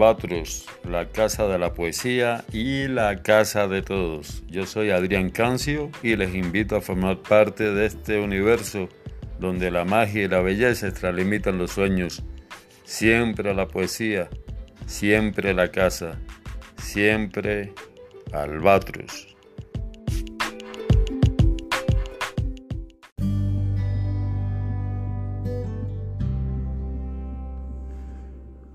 Albatros, 0.00 0.64
la 0.88 1.10
casa 1.10 1.46
de 1.46 1.58
la 1.58 1.74
poesía 1.74 2.42
y 2.54 2.88
la 2.88 3.22
casa 3.22 3.68
de 3.68 3.82
todos. 3.82 4.42
Yo 4.46 4.64
soy 4.64 4.88
Adrián 4.88 5.28
Cancio 5.28 5.90
y 6.02 6.16
les 6.16 6.34
invito 6.34 6.74
a 6.74 6.80
formar 6.80 7.18
parte 7.18 7.74
de 7.74 7.84
este 7.84 8.18
universo 8.18 8.88
donde 9.38 9.70
la 9.70 9.84
magia 9.84 10.24
y 10.24 10.28
la 10.28 10.40
belleza 10.40 10.88
extralimitan 10.88 11.58
los 11.58 11.72
sueños. 11.72 12.22
Siempre 12.84 13.52
la 13.52 13.68
poesía, 13.68 14.30
siempre 14.86 15.52
la 15.52 15.70
casa, 15.70 16.18
siempre 16.78 17.74
Albatros. 18.32 19.29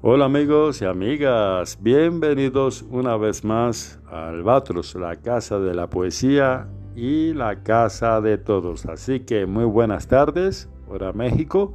Hola 0.07 0.25
amigos 0.25 0.83
y 0.83 0.85
amigas, 0.85 1.79
bienvenidos 1.81 2.85
una 2.91 3.17
vez 3.17 3.43
más 3.43 3.99
a 4.07 4.27
Albatros, 4.27 4.93
la 4.93 5.15
casa 5.15 5.57
de 5.57 5.73
la 5.73 5.89
poesía 5.89 6.67
y 6.95 7.33
la 7.33 7.63
casa 7.63 8.21
de 8.21 8.37
todos. 8.37 8.85
Así 8.85 9.21
que 9.21 9.47
muy 9.47 9.65
buenas 9.65 10.07
tardes, 10.07 10.69
hora 10.87 11.11
México, 11.11 11.73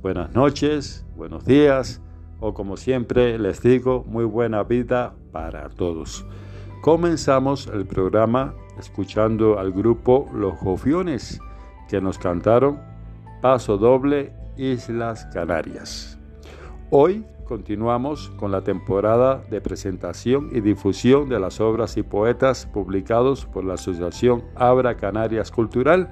buenas 0.00 0.34
noches, 0.34 1.04
buenos 1.16 1.44
días 1.44 2.00
o 2.40 2.54
como 2.54 2.78
siempre 2.78 3.38
les 3.38 3.60
digo, 3.60 4.04
muy 4.08 4.24
buena 4.24 4.62
vida 4.62 5.12
para 5.30 5.68
todos. 5.68 6.24
Comenzamos 6.80 7.66
el 7.66 7.84
programa 7.84 8.54
escuchando 8.78 9.58
al 9.58 9.72
grupo 9.72 10.30
Los 10.32 10.54
Jofiones 10.60 11.38
que 11.90 12.00
nos 12.00 12.16
cantaron 12.16 12.80
Paso 13.42 13.76
Doble 13.76 14.32
Islas 14.56 15.26
Canarias. 15.26 16.18
Hoy 16.88 17.22
continuamos 17.46 18.30
con 18.36 18.52
la 18.52 18.62
temporada 18.62 19.42
de 19.50 19.60
presentación 19.60 20.50
y 20.52 20.60
difusión 20.60 21.28
de 21.28 21.40
las 21.40 21.60
obras 21.60 21.96
y 21.96 22.02
poetas 22.02 22.66
publicados 22.66 23.46
por 23.46 23.64
la 23.64 23.74
Asociación 23.74 24.44
Abra 24.54 24.96
Canarias 24.96 25.50
Cultural. 25.50 26.10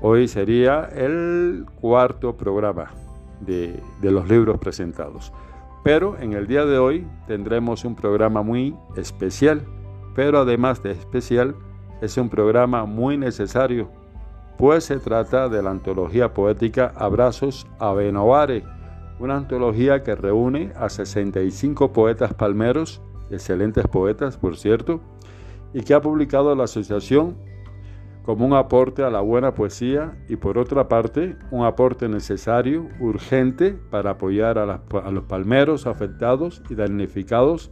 Hoy 0.00 0.28
sería 0.28 0.88
el 0.94 1.66
cuarto 1.80 2.36
programa 2.36 2.90
de, 3.40 3.80
los 4.02 4.28
libros 4.28 4.58
presentados. 4.58 5.32
Pero 5.84 6.16
en 6.18 6.32
el 6.32 6.46
día 6.46 6.64
de 6.64 6.78
hoy 6.78 7.06
tendremos 7.26 7.84
un 7.84 7.96
programa 7.96 8.42
muy 8.42 8.74
especial, 8.96 9.62
pero 10.14 10.38
además 10.38 10.82
de 10.82 10.92
especial, 10.92 11.56
es 12.00 12.16
un 12.16 12.28
programa 12.28 12.84
muy 12.84 13.16
necesario, 13.16 13.88
pues 14.58 14.84
se 14.84 14.98
trata 14.98 15.48
de 15.48 15.62
la 15.62 15.70
antología 15.70 16.32
poética 16.32 16.92
Abrazos 16.96 17.66
a 17.78 17.92
Benovare, 17.92 18.64
una 19.22 19.36
antología 19.36 20.02
que 20.02 20.16
reúne 20.16 20.72
a 20.74 20.88
65 20.88 21.92
poetas 21.92 22.34
palmeros, 22.34 23.00
excelentes 23.30 23.86
poetas 23.86 24.36
por 24.36 24.56
cierto, 24.56 25.00
y 25.72 25.82
que 25.82 25.94
ha 25.94 26.02
publicado 26.02 26.52
la 26.56 26.64
asociación 26.64 27.36
como 28.24 28.44
un 28.44 28.52
aporte 28.52 29.04
a 29.04 29.10
la 29.10 29.20
buena 29.20 29.54
poesía 29.54 30.16
y 30.28 30.36
por 30.36 30.58
otra 30.58 30.88
parte 30.88 31.36
un 31.52 31.64
aporte 31.64 32.08
necesario, 32.08 32.88
urgente, 32.98 33.74
para 33.90 34.10
apoyar 34.10 34.58
a, 34.58 34.82
los 35.10 35.24
palmeros 35.24 35.86
afectados 35.86 36.60
y 36.68 36.74
damnificados 36.74 37.70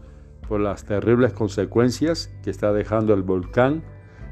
por 0.48 0.60
las 0.60 0.84
terribles 0.84 1.32
consecuencias 1.32 2.32
que 2.44 2.50
está 2.50 2.72
dejando 2.72 3.12
el 3.12 3.22
volcán 3.22 3.82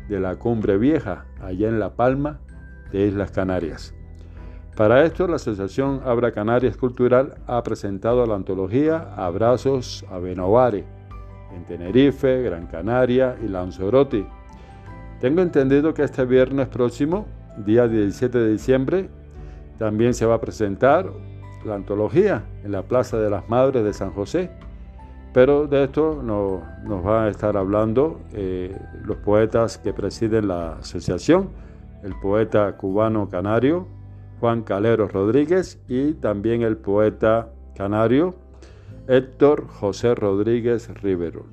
de 0.09 0.20
la 0.20 0.37
Cumbre 0.37 0.79
Vieja, 0.79 1.26
allá 1.41 1.69
en 1.69 1.81
La 1.81 1.97
Palma 1.97 2.41
de 2.93 3.06
Islas 3.06 3.32
Canarias. 3.32 3.98
Para 4.79 5.05
esto, 5.05 5.27
la 5.27 5.35
Asociación 5.35 6.03
Abra 6.05 6.31
Canarias 6.31 6.77
Cultural 6.77 7.35
ha 7.49 7.61
presentado 7.65 8.25
la 8.25 8.37
antología 8.37 9.13
Abrazos 9.17 10.07
a 10.09 10.21
Benovare 10.21 10.85
en 11.53 11.65
Tenerife, 11.65 12.43
Gran 12.45 12.69
Canaria 12.69 13.37
y 13.45 13.49
Lanzarote. 13.49 14.25
Tengo 15.21 15.43
entendido 15.43 15.93
que 15.93 16.05
este 16.05 16.25
viernes 16.25 16.69
próximo, 16.69 17.27
día 17.67 17.89
17 17.89 18.39
de 18.39 18.53
diciembre, 18.53 19.09
también 19.79 20.15
se 20.15 20.27
va 20.27 20.37
a 20.37 20.41
presentar 20.41 21.11
la 21.65 21.75
antología 21.75 22.45
en 22.63 22.71
la 22.71 22.83
Plaza 22.83 23.19
de 23.19 23.31
las 23.31 23.49
Madres 23.49 23.83
de 23.83 23.93
San 23.93 24.13
José. 24.13 24.49
Pero 25.35 25.67
de 25.67 25.83
esto 25.83 26.23
no, 26.23 26.63
nos 26.85 27.03
van 27.03 27.25
a 27.25 27.29
estar 27.31 27.57
hablando 27.57 28.21
eh, 28.33 28.81
los 29.03 29.17
poetas 29.17 29.77
que 29.77 29.93
presiden 29.93 30.47
la 30.47 30.75
asociación, 30.75 31.49
el 32.05 32.15
poeta 32.21 32.77
cubano 32.77 33.29
canario 33.29 33.98
Juan 34.40 34.62
Calero 34.62 35.08
Rodríguez 35.08 35.81
y 35.88 36.14
también 36.14 36.62
el 36.62 36.76
poeta 36.76 37.50
canario 37.75 38.35
Héctor 39.08 39.67
José 39.69 40.14
Rodríguez 40.14 40.88
Rivero. 41.02 41.46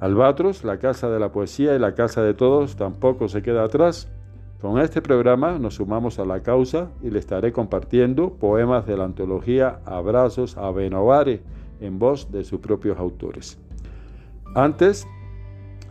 Albatros, 0.00 0.64
la 0.64 0.78
casa 0.78 1.10
de 1.10 1.18
la 1.18 1.32
poesía 1.32 1.74
y 1.74 1.78
la 1.78 1.94
casa 1.94 2.22
de 2.22 2.34
todos, 2.34 2.76
tampoco 2.76 3.28
se 3.28 3.42
queda 3.42 3.64
atrás, 3.64 4.08
Con 4.60 4.80
este 4.80 5.00
programa 5.00 5.56
nos 5.60 5.76
sumamos 5.76 6.18
a 6.18 6.24
la 6.24 6.42
causa 6.42 6.90
y 7.00 7.10
le 7.10 7.20
estaré 7.20 7.52
compartiendo 7.52 8.34
poemas 8.34 8.86
de 8.86 8.96
la 8.96 9.04
antología 9.04 9.78
Abrazos 9.84 10.56
a 10.56 10.72
Benovare 10.72 11.42
en 11.80 12.00
voz 12.00 12.32
de 12.32 12.42
sus 12.42 12.58
propios 12.58 12.98
autores. 12.98 13.56
Antes 14.56 15.06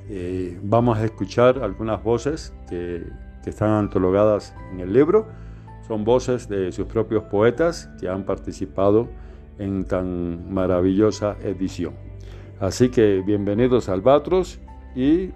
eh, 0.10 0.60
vamos 0.63 0.98
a 0.98 1.06
escuchar 1.06 1.60
algunas 1.60 2.03
voces 2.03 2.53
que, 2.69 3.06
que 3.42 3.51
están 3.51 3.69
antologadas 3.69 4.53
en 4.74 4.81
el 4.81 4.92
libro. 4.92 5.27
Son 5.88 6.04
voces 6.04 6.50
de 6.50 6.72
sus 6.72 6.86
propios 6.88 7.24
poetas 7.24 7.89
que 8.00 8.10
han 8.10 8.24
participado 8.24 9.07
en 9.57 9.86
tan 9.86 10.54
maravillosa 10.54 11.38
edición. 11.42 11.94
Así 12.60 12.89
que 12.89 13.22
bienvenidos 13.25 13.88
al 13.88 14.01
Batros 14.01 14.60
y 14.95 15.31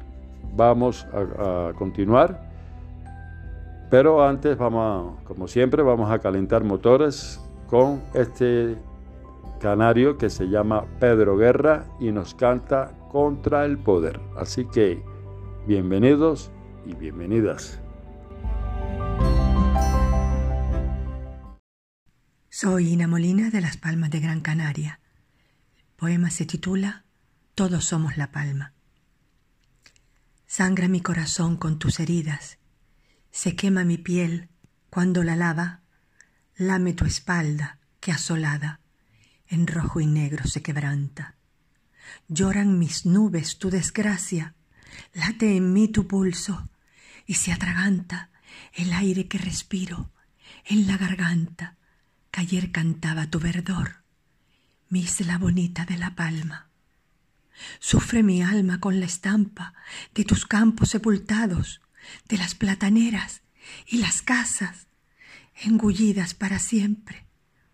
vamos 0.55 1.07
a, 1.13 1.71
continuar. 1.77 2.49
Pero 3.89 4.25
antes 4.25 4.57
vamos, 4.57 5.21
como 5.23 5.47
siempre, 5.47 5.83
vamos 5.83 6.09
a 6.11 6.19
calentar 6.19 6.63
motores 6.63 7.39
con 7.67 8.01
este 8.13 8.75
canario 9.59 10.17
que 10.17 10.29
se 10.29 10.49
llama 10.49 10.85
Pedro 10.99 11.37
Guerra 11.37 11.85
y 11.99 12.11
nos 12.11 12.33
canta 12.33 12.91
contra 13.11 13.65
el 13.65 13.77
poder. 13.77 14.19
Así 14.37 14.65
que 14.65 15.01
bienvenidos 15.67 16.51
y 16.85 16.95
bienvenidas. 16.95 17.81
Soy 22.53 22.89
Ina 22.89 23.07
Molina 23.07 23.49
de 23.49 23.61
Las 23.61 23.77
Palmas 23.77 24.09
de 24.09 24.19
Gran 24.19 24.41
Canaria. 24.41 24.99
Poema 25.95 26.29
se 26.29 26.45
titula 26.45 27.05
Todos 27.55 27.85
somos 27.85 28.17
la 28.17 28.33
palma. 28.33 28.73
Sangra 30.47 30.89
mi 30.89 30.99
corazón 30.99 31.55
con 31.55 31.79
tus 31.79 32.01
heridas, 32.01 32.57
se 33.31 33.55
quema 33.55 33.85
mi 33.85 33.97
piel 33.97 34.49
cuando 34.89 35.23
la 35.23 35.37
lava, 35.37 35.79
lame 36.57 36.91
tu 36.91 37.05
espalda 37.05 37.79
que 38.01 38.11
asolada 38.11 38.81
en 39.47 39.65
rojo 39.65 40.01
y 40.01 40.05
negro 40.05 40.45
se 40.45 40.61
quebranta. 40.61 41.37
Lloran 42.27 42.77
mis 42.77 43.05
nubes 43.05 43.59
tu 43.59 43.69
desgracia, 43.69 44.55
late 45.13 45.55
en 45.55 45.71
mí 45.71 45.87
tu 45.87 46.05
pulso 46.05 46.69
y 47.25 47.35
se 47.35 47.53
atraganta 47.53 48.29
el 48.73 48.91
aire 48.91 49.29
que 49.29 49.37
respiro 49.37 50.11
en 50.65 50.85
la 50.85 50.97
garganta 50.97 51.77
que 52.31 52.41
ayer 52.41 52.71
cantaba 52.71 53.29
tu 53.29 53.39
verdor, 53.39 54.01
mi 54.89 55.01
isla 55.01 55.37
bonita 55.37 55.85
de 55.85 55.97
la 55.97 56.15
palma. 56.15 56.67
Sufre 57.79 58.23
mi 58.23 58.41
alma 58.41 58.79
con 58.79 58.99
la 58.99 59.05
estampa 59.05 59.73
de 60.15 60.25
tus 60.25 60.45
campos 60.45 60.89
sepultados, 60.89 61.81
de 62.27 62.37
las 62.37 62.55
plataneras 62.55 63.41
y 63.85 63.97
las 63.97 64.21
casas, 64.21 64.87
engullidas 65.55 66.33
para 66.33 66.57
siempre 66.59 67.25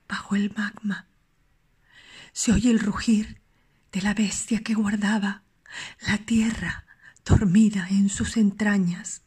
bajo 0.08 0.36
el 0.36 0.54
magma. 0.56 1.08
Se 2.34 2.52
oye 2.52 2.72
el 2.72 2.80
rugir 2.80 3.42
de 3.92 4.02
la 4.02 4.14
bestia 4.14 4.64
que 4.64 4.74
guardaba 4.74 5.44
la 6.08 6.18
tierra 6.18 6.86
dormida 7.26 7.88
en 7.90 8.10
sus 8.10 8.38
entrañas. 8.38 9.22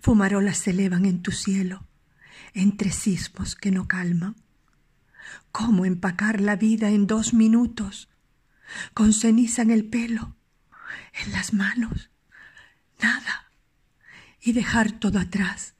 Fumarolas 0.00 0.58
se 0.58 0.70
elevan 0.70 1.04
en 1.04 1.22
tu 1.22 1.30
cielo, 1.30 1.86
entre 2.60 2.90
sismos 2.90 3.54
que 3.54 3.70
no 3.70 3.86
calman. 3.86 4.36
¿Cómo 5.52 5.84
empacar 5.84 6.40
la 6.40 6.56
vida 6.56 6.90
en 6.90 7.06
dos 7.06 7.32
minutos 7.32 8.08
con 8.94 9.12
ceniza 9.12 9.62
en 9.62 9.70
el 9.70 9.84
pelo, 9.84 10.36
en 11.24 11.32
las 11.32 11.52
manos, 11.52 12.10
nada, 13.00 13.50
y 14.40 14.52
dejar 14.52 14.92
todo 14.92 15.18
atrás 15.18 15.74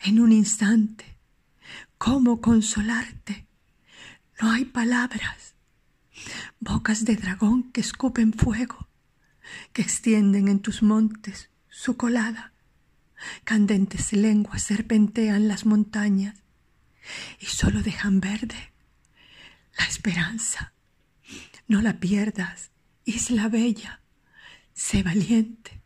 en 0.00 0.20
un 0.20 0.32
instante. 0.32 1.18
¿Cómo 1.98 2.40
consolarte? 2.40 3.46
No 4.40 4.50
hay 4.50 4.64
palabras, 4.64 5.54
bocas 6.58 7.04
de 7.04 7.16
dragón 7.16 7.70
que 7.72 7.80
escupen 7.80 8.32
fuego, 8.32 8.88
que 9.72 9.82
extienden 9.82 10.48
en 10.48 10.60
tus 10.60 10.82
montes 10.82 11.50
su 11.68 11.96
colada, 11.96 12.52
candentes 13.44 14.12
lenguas 14.12 14.62
serpentean 14.62 15.48
las 15.48 15.66
montañas 15.66 16.36
y 17.38 17.46
solo 17.46 17.82
dejan 17.82 18.20
verde 18.20 18.72
la 19.78 19.84
esperanza 19.86 20.72
no 21.70 21.80
la 21.82 22.00
pierdas, 22.00 22.72
isla 23.04 23.48
bella, 23.48 24.00
sé 24.74 25.04
valiente. 25.04 25.80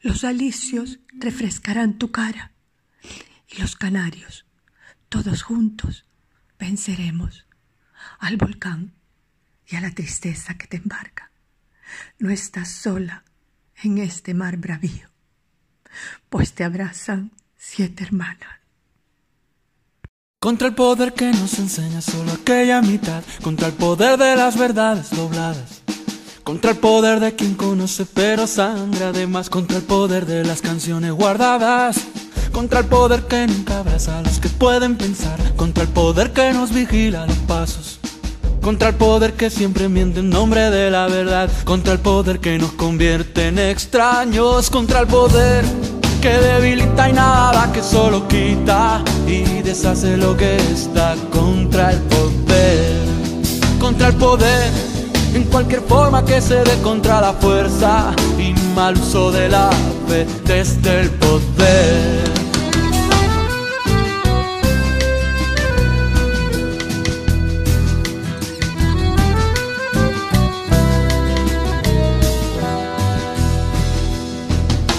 Los 0.00 0.24
alicios 0.24 0.98
refrescarán 1.12 1.96
tu 1.96 2.10
cara 2.10 2.50
y 3.46 3.60
los 3.60 3.76
canarios, 3.76 4.46
todos 5.08 5.44
juntos, 5.44 6.06
venceremos 6.58 7.46
al 8.18 8.36
volcán 8.36 8.94
y 9.64 9.76
a 9.76 9.80
la 9.80 9.92
tristeza 9.92 10.58
que 10.58 10.66
te 10.66 10.78
embarca. 10.78 11.30
No 12.18 12.30
estás 12.30 12.72
sola 12.72 13.22
en 13.84 13.98
este 13.98 14.34
mar 14.34 14.56
bravío, 14.56 15.08
pues 16.28 16.52
te 16.52 16.64
abrazan 16.64 17.30
siete 17.56 18.04
hermanas. 18.04 18.62
Contra 20.40 20.66
el 20.66 20.74
poder 20.74 21.14
que 21.14 21.30
nos 21.30 21.58
enseña 21.60 22.00
solo 22.00 22.32
aquella 22.32 22.82
mitad, 22.82 23.22
contra 23.42 23.68
el 23.68 23.74
poder 23.74 24.18
de 24.18 24.34
las 24.34 24.58
verdades 24.58 25.10
dobladas, 25.10 25.82
contra 26.42 26.72
el 26.72 26.78
poder 26.78 27.20
de 27.20 27.36
quien 27.36 27.54
conoce 27.54 28.04
pero 28.06 28.48
sangra 28.48 29.10
además, 29.10 29.48
contra 29.48 29.76
el 29.76 29.84
poder 29.84 30.26
de 30.26 30.44
las 30.44 30.60
canciones 30.60 31.12
guardadas, 31.12 31.96
contra 32.50 32.80
el 32.80 32.86
poder 32.86 33.28
que 33.28 33.46
nunca 33.46 33.78
abraza 33.78 34.18
a 34.18 34.22
los 34.22 34.40
que 34.40 34.48
pueden 34.48 34.96
pensar, 34.96 35.38
contra 35.54 35.84
el 35.84 35.90
poder 35.90 36.32
que 36.32 36.52
nos 36.52 36.72
vigila 36.72 37.26
los 37.26 37.38
pasos. 37.38 38.01
Contra 38.62 38.90
el 38.90 38.94
poder 38.94 39.32
que 39.32 39.50
siempre 39.50 39.88
miente 39.88 40.20
en 40.20 40.30
nombre 40.30 40.70
de 40.70 40.88
la 40.88 41.08
verdad, 41.08 41.50
contra 41.64 41.92
el 41.94 41.98
poder 41.98 42.38
que 42.38 42.58
nos 42.58 42.72
convierte 42.72 43.48
en 43.48 43.58
extraños, 43.58 44.70
contra 44.70 45.00
el 45.00 45.08
poder 45.08 45.64
que 46.20 46.28
debilita 46.28 47.08
y 47.08 47.12
nada 47.12 47.72
que 47.72 47.82
solo 47.82 48.28
quita 48.28 49.02
y 49.26 49.42
deshace 49.62 50.16
lo 50.16 50.36
que 50.36 50.54
está 50.54 51.16
contra 51.32 51.90
el 51.90 51.98
poder, 52.02 52.96
contra 53.80 54.06
el 54.08 54.14
poder, 54.14 54.70
en 55.34 55.42
cualquier 55.44 55.80
forma 55.80 56.24
que 56.24 56.40
se 56.40 56.62
dé 56.62 56.80
contra 56.82 57.20
la 57.20 57.32
fuerza 57.32 58.14
y 58.38 58.54
mal 58.76 58.96
uso 58.96 59.32
de 59.32 59.48
la 59.48 59.70
fe 60.06 60.24
desde 60.44 61.00
el 61.00 61.10
poder. 61.10 62.21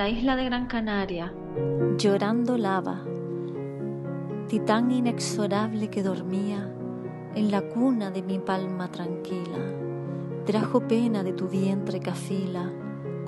la 0.00 0.08
isla 0.08 0.34
de 0.34 0.44
Gran 0.46 0.66
Canaria, 0.66 1.30
llorando 1.98 2.56
lava, 2.56 3.02
titán 4.48 4.90
inexorable 4.90 5.90
que 5.90 6.02
dormía 6.02 6.72
en 7.34 7.50
la 7.50 7.60
cuna 7.60 8.10
de 8.10 8.22
mi 8.22 8.38
palma 8.38 8.90
tranquila, 8.90 9.58
trajo 10.46 10.88
pena 10.88 11.22
de 11.22 11.34
tu 11.34 11.48
vientre 11.48 12.00
cafila, 12.00 12.72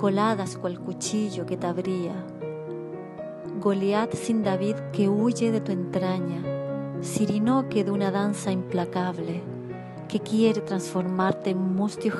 coladas 0.03 0.57
cual 0.57 0.81
cuchillo 0.81 1.45
que 1.45 1.55
te 1.55 1.65
abría. 1.65 2.11
Goliat 3.61 4.13
sin 4.13 4.43
David 4.43 4.75
que 4.91 5.07
huye 5.07 5.49
de 5.49 5.61
tu 5.61 5.71
entraña, 5.71 6.43
Sirinoque 6.99 7.85
de 7.85 7.91
una 7.91 8.11
danza 8.11 8.51
implacable, 8.51 9.41
que 10.09 10.19
quiere 10.19 10.59
transformarte 10.59 11.51
en 11.51 11.73
mustio 11.73 12.11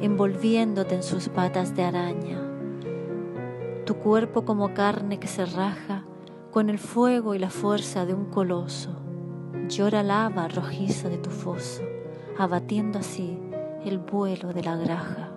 envolviéndote 0.00 0.96
en 0.96 1.04
sus 1.04 1.28
patas 1.28 1.76
de 1.76 1.84
araña 1.84 2.40
tu 3.86 3.94
cuerpo 3.94 4.44
como 4.44 4.74
carne 4.74 5.20
que 5.20 5.28
se 5.28 5.46
raja 5.46 6.02
con 6.50 6.70
el 6.70 6.80
fuego 6.80 7.36
y 7.36 7.38
la 7.38 7.50
fuerza 7.50 8.04
de 8.04 8.14
un 8.14 8.24
coloso. 8.24 8.90
Llora 9.68 10.02
lava 10.02 10.48
rojiza 10.48 11.08
de 11.08 11.18
tu 11.18 11.30
foso, 11.30 11.82
abatiendo 12.36 12.98
así 12.98 13.38
el 13.84 13.98
vuelo 13.98 14.52
de 14.52 14.64
la 14.64 14.74
graja. 14.74 15.29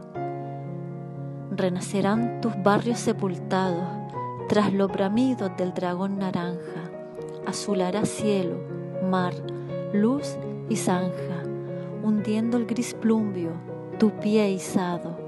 Renacerán 1.55 2.41
tus 2.41 2.53
barrios 2.61 2.99
sepultados 2.99 3.87
tras 4.49 4.73
los 4.73 4.91
bramidos 4.91 5.51
del 5.57 5.73
dragón 5.73 6.19
naranja. 6.19 6.89
Azulará 7.45 8.05
cielo, 8.05 8.57
mar, 9.09 9.33
luz 9.93 10.37
y 10.69 10.75
zanja, 10.75 11.43
hundiendo 12.03 12.57
el 12.57 12.65
gris 12.65 12.93
plumbio, 12.93 13.51
tu 13.99 14.11
pie 14.11 14.49
izado 14.49 15.23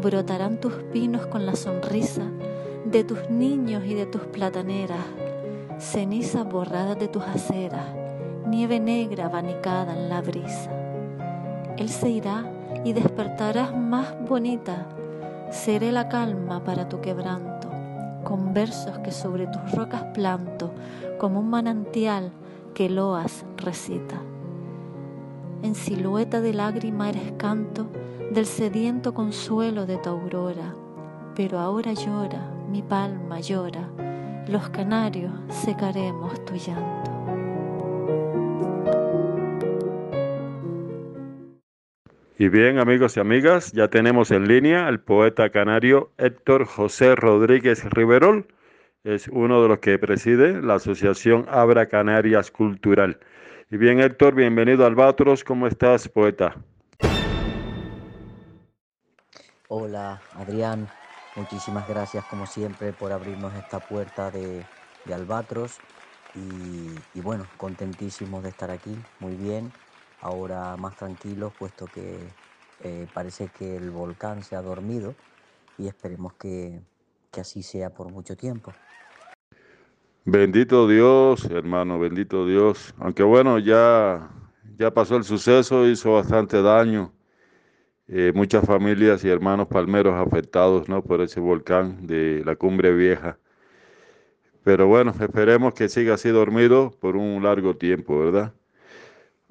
brotarán 0.00 0.58
tus 0.58 0.72
pinos 0.92 1.26
con 1.26 1.46
la 1.46 1.54
sonrisa 1.54 2.22
de 2.84 3.04
tus 3.04 3.28
niños 3.28 3.84
y 3.84 3.94
de 3.94 4.06
tus 4.06 4.22
plataneras, 4.22 5.04
ceniza 5.78 6.42
borrada 6.42 6.94
de 6.94 7.08
tus 7.08 7.22
aceras, 7.22 7.86
nieve 8.46 8.80
negra 8.80 9.26
abanicada 9.26 9.94
en 9.94 10.08
la 10.08 10.22
brisa. 10.22 10.70
Él 11.76 11.88
se 11.88 12.08
irá 12.08 12.50
y 12.84 12.92
despertarás 12.92 13.76
más 13.76 14.14
bonita, 14.28 14.86
seré 15.50 15.92
la 15.92 16.08
calma 16.08 16.64
para 16.64 16.88
tu 16.88 17.00
quebranto, 17.00 17.68
con 18.24 18.54
versos 18.54 18.98
que 19.00 19.12
sobre 19.12 19.46
tus 19.46 19.72
rocas 19.72 20.02
planto, 20.14 20.72
como 21.18 21.40
un 21.40 21.50
manantial 21.50 22.32
que 22.74 22.88
loas 22.88 23.44
recita. 23.56 24.16
En 25.62 25.74
silueta 25.74 26.40
de 26.40 26.54
lágrima 26.54 27.10
eres 27.10 27.32
canto, 27.36 27.86
del 28.30 28.46
sediento 28.46 29.12
consuelo 29.12 29.86
de 29.86 29.98
tu 29.98 30.08
aurora. 30.08 30.74
Pero 31.34 31.58
ahora 31.58 31.92
llora, 31.92 32.50
mi 32.70 32.82
palma 32.82 33.40
llora, 33.40 33.88
los 34.48 34.68
canarios 34.70 35.32
secaremos 35.48 36.44
tu 36.44 36.54
llanto. 36.54 37.09
Y 42.40 42.48
bien, 42.48 42.78
amigos 42.78 43.18
y 43.18 43.20
amigas, 43.20 43.70
ya 43.72 43.88
tenemos 43.88 44.30
en 44.30 44.48
línea 44.48 44.86
al 44.86 44.98
poeta 45.00 45.50
canario 45.50 46.10
Héctor 46.16 46.64
José 46.64 47.14
Rodríguez 47.14 47.84
Riverol. 47.90 48.46
Es 49.04 49.28
uno 49.28 49.60
de 49.60 49.68
los 49.68 49.80
que 49.80 49.98
preside 49.98 50.62
la 50.62 50.76
Asociación 50.76 51.44
Abra 51.50 51.90
Canarias 51.90 52.50
Cultural. 52.50 53.20
Y 53.70 53.76
bien, 53.76 54.00
Héctor, 54.00 54.34
bienvenido 54.34 54.86
al 54.86 54.94
Batros. 54.94 55.44
¿Cómo 55.44 55.66
estás, 55.66 56.08
poeta? 56.08 56.56
Hola 59.68 60.22
Adrián, 60.32 60.88
muchísimas 61.36 61.86
gracias 61.86 62.24
como 62.24 62.46
siempre 62.46 62.94
por 62.94 63.12
abrirnos 63.12 63.54
esta 63.54 63.80
puerta 63.80 64.30
de, 64.30 64.64
Albatros 65.12 65.76
y, 66.34 67.20
bueno, 67.20 67.46
contentísimos 67.58 68.42
de 68.42 68.48
estar 68.48 68.70
aquí, 68.70 68.96
muy 69.18 69.34
bien, 69.34 69.70
ahora 70.22 70.76
más 70.76 70.96
tranquilos 70.96 71.52
puesto 71.58 71.86
que 71.86 72.18
eh, 72.82 73.06
parece 73.12 73.48
que 73.48 73.76
el 73.76 73.90
volcán 73.90 74.42
se 74.42 74.56
ha 74.56 74.62
dormido 74.62 75.14
y 75.78 75.88
esperemos 75.88 76.34
que, 76.34 76.80
que 77.30 77.40
así 77.40 77.62
sea 77.62 77.90
por 77.90 78.10
mucho 78.10 78.36
tiempo. 78.36 78.72
Bendito 80.24 80.86
Dios, 80.86 81.44
hermano, 81.46 81.98
bendito 81.98 82.46
Dios. 82.46 82.94
Aunque 82.98 83.22
bueno, 83.22 83.58
ya, 83.58 84.30
ya 84.78 84.92
pasó 84.92 85.16
el 85.16 85.24
suceso, 85.24 85.88
hizo 85.88 86.12
bastante 86.12 86.62
daño 86.62 87.12
eh, 88.12 88.32
muchas 88.34 88.66
familias 88.66 89.24
y 89.24 89.28
hermanos 89.28 89.68
palmeros 89.68 90.14
afectados 90.14 90.88
¿no? 90.88 91.00
por 91.04 91.20
ese 91.20 91.38
volcán 91.38 92.08
de 92.08 92.42
la 92.44 92.56
cumbre 92.56 92.92
vieja. 92.92 93.38
Pero 94.64 94.88
bueno, 94.88 95.14
esperemos 95.20 95.74
que 95.74 95.88
siga 95.88 96.14
así 96.14 96.28
dormido 96.30 96.90
por 97.00 97.16
un 97.16 97.40
largo 97.42 97.76
tiempo, 97.76 98.18
¿verdad? 98.18 98.52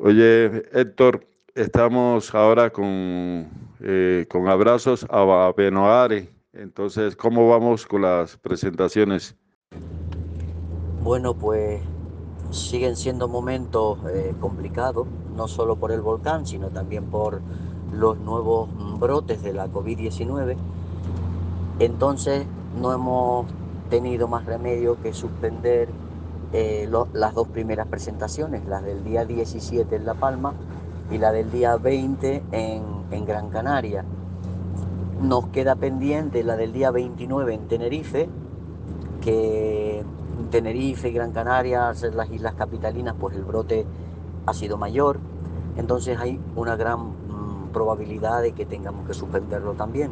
Oye, 0.02 0.64
Héctor, 0.72 1.28
estamos 1.56 2.34
ahora 2.34 2.70
con, 2.70 3.50
eh, 3.82 4.26
con 4.30 4.48
abrazos 4.48 5.06
a 5.10 5.54
Benoare. 5.58 6.30
Entonces, 6.54 7.18
¿cómo 7.18 7.50
vamos 7.50 7.86
con 7.86 8.04
las 8.04 8.38
presentaciones? 8.38 9.36
Bueno, 11.04 11.34
pues 11.34 11.82
siguen 12.50 12.96
siendo 12.96 13.28
momentos 13.28 14.00
eh, 14.14 14.34
complicados, 14.40 15.06
no 15.36 15.50
solo 15.50 15.76
por 15.76 15.92
el 15.92 16.00
volcán, 16.00 16.48
sino 16.48 16.70
también 16.70 17.04
por 17.08 17.42
los 17.92 18.18
nuevos 18.20 18.70
brotes 19.02 19.44
de 19.44 19.52
la 19.52 19.68
COVID-19. 19.68 20.56
Entonces 21.80 22.46
no 22.80 22.94
hemos 22.94 23.48
tenido 23.90 24.30
más 24.30 24.46
remedio 24.46 24.96
que 25.02 25.12
suspender 25.12 25.90
eh, 26.52 26.90
las 27.14 27.36
dos 27.36 27.48
primeras 27.48 27.88
presentaciones, 27.88 28.66
las 28.66 28.84
del 28.84 29.04
día 29.04 29.24
17 29.26 29.96
en 29.96 30.06
La 30.06 30.16
Palma 30.16 30.54
y 31.12 31.18
la 31.20 31.32
del 31.32 31.52
día 31.52 31.76
20 31.78 32.44
en, 32.52 33.26
Gran 33.26 33.50
Canaria. 33.50 34.04
Nos 35.22 35.48
queda 35.48 35.76
pendiente 35.76 36.44
la 36.44 36.56
del 36.56 36.74
día 36.74 36.90
29 36.90 37.54
en 37.54 37.68
Tenerife, 37.68 38.30
que 39.22 40.04
Tenerife 40.50 41.12
Gran 41.12 41.32
Canaria, 41.32 41.94
las 42.14 42.32
islas 42.32 42.54
capitalinas, 42.56 43.16
pues 43.20 43.36
el 43.36 43.44
brote 43.44 43.86
ha 44.46 44.54
sido 44.54 44.78
mayor. 44.78 45.20
Entonces 45.78 46.18
hay 46.20 46.40
una 46.56 46.76
gran 46.76 47.14
probabilidad 47.74 48.42
de 48.42 48.54
que 48.54 48.66
tengamos 48.66 49.06
que 49.06 49.14
suspenderlo 49.14 49.74
también. 49.74 50.12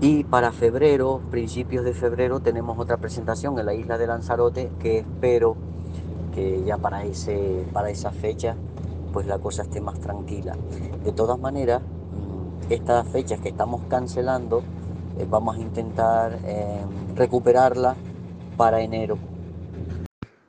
Y 0.00 0.24
para 0.24 0.52
febrero, 0.52 1.20
principios 1.30 1.84
de 1.84 1.94
febrero, 1.94 2.40
tenemos 2.40 2.78
otra 2.78 2.96
presentación 2.96 3.58
en 3.58 3.66
la 3.66 3.74
isla 3.74 3.96
de 3.96 4.06
Lanzarote 4.06 4.70
que 4.78 4.98
espero 4.98 5.56
que 6.34 6.62
ya 6.64 6.76
para, 6.78 7.04
ese, 7.04 7.64
para 7.72 7.90
esa 7.90 8.10
fecha 8.10 8.56
pues 9.12 9.26
la 9.26 9.38
cosa 9.38 9.62
esté 9.62 9.80
más 9.80 10.00
tranquila. 10.00 10.56
De 11.04 11.12
todas 11.12 11.38
maneras, 11.38 11.80
mm, 11.80 12.72
estas 12.72 13.06
fechas 13.08 13.40
que 13.40 13.50
estamos 13.50 13.82
cancelando, 13.88 14.64
eh, 15.18 15.26
vamos 15.30 15.56
a 15.56 15.60
intentar 15.60 16.36
eh, 16.44 16.80
recuperarlas 17.14 17.96
para 18.56 18.80
enero. 18.80 19.16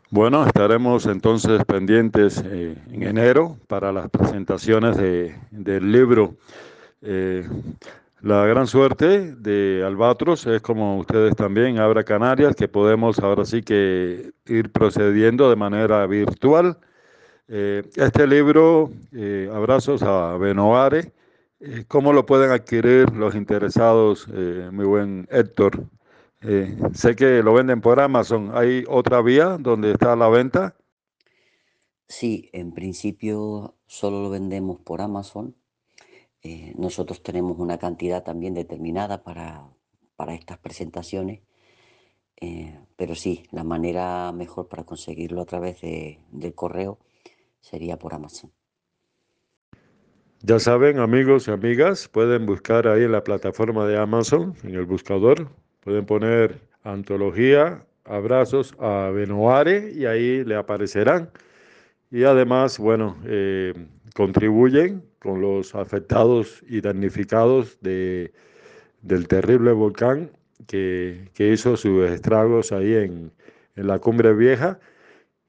Bueno, 0.09 0.45
estaremos 0.47 1.05
entonces 1.05 1.63
pendientes 1.65 2.43
eh, 2.43 2.75
en 2.91 3.03
enero 3.03 3.57
para 3.67 3.91
las 3.91 4.09
presentaciones 4.09 4.97
de, 4.97 5.35
del 5.51 5.91
libro. 5.91 6.33
Eh, 8.17 8.27
la 8.27 8.45
gran 8.45 8.67
suerte 8.67 9.35
de 9.35 9.83
Albatros 9.85 10.45
es 10.47 10.61
como 10.61 10.97
ustedes 10.97 11.35
también, 11.35 11.77
Abra 11.77 12.03
Canarias, 12.03 12.55
que 12.55 12.67
podemos 12.67 13.19
ahora 13.19 13.45
sí 13.45 13.61
que 13.61 14.31
ir 14.45 14.71
procediendo 14.71 15.49
de 15.49 15.55
manera 15.55 16.05
virtual. 16.07 16.77
Eh, 17.47 17.83
este 17.95 18.25
libro, 18.27 18.91
Abrazos 19.53 20.01
a 20.03 20.37
Benoare, 20.37 21.13
¿cómo 21.87 22.13
lo 22.13 22.25
pueden 22.25 22.51
adquirir 22.51 23.11
los 23.11 23.35
interesados, 23.35 24.27
mi 24.27 24.83
buen 24.83 25.27
Héctor? 25.29 25.85
Eh, 26.47 26.77
sé 26.93 27.15
que 27.15 27.41
lo 27.41 27.53
venden 27.53 27.81
por 27.81 27.99
Amazon. 27.99 28.51
¿Hay 28.53 28.83
otra 28.87 29.21
vía 29.21 29.57
donde 29.59 29.91
está 29.91 30.15
la 30.15 30.29
venta? 30.29 30.75
Sí, 32.07 32.49
en 32.53 32.71
principio 32.71 33.73
solo 33.87 34.21
lo 34.21 34.29
vendemos 34.29 34.79
por 34.79 35.01
Amazon. 35.01 35.55
Eh, 36.47 36.75
nosotros 36.77 37.23
tenemos 37.23 37.57
una 37.57 37.79
cantidad 37.79 38.23
también 38.23 38.53
determinada 38.53 39.23
para, 39.23 39.63
para 40.15 40.35
estas 40.35 40.59
presentaciones. 40.59 41.41
Eh, 42.39 42.79
pero 42.95 43.15
sí, 43.15 43.47
la 43.49 43.63
manera 43.63 44.31
mejor 44.31 44.67
para 44.67 44.83
conseguirlo 44.83 45.41
a 45.41 45.45
través 45.45 45.81
de, 45.81 46.19
del 46.31 46.53
correo 46.53 46.99
sería 47.61 47.97
por 47.97 48.13
Amazon. 48.13 48.51
Ya 50.41 50.59
saben, 50.59 50.99
amigos 50.99 51.47
y 51.47 51.51
amigas, 51.51 52.07
pueden 52.07 52.45
buscar 52.45 52.87
ahí 52.87 53.05
en 53.05 53.11
la 53.11 53.23
plataforma 53.23 53.87
de 53.87 53.97
Amazon, 53.97 54.53
en 54.63 54.75
el 54.75 54.85
buscador, 54.85 55.49
Pueden 55.79 56.05
poner 56.07 56.61
antología, 56.83 57.85
abrazos 58.05 58.75
a 58.79 59.11
Benoare 59.11 59.91
y 59.93 60.05
ahí 60.05 60.43
le 60.43 60.55
aparecerán. 60.55 61.29
Y 62.09 62.23
además, 62.23 62.79
bueno, 62.79 63.17
eh, 63.25 63.73
contribuyen 64.15 65.03
con 65.25 65.41
los 65.41 65.73
afectados 65.73 66.63
y 66.67 66.81
damnificados 66.81 67.79
de, 67.81 68.31
del 69.01 69.27
terrible 69.27 69.71
volcán 69.71 70.29
que, 70.67 71.31
que 71.33 71.51
hizo 71.51 71.75
sus 71.75 72.07
estragos 72.11 72.71
ahí 72.71 72.93
en, 72.93 73.31
en, 73.75 73.87
la 73.87 73.97
cumbre 73.97 74.33
vieja. 74.33 74.79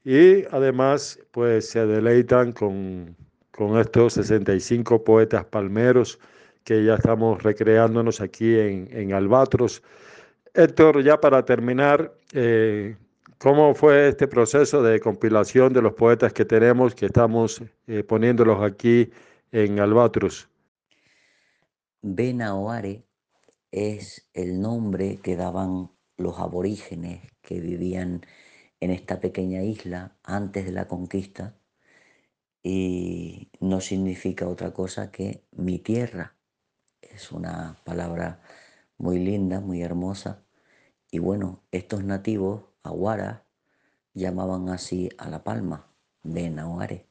Y 0.03 0.45
además, 0.51 1.21
pues 1.31 1.69
se 1.69 1.85
deleitan 1.85 2.53
con, 2.53 3.15
con 3.51 3.79
estos 3.79 4.15
65 4.15 5.05
poetas 5.05 5.45
palmeros 5.45 6.19
que 6.65 6.83
ya 6.83 6.95
estamos 6.95 7.43
recreándonos 7.43 8.23
aquí 8.23 8.59
en, 8.59 8.89
en 8.93 9.13
Albatros 9.13 9.83
Héctor, 10.55 11.03
ya 11.03 11.21
para 11.21 11.45
terminar, 11.45 12.15
eh, 12.33 12.97
¿cómo 13.37 13.75
fue 13.75 14.09
este 14.09 14.27
proceso 14.27 14.83
de 14.83 15.01
compilación 15.01 15.75
de 15.75 15.83
los 15.83 15.93
poetas 15.93 16.33
que 16.33 16.47
tenemos, 16.47 16.95
que 16.95 17.05
estamos 17.05 17.63
eh, 17.87 18.03
poniéndolos 18.03 18.63
aquí 18.63 19.11
en 19.57 19.81
Albatros? 19.81 20.51
Benaoare 22.03 23.07
es 23.71 24.29
el 24.35 24.61
nombre 24.61 25.17
que 25.23 25.35
daban 25.35 25.91
los 26.19 26.39
aborígenes 26.39 27.33
que 27.41 27.61
vivían 27.61 28.21
en 28.81 28.91
esta 28.91 29.19
pequeña 29.19 29.63
isla 29.63 30.19
antes 30.23 30.67
de 30.67 30.73
la 30.73 30.89
conquista 30.89 31.57
y 32.63 33.51
no 33.61 33.81
significa 33.81 34.47
otra 34.47 34.75
cosa 34.75 35.11
que 35.11 35.47
mi 35.53 35.79
tierra. 35.79 36.37
Es 37.01 37.33
una 37.33 37.77
palabra 37.85 38.43
muy 38.99 39.19
linda, 39.19 39.61
muy 39.61 39.83
hermosa 39.83 40.45
y 41.11 41.19
bueno, 41.19 41.63
estos 41.73 42.05
nativos, 42.05 42.65
aguaras, 42.83 43.41
llamaban 44.13 44.69
así 44.69 45.09
a 45.17 45.31
La 45.31 45.45
Palma, 45.45 45.91
Benahuare. 46.23 47.06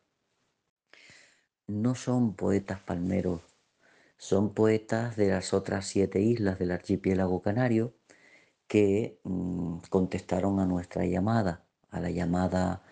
No 1.67 1.95
son 1.95 2.35
poetas 2.35 2.79
palmeros, 2.79 3.41
son 4.17 4.53
poetas 4.53 5.15
de 5.15 5.29
las 5.29 5.51
otras 5.51 5.87
siete 5.87 6.21
islas 6.21 6.59
del 6.59 6.71
archipiélago 6.71 7.41
canario 7.41 7.95
que 8.67 9.19
mm, 9.23 9.79
contestaron 9.89 10.59
a 10.59 10.67
nuestra 10.67 11.05
llamada, 11.05 11.65
a 11.89 11.99
la 11.99 12.11
llamada 12.11 12.83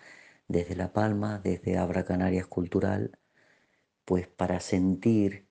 desde 0.48 0.74
La 0.76 0.92
Palma, 0.92 1.38
desde 1.38 1.78
Abra 1.78 2.04
Canarias 2.04 2.48
Cultural, 2.48 3.18
pues 4.04 4.26
para 4.28 4.58
sentir 4.60 5.46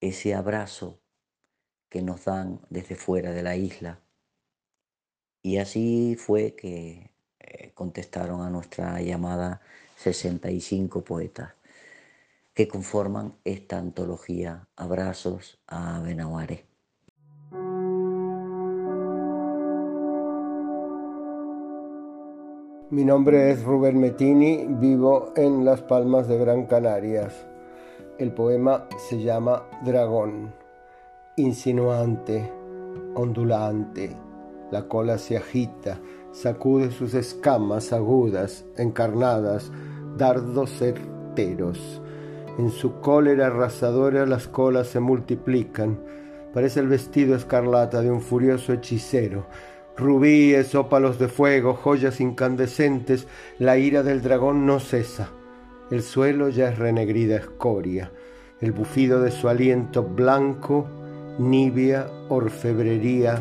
ese 0.00 0.34
abrazo 0.34 1.00
que 1.88 2.02
nos 2.02 2.26
dan 2.26 2.60
desde 2.68 2.96
fuera 2.96 3.32
de 3.32 3.42
la 3.42 3.56
isla. 3.56 4.02
Y 5.42 5.56
así 5.58 6.16
fue 6.16 6.54
que 6.54 7.12
eh, 7.40 7.72
contestaron 7.74 8.42
a 8.42 8.50
nuestra 8.50 9.00
llamada 9.00 9.62
65 9.96 11.02
poetas 11.02 11.57
que 12.58 12.66
conforman 12.66 13.34
esta 13.44 13.78
antología 13.78 14.66
Abrazos 14.74 15.60
a 15.68 16.00
Benahuare. 16.00 16.66
Mi 22.90 23.04
nombre 23.04 23.52
es 23.52 23.62
Rubén 23.62 24.00
Metini, 24.00 24.66
vivo 24.68 25.32
en 25.36 25.64
Las 25.64 25.82
Palmas 25.82 26.26
de 26.26 26.36
Gran 26.36 26.66
Canarias. 26.66 27.46
El 28.18 28.32
poema 28.32 28.88
se 29.08 29.22
llama 29.22 29.62
Dragón, 29.84 30.52
insinuante, 31.36 32.52
ondulante, 33.14 34.16
la 34.72 34.88
cola 34.88 35.18
se 35.18 35.36
agita, 35.36 36.00
sacude 36.32 36.90
sus 36.90 37.14
escamas 37.14 37.92
agudas, 37.92 38.64
encarnadas, 38.76 39.70
dardos 40.16 40.70
certeros. 40.76 42.02
En 42.58 42.72
su 42.72 43.00
cólera 43.00 43.46
arrasadora 43.46 44.26
las 44.26 44.48
colas 44.48 44.88
se 44.88 44.98
multiplican. 44.98 46.00
Parece 46.52 46.80
el 46.80 46.88
vestido 46.88 47.36
escarlata 47.36 48.02
de 48.02 48.10
un 48.10 48.20
furioso 48.20 48.72
hechicero. 48.72 49.46
Rubíes, 49.96 50.74
ópalos 50.74 51.20
de 51.20 51.28
fuego, 51.28 51.74
joyas 51.74 52.20
incandescentes, 52.20 53.28
la 53.60 53.78
ira 53.78 54.02
del 54.02 54.22
dragón 54.22 54.66
no 54.66 54.80
cesa. 54.80 55.30
El 55.92 56.02
suelo 56.02 56.48
ya 56.48 56.70
es 56.70 56.78
renegrida 56.78 57.36
escoria. 57.36 58.10
El 58.60 58.72
bufido 58.72 59.20
de 59.20 59.30
su 59.30 59.48
aliento 59.48 60.02
blanco, 60.02 60.88
nibia 61.38 62.10
orfebrería 62.28 63.40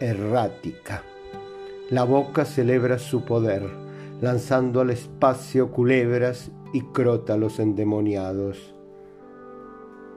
errática. 0.00 1.02
La 1.90 2.04
boca 2.04 2.46
celebra 2.46 2.98
su 2.98 3.26
poder, 3.26 3.68
lanzando 4.22 4.80
al 4.80 4.90
espacio 4.90 5.70
culebras 5.70 6.50
y 6.72 6.82
crótalos 6.82 7.58
endemoniados. 7.58 8.74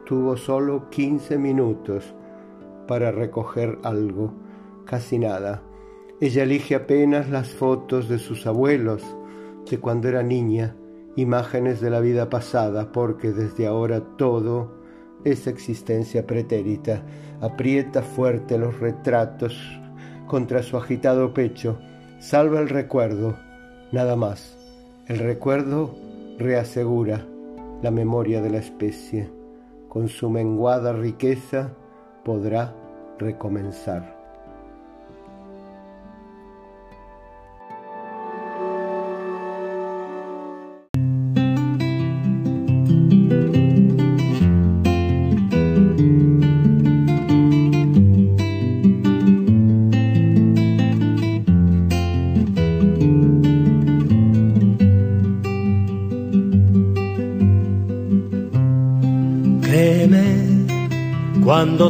Tuvo 0.05 0.37
solo 0.37 0.89
quince 0.89 1.37
minutos 1.37 2.13
para 2.87 3.11
recoger 3.11 3.77
algo, 3.83 4.33
casi 4.85 5.19
nada. 5.19 5.61
Ella 6.19 6.43
elige 6.43 6.75
apenas 6.75 7.29
las 7.29 7.49
fotos 7.49 8.09
de 8.09 8.19
sus 8.19 8.47
abuelos, 8.47 9.03
de 9.69 9.79
cuando 9.79 10.07
era 10.07 10.23
niña, 10.23 10.75
imágenes 11.15 11.79
de 11.79 11.89
la 11.89 11.99
vida 11.99 12.29
pasada, 12.29 12.91
porque 12.91 13.31
desde 13.31 13.67
ahora 13.67 14.01
todo 14.17 14.79
es 15.23 15.47
existencia 15.47 16.25
pretérita 16.25 17.03
aprieta 17.41 18.01
fuerte 18.01 18.57
los 18.57 18.79
retratos 18.79 19.57
contra 20.27 20.61
su 20.61 20.77
agitado 20.77 21.33
pecho, 21.33 21.79
salva 22.19 22.59
el 22.59 22.69
recuerdo, 22.69 23.37
nada 23.91 24.15
más. 24.15 24.55
El 25.07 25.19
recuerdo 25.19 25.95
reasegura 26.39 27.27
la 27.81 27.91
memoria 27.91 28.41
de 28.41 28.49
la 28.49 28.57
especie. 28.59 29.29
Con 29.89 30.07
su 30.07 30.29
menguada 30.29 30.93
riqueza 30.93 31.73
podrá 32.23 32.73
recomenzar. 33.17 34.18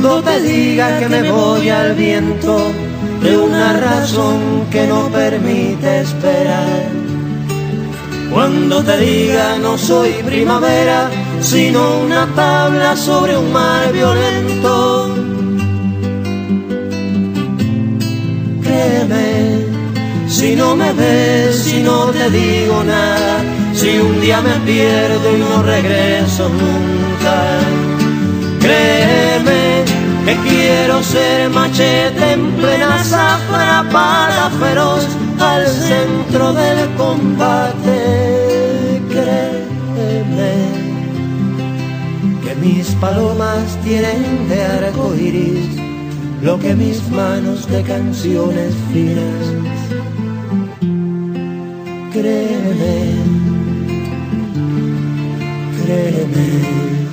Cuando 0.00 0.22
te 0.22 0.40
diga 0.42 0.96
que 1.00 1.08
me 1.08 1.28
voy 1.28 1.68
al 1.70 1.92
viento 1.96 2.56
de 3.20 3.36
una 3.36 3.72
razón 3.80 4.66
que 4.70 4.86
no 4.86 5.08
permite 5.08 6.02
esperar. 6.02 6.84
Cuando 8.32 8.84
te 8.84 8.96
diga 8.98 9.58
no 9.58 9.76
soy 9.76 10.12
primavera, 10.24 11.10
sino 11.40 11.98
una 12.06 12.26
tabla 12.36 12.94
sobre 12.94 13.36
un 13.36 13.52
mar 13.52 13.92
violento. 13.92 15.14
Créeme, 18.62 19.66
si 20.28 20.54
no 20.54 20.76
me 20.76 20.92
ves, 20.92 21.56
si 21.56 21.82
no 21.82 22.06
te 22.12 22.30
digo 22.30 22.84
nada, 22.84 23.42
si 23.74 23.98
un 23.98 24.20
día 24.20 24.40
me 24.42 24.54
pierdo 24.64 25.36
y 25.36 25.40
no 25.40 25.62
regreso 25.64 26.48
nunca. 26.48 27.58
Créeme 28.60 29.27
que 30.28 30.36
quiero 30.46 31.02
ser 31.02 31.48
machete 31.48 32.32
en 32.32 32.52
plena 32.56 33.02
zafra 33.02 33.88
para 33.90 34.50
feroz 34.60 35.06
al 35.40 35.66
centro 35.66 36.52
del 36.52 36.86
combate. 36.96 37.96
Créeme 39.08 40.54
que 42.44 42.54
mis 42.56 42.88
palomas 42.96 43.78
tienen 43.82 44.48
de 44.50 44.62
arco 44.62 45.14
iris 45.14 45.66
lo 46.42 46.58
que 46.58 46.74
mis 46.74 47.00
manos 47.10 47.66
de 47.66 47.82
canciones 47.84 48.74
finas. 48.92 49.44
Créeme, 52.12 52.98
créeme. 55.80 57.07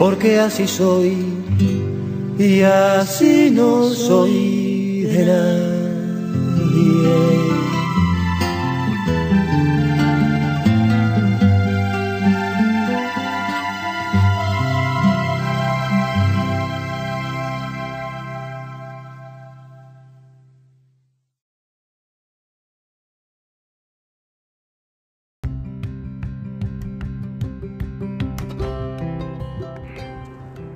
Porque 0.00 0.38
así 0.40 0.66
soy 0.66 1.14
y 2.38 2.62
así 2.62 3.50
no 3.50 3.84
soy 3.90 5.02
de 5.02 5.26
nadie. 5.26 6.00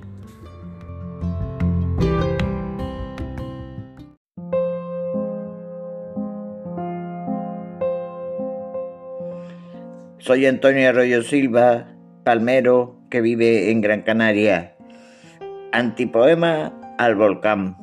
Soy 10.19 10.47
Antonio 10.47 10.89
Arroyo 10.89 11.23
Silva, 11.23 11.90
palmero 12.25 12.97
que 13.11 13.21
vive 13.21 13.71
en 13.71 13.81
Gran 13.81 14.03
Canaria. 14.03 14.75
Antipoema 15.73 16.79
al 16.99 17.15
volcán. 17.15 17.77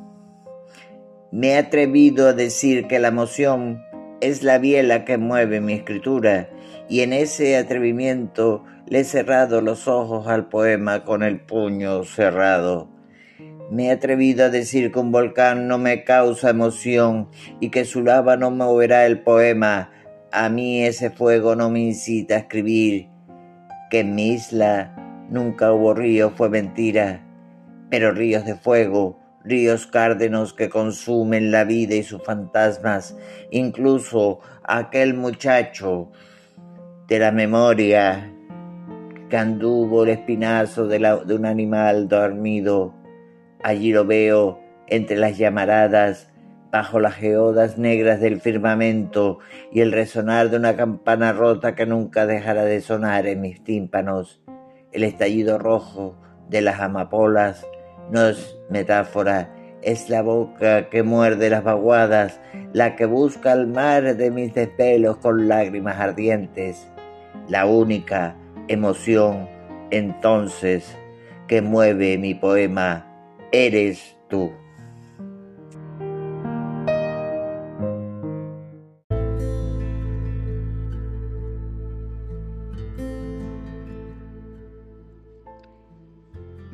Me 1.30 1.48
he 1.48 1.58
atrevido 1.58 2.28
a 2.28 2.32
decir 2.32 2.86
que 2.86 2.98
la 2.98 3.08
emoción 3.08 3.82
es 4.20 4.42
la 4.42 4.58
biela 4.58 5.04
que 5.04 5.18
mueve 5.18 5.60
mi 5.60 5.74
escritura 5.74 6.48
y 6.88 7.00
en 7.00 7.12
ese 7.12 7.56
atrevimiento 7.56 8.64
le 8.86 9.00
he 9.00 9.04
cerrado 9.04 9.60
los 9.60 9.88
ojos 9.88 10.26
al 10.28 10.48
poema 10.48 11.04
con 11.04 11.22
el 11.22 11.40
puño 11.40 12.04
cerrado. 12.04 12.88
Me 13.70 13.86
he 13.86 13.90
atrevido 13.90 14.46
a 14.46 14.48
decir 14.48 14.90
que 14.90 14.98
un 14.98 15.12
volcán 15.12 15.68
no 15.68 15.76
me 15.76 16.04
causa 16.04 16.50
emoción 16.50 17.28
y 17.60 17.68
que 17.70 17.84
su 17.84 18.02
lava 18.02 18.36
no 18.36 18.50
moverá 18.50 19.04
el 19.04 19.20
poema. 19.20 19.90
A 20.32 20.48
mí 20.48 20.82
ese 20.82 21.10
fuego 21.10 21.54
no 21.54 21.68
me 21.68 21.80
incita 21.80 22.36
a 22.36 22.38
escribir 22.38 23.08
que 23.90 24.00
en 24.00 24.14
mi 24.14 24.32
isla 24.32 25.26
nunca 25.30 25.72
hubo 25.72 25.94
río 25.94 26.30
fue 26.30 26.48
mentira, 26.48 27.20
pero 27.90 28.12
ríos 28.12 28.44
de 28.44 28.54
fuego, 28.54 29.18
ríos 29.44 29.86
cárdenos 29.86 30.52
que 30.52 30.68
consumen 30.68 31.50
la 31.50 31.64
vida 31.64 31.94
y 31.94 32.02
sus 32.02 32.22
fantasmas, 32.22 33.16
incluso 33.50 34.40
aquel 34.64 35.14
muchacho 35.14 36.10
de 37.06 37.18
la 37.18 37.32
memoria 37.32 38.30
que 39.28 39.36
anduvo 39.36 40.04
el 40.04 40.10
espinazo 40.10 40.86
de, 40.86 40.98
de 40.98 41.34
un 41.34 41.46
animal 41.46 42.08
dormido. 42.08 42.94
Allí 43.62 43.92
lo 43.92 44.04
veo 44.04 44.60
entre 44.86 45.16
las 45.16 45.36
llamaradas, 45.36 46.30
bajo 46.70 47.00
las 47.00 47.14
geodas 47.14 47.78
negras 47.78 48.20
del 48.20 48.40
firmamento 48.40 49.38
y 49.72 49.80
el 49.80 49.92
resonar 49.92 50.50
de 50.50 50.58
una 50.58 50.76
campana 50.76 51.32
rota 51.32 51.74
que 51.74 51.86
nunca 51.86 52.26
dejará 52.26 52.64
de 52.64 52.80
sonar 52.80 53.26
en 53.26 53.40
mis 53.40 53.62
tímpanos. 53.64 54.42
El 54.92 55.04
estallido 55.04 55.58
rojo 55.58 56.16
de 56.48 56.60
las 56.60 56.80
amapolas 56.80 57.66
no 58.10 58.26
es 58.26 58.56
metáfora, 58.70 59.54
es 59.82 60.10
la 60.10 60.22
boca 60.22 60.88
que 60.88 61.02
muerde 61.02 61.50
las 61.50 61.64
vaguadas, 61.64 62.40
la 62.72 62.96
que 62.96 63.06
busca 63.06 63.52
el 63.52 63.66
mar 63.66 64.16
de 64.16 64.30
mis 64.30 64.54
desvelos 64.54 65.18
con 65.18 65.48
lágrimas 65.48 65.98
ardientes. 65.98 66.88
La 67.48 67.66
única 67.66 68.36
emoción 68.68 69.48
entonces 69.90 70.96
que 71.46 71.62
mueve 71.62 72.18
mi 72.18 72.34
poema 72.34 73.06
eres 73.52 74.16
tú. 74.28 74.52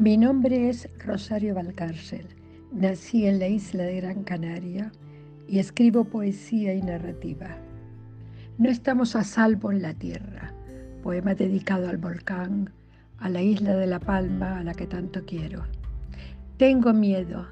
Mi 0.04 0.18
nombre 0.18 0.68
es 0.68 0.86
Rosario 0.98 1.54
Valcárcel. 1.54 2.26
Nací 2.72 3.26
en 3.26 3.38
la 3.38 3.48
isla 3.48 3.84
de 3.84 4.02
Gran 4.02 4.22
Canaria 4.22 4.92
y 5.48 5.60
escribo 5.60 6.04
poesía 6.04 6.74
y 6.74 6.82
narrativa. 6.82 7.56
No 8.58 8.68
estamos 8.68 9.16
a 9.16 9.24
salvo 9.24 9.72
en 9.72 9.80
la 9.80 9.94
tierra. 9.94 10.52
Poema 11.02 11.34
dedicado 11.34 11.88
al 11.88 11.96
volcán, 11.96 12.68
a 13.16 13.30
la 13.30 13.40
isla 13.40 13.76
de 13.76 13.86
La 13.86 13.98
Palma, 13.98 14.58
a 14.58 14.62
la 14.62 14.74
que 14.74 14.86
tanto 14.86 15.24
quiero. 15.24 15.64
Tengo 16.58 16.92
miedo. 16.92 17.46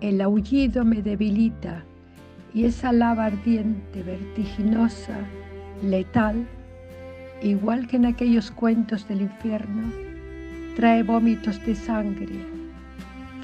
El 0.00 0.20
aullido 0.20 0.84
me 0.84 1.02
debilita 1.02 1.82
y 2.54 2.66
esa 2.66 2.92
lava 2.92 3.24
ardiente, 3.24 4.04
vertiginosa, 4.04 5.18
letal, 5.82 6.46
igual 7.42 7.88
que 7.88 7.96
en 7.96 8.06
aquellos 8.06 8.52
cuentos 8.52 9.08
del 9.08 9.22
infierno, 9.22 10.11
trae 10.76 11.02
vómitos 11.02 11.64
de 11.66 11.74
sangre, 11.74 12.46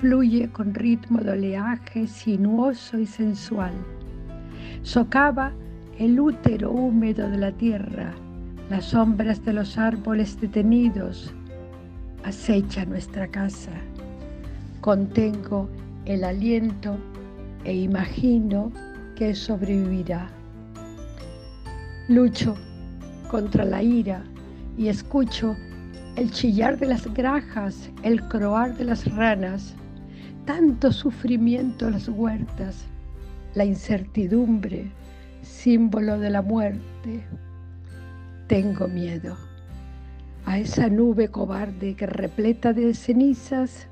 fluye 0.00 0.48
con 0.48 0.74
ritmo 0.74 1.20
de 1.20 1.32
oleaje 1.32 2.06
sinuoso 2.06 2.98
y 2.98 3.06
sensual, 3.06 3.72
socava 4.82 5.52
el 5.98 6.18
útero 6.18 6.70
húmedo 6.70 7.28
de 7.28 7.38
la 7.38 7.52
tierra, 7.52 8.14
las 8.70 8.86
sombras 8.86 9.44
de 9.44 9.52
los 9.52 9.76
árboles 9.76 10.40
detenidos, 10.40 11.34
acecha 12.24 12.84
nuestra 12.84 13.26
casa. 13.28 13.72
Contengo 14.80 15.68
el 16.04 16.24
aliento 16.24 16.96
e 17.64 17.74
imagino 17.74 18.72
que 19.16 19.34
sobrevivirá. 19.34 20.28
Lucho 22.08 22.54
contra 23.30 23.64
la 23.64 23.82
ira 23.82 24.22
y 24.78 24.88
escucho 24.88 25.56
el 26.18 26.32
chillar 26.32 26.76
de 26.78 26.86
las 26.86 27.06
grajas, 27.14 27.90
el 28.02 28.20
croar 28.26 28.76
de 28.76 28.82
las 28.82 29.04
ranas, 29.14 29.74
tanto 30.46 30.90
sufrimiento 30.90 31.86
en 31.86 31.92
las 31.92 32.08
huertas, 32.08 32.86
la 33.54 33.64
incertidumbre, 33.64 34.90
símbolo 35.42 36.18
de 36.18 36.30
la 36.30 36.42
muerte. 36.42 37.22
Tengo 38.48 38.88
miedo. 38.88 39.36
a 40.44 40.58
esa 40.58 40.88
nube 40.88 41.28
cobarde 41.28 41.94
que 41.94 42.06
repleta 42.06 42.72
de 42.72 42.94
cenizas 42.94 43.86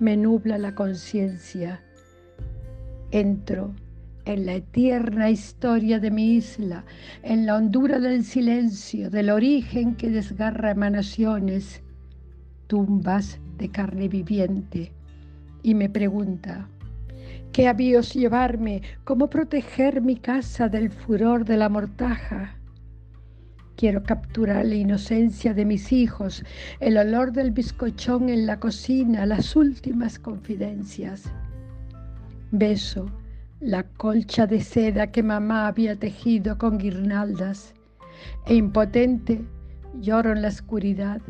me 0.00 0.16
nubla 0.16 0.58
la 0.58 0.74
conciencia. 0.74 1.80
Entro 3.10 3.72
en 4.24 4.46
la 4.46 4.54
eterna 4.54 5.30
historia 5.30 6.00
de 6.00 6.10
mi 6.10 6.34
isla, 6.36 6.84
en 7.22 7.46
la 7.46 7.56
hondura 7.56 7.98
del 7.98 8.24
silencio, 8.24 9.10
del 9.10 9.30
origen 9.30 9.94
que 9.96 10.10
desgarra 10.10 10.70
emanaciones, 10.70 11.82
tumbas 12.66 13.38
de 13.58 13.70
carne 13.70 14.08
viviente, 14.08 14.92
y 15.62 15.74
me 15.74 15.88
pregunta, 15.88 16.68
¿qué 17.52 17.68
habíos 17.68 18.14
llevarme? 18.14 18.82
¿Cómo 19.04 19.28
proteger 19.28 20.00
mi 20.00 20.16
casa 20.16 20.68
del 20.68 20.90
furor 20.90 21.44
de 21.44 21.56
la 21.56 21.68
mortaja? 21.68 22.56
Quiero 23.76 24.02
capturar 24.04 24.64
la 24.64 24.76
inocencia 24.76 25.52
de 25.52 25.64
mis 25.64 25.92
hijos, 25.92 26.44
el 26.80 26.96
olor 26.96 27.32
del 27.32 27.50
bizcochón 27.50 28.28
en 28.28 28.46
la 28.46 28.60
cocina, 28.60 29.26
las 29.26 29.56
últimas 29.56 30.18
confidencias. 30.18 31.24
Beso 32.52 33.10
la 33.64 33.82
colcha 33.82 34.46
de 34.46 34.60
seda 34.60 35.10
que 35.10 35.22
mamá 35.22 35.66
había 35.66 35.96
tejido 35.98 36.58
con 36.58 36.76
guirnaldas 36.76 37.72
e 38.44 38.56
impotente 38.56 39.42
lloro 40.02 40.32
en 40.32 40.42
la 40.42 40.48
oscuridad 40.48 41.22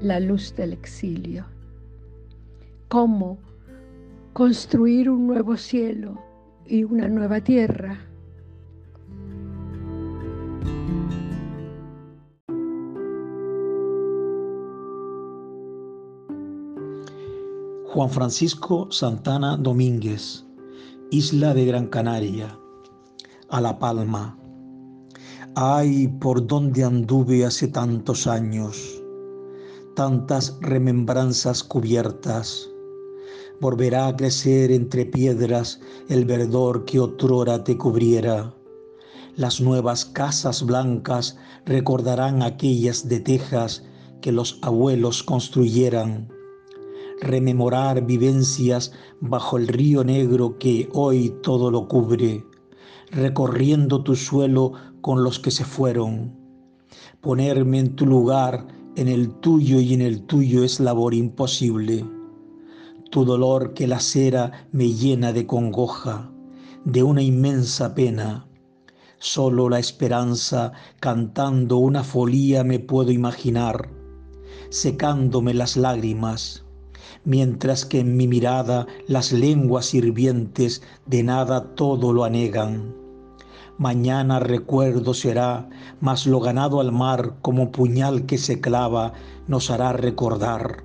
la 0.00 0.18
luz 0.18 0.56
del 0.56 0.72
exilio. 0.72 1.44
¿Cómo 2.88 3.36
construir 4.32 5.10
un 5.10 5.26
nuevo 5.26 5.58
cielo 5.58 6.18
y 6.64 6.84
una 6.84 7.06
nueva 7.06 7.42
tierra? 7.42 7.98
Juan 17.84 18.08
Francisco 18.08 18.90
Santana 18.90 19.58
Domínguez, 19.58 20.45
Isla 21.12 21.54
de 21.54 21.64
Gran 21.64 21.86
Canaria, 21.86 22.58
a 23.48 23.60
La 23.60 23.78
Palma. 23.78 24.36
Ay, 25.54 26.08
por 26.08 26.44
donde 26.44 26.82
anduve 26.82 27.44
hace 27.44 27.68
tantos 27.68 28.26
años, 28.26 29.00
tantas 29.94 30.58
remembranzas 30.60 31.62
cubiertas. 31.62 32.68
Volverá 33.60 34.08
a 34.08 34.16
crecer 34.16 34.72
entre 34.72 35.06
piedras 35.06 35.78
el 36.08 36.24
verdor 36.24 36.84
que 36.84 36.98
otrora 36.98 37.62
te 37.62 37.78
cubriera. 37.78 38.52
Las 39.36 39.60
nuevas 39.60 40.06
casas 40.06 40.66
blancas 40.66 41.38
recordarán 41.66 42.42
aquellas 42.42 43.08
de 43.08 43.20
tejas 43.20 43.84
que 44.20 44.32
los 44.32 44.58
abuelos 44.62 45.22
construyeran 45.22 46.35
rememorar 47.20 48.04
vivencias 48.04 48.92
bajo 49.20 49.56
el 49.56 49.68
río 49.68 50.04
negro 50.04 50.58
que 50.58 50.88
hoy 50.92 51.34
todo 51.42 51.70
lo 51.70 51.88
cubre, 51.88 52.44
recorriendo 53.10 54.02
tu 54.02 54.16
suelo 54.16 54.72
con 55.00 55.22
los 55.22 55.38
que 55.38 55.50
se 55.50 55.64
fueron. 55.64 56.34
Ponerme 57.20 57.78
en 57.78 57.96
tu 57.96 58.06
lugar, 58.06 58.66
en 58.96 59.08
el 59.08 59.30
tuyo 59.40 59.80
y 59.80 59.94
en 59.94 60.02
el 60.02 60.22
tuyo 60.22 60.64
es 60.64 60.80
labor 60.80 61.14
imposible. 61.14 62.04
Tu 63.10 63.24
dolor 63.24 63.72
que 63.74 63.86
la 63.86 64.00
cera 64.00 64.68
me 64.72 64.92
llena 64.92 65.32
de 65.32 65.46
congoja, 65.46 66.30
de 66.84 67.02
una 67.02 67.22
inmensa 67.22 67.94
pena. 67.94 68.46
Solo 69.18 69.70
la 69.70 69.78
esperanza 69.78 70.72
cantando 71.00 71.78
una 71.78 72.04
folía 72.04 72.64
me 72.64 72.78
puedo 72.78 73.10
imaginar, 73.10 73.90
secándome 74.68 75.54
las 75.54 75.76
lágrimas 75.76 76.65
mientras 77.26 77.84
que 77.84 78.00
en 78.00 78.16
mi 78.16 78.26
mirada 78.26 78.86
las 79.08 79.32
lenguas 79.32 79.86
sirvientes 79.86 80.80
de 81.04 81.22
nada 81.22 81.74
todo 81.74 82.14
lo 82.14 82.24
anegan. 82.24 82.94
Mañana 83.78 84.40
recuerdo 84.40 85.12
será, 85.12 85.68
mas 86.00 86.26
lo 86.26 86.40
ganado 86.40 86.80
al 86.80 86.92
mar 86.92 87.34
como 87.42 87.72
puñal 87.72 88.24
que 88.24 88.38
se 88.38 88.58
clava 88.60 89.12
nos 89.48 89.70
hará 89.70 89.92
recordar, 89.92 90.84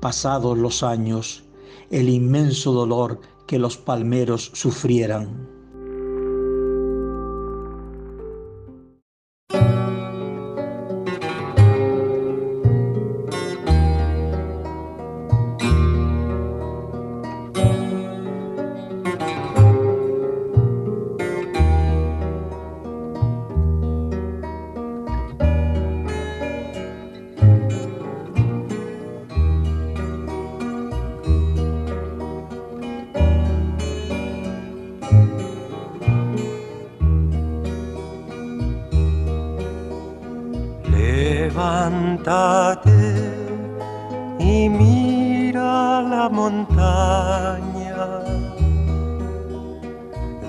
pasados 0.00 0.58
los 0.58 0.82
años, 0.82 1.44
el 1.90 2.08
inmenso 2.08 2.72
dolor 2.72 3.20
que 3.46 3.60
los 3.60 3.76
palmeros 3.76 4.50
sufrieran. 4.54 5.53
Montaña 46.44 48.04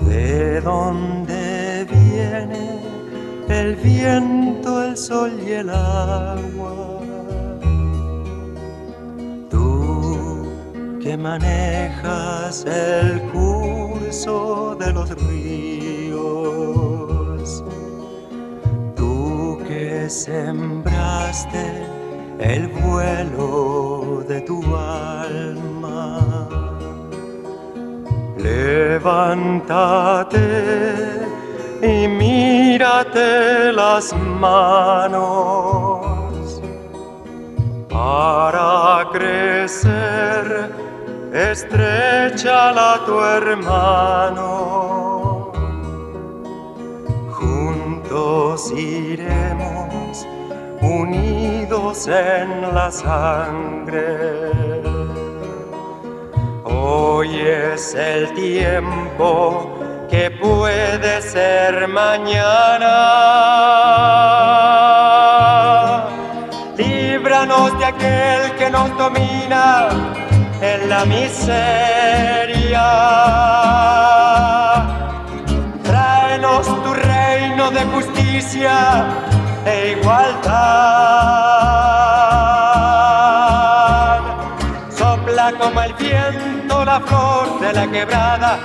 de 0.02 0.60
donde 0.60 1.86
viene 1.90 2.64
el 3.48 3.76
viento, 3.76 4.84
el 4.84 4.94
sol 4.94 5.32
y 5.46 5.52
el 5.52 5.70
agua. 5.70 7.00
Tú 9.48 10.44
que 11.02 11.16
manejas 11.16 12.66
el 12.66 13.22
curso 13.32 14.76
de 14.78 14.92
los 14.92 15.08
ríos, 15.28 16.24
tú 18.94 19.58
que 19.66 20.10
sembraste 20.10 21.95
el 22.38 22.68
vuelo 22.68 24.24
de 24.28 24.40
tu 24.42 24.62
alma. 24.76 26.48
Levántate 28.36 29.86
y 31.82 32.08
mírate 32.08 33.72
las 33.72 34.14
manos 34.40 36.06
para 37.88 39.08
crecer. 39.12 40.70
Estrecha 41.32 42.72
tu 43.04 43.20
hermano. 43.20 44.46
Juntos 47.30 48.72
iremos 48.72 49.15
unidos 50.86 52.06
en 52.06 52.74
la 52.74 52.90
sangre. 52.90 54.52
Hoy 56.64 57.40
es 57.40 57.94
el 57.94 58.32
tiempo 58.34 59.78
que 60.08 60.30
puede 60.30 61.20
ser 61.22 61.88
mañana. 61.88 62.94
Líbranos 66.76 67.78
de 67.78 67.84
aquel 67.84 68.52
que 68.58 68.70
nos 68.70 68.96
domina 68.96 69.88
en 70.60 70.88
la 70.88 71.04
miseria. 71.04 72.86
Tráenos 75.82 76.66
tu 76.84 76.94
reino 76.94 77.70
de 77.70 77.80
justicia 77.94 79.25
e 79.66 79.96
igualdad. 79.98 80.46
Sopla 84.96 85.52
como 85.58 85.82
el 85.82 85.92
viento 85.94 86.84
la 86.84 87.00
flor 87.00 87.58
de 87.60 87.72
la 87.72 87.90
quebrada, 87.90 88.58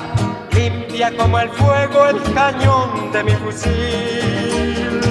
limpia 0.52 1.18
como 1.18 1.40
el 1.40 1.50
fuego 1.50 2.06
el 2.06 2.22
cañón 2.34 3.12
de 3.12 3.24
mi 3.24 3.32
fusil. 3.32 5.02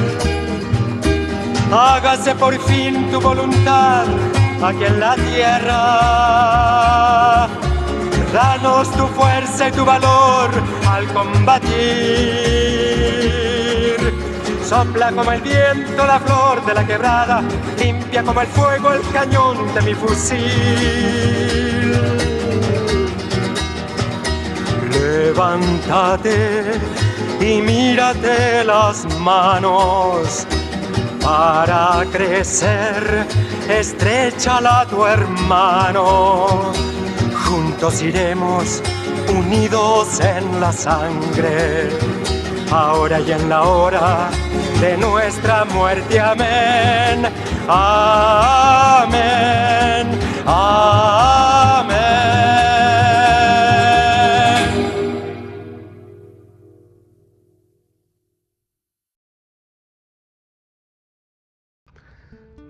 Hágase 1.72 2.34
por 2.36 2.58
fin 2.60 3.10
tu 3.10 3.20
voluntad 3.20 4.06
aquí 4.62 4.84
en 4.84 5.00
la 5.00 5.16
tierra. 5.16 5.80
Danos 8.32 8.88
tu 8.92 9.08
fuerza 9.08 9.68
y 9.68 9.72
tu 9.72 9.84
valor 9.84 10.50
al 10.88 11.04
combatir 11.12 12.60
Sopla 14.70 15.10
como 15.10 15.32
el 15.32 15.40
viento 15.40 16.06
la 16.06 16.20
flor 16.20 16.64
de 16.64 16.74
la 16.74 16.86
quebrada, 16.86 17.42
limpia 17.76 18.22
como 18.22 18.40
el 18.40 18.46
fuego 18.46 18.92
el 18.92 19.02
cañón 19.10 19.74
de 19.74 19.82
mi 19.82 19.94
fusil. 19.94 20.38
Levántate 24.92 26.80
y 27.40 27.60
mírate 27.60 28.62
las 28.62 29.12
manos 29.18 30.46
para 31.20 32.04
crecer, 32.12 33.26
estrechala 33.68 34.82
a 34.82 34.86
tu 34.86 35.04
hermano. 35.04 36.70
Juntos 37.44 38.00
iremos 38.02 38.80
unidos 39.28 40.20
en 40.20 40.60
la 40.60 40.72
sangre, 40.72 41.88
ahora 42.70 43.20
y 43.20 43.32
en 43.32 43.48
la 43.48 43.62
hora 43.62 44.30
de 44.80 44.96
nuestra 44.96 45.64
muerte. 45.66 46.20
Amén. 46.20 47.26
Amén. 47.68 49.20
Amén. 50.46 51.70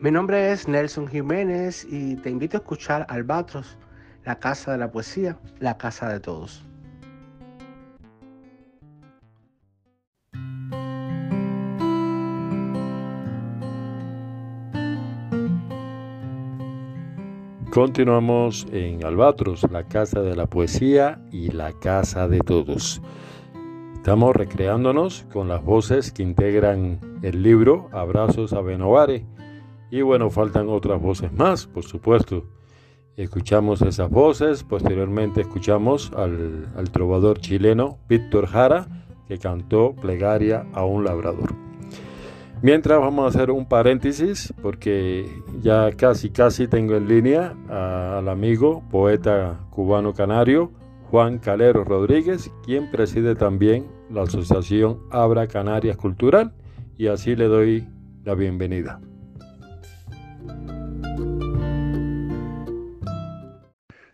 Mi 0.01 0.11
nombre 0.11 0.51
es 0.53 0.67
Nelson 0.67 1.07
Jiménez 1.09 1.87
y 1.89 2.17
te 2.17 2.31
invito 2.31 2.57
a 2.57 2.61
escuchar 2.61 3.05
Albatros, 3.11 3.77
la 4.25 4.39
casa 4.39 4.73
de 4.73 4.79
la 4.79 4.91
poesía, 4.91 5.37
la 5.59 5.77
casa 5.77 6.09
de 6.09 6.21
todos. 6.21 6.65
Continuamos 17.71 18.67
en 18.73 19.05
Albatros, 19.05 19.65
la 19.71 19.85
casa 19.85 20.23
de 20.23 20.35
la 20.35 20.47
poesía 20.47 21.23
y 21.31 21.53
la 21.53 21.73
casa 21.73 22.27
de 22.27 22.41
todos. 22.41 23.01
Estamos 23.95 24.35
recreándonos 24.35 25.25
con 25.33 25.47
las 25.47 25.63
voces 25.63 26.11
que 26.11 26.25
integran 26.25 26.99
el 27.23 27.45
libro 27.45 27.89
Abrazos 27.93 28.53
a 28.55 28.61
Benovare. 28.61 29.25
Y 29.89 30.03
bueno, 30.03 30.31
faltan 30.31 30.69
otras 30.69 31.01
voces 31.01 31.33
más, 31.33 31.69
por 31.69 31.85
supuesto. 31.85 32.45
Escuchamos 33.17 33.83
esas 33.83 34.11
voces, 34.11 34.65
posteriormente 34.65 35.43
escuchamos 35.43 36.11
al, 36.17 36.73
al 36.75 36.91
trovador 36.91 37.39
chileno 37.39 37.99
Víctor 38.09 38.49
Jara, 38.49 38.89
que 39.29 39.39
cantó 39.39 39.95
Plegaria 39.95 40.67
a 40.73 40.85
un 40.85 41.05
labrador. 41.05 41.70
Mientras 42.63 43.01
vamos 43.01 43.25
a 43.25 43.29
hacer 43.29 43.51
un 43.51 43.67
paréntesis 43.67 44.53
porque 44.61 45.43
ya 45.63 45.91
casi 45.93 46.29
casi 46.29 46.69
tengo 46.69 46.95
en 46.95 47.09
línea 47.09 47.57
al 47.71 48.29
amigo 48.29 48.83
poeta 48.91 49.61
cubano 49.71 50.13
canario 50.13 50.71
Juan 51.11 51.39
Calero 51.39 51.85
Rodríguez, 51.85 52.53
quien 52.63 52.91
preside 52.91 53.35
también 53.35 53.87
la 54.11 54.23
asociación 54.23 55.01
Abra 55.11 55.47
Canarias 55.47 55.97
Cultural 55.97 56.53
y 56.99 57.07
así 57.07 57.35
le 57.35 57.47
doy 57.47 57.89
la 58.25 58.35
bienvenida. 58.35 59.01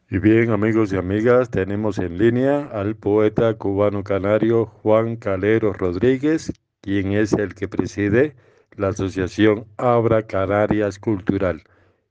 Y 0.09 0.19
bien 0.19 0.51
amigos 0.51 0.93
y 0.93 0.97
amigas, 0.97 1.51
tenemos 1.51 1.99
en 1.99 2.17
línea 2.17 2.69
al 2.73 2.95
poeta 2.95 3.55
cubano 3.55 4.05
canario 4.05 4.67
Juan 4.67 5.17
Calero 5.17 5.73
Rodríguez, 5.73 6.53
quien 6.87 7.15
es 7.15 7.33
el 7.33 7.53
que 7.57 7.67
preside 7.67 8.37
la 8.77 8.91
Asociación 8.91 9.67
Abra 9.77 10.25
Canarias 10.25 11.01
Cultural. 11.01 11.65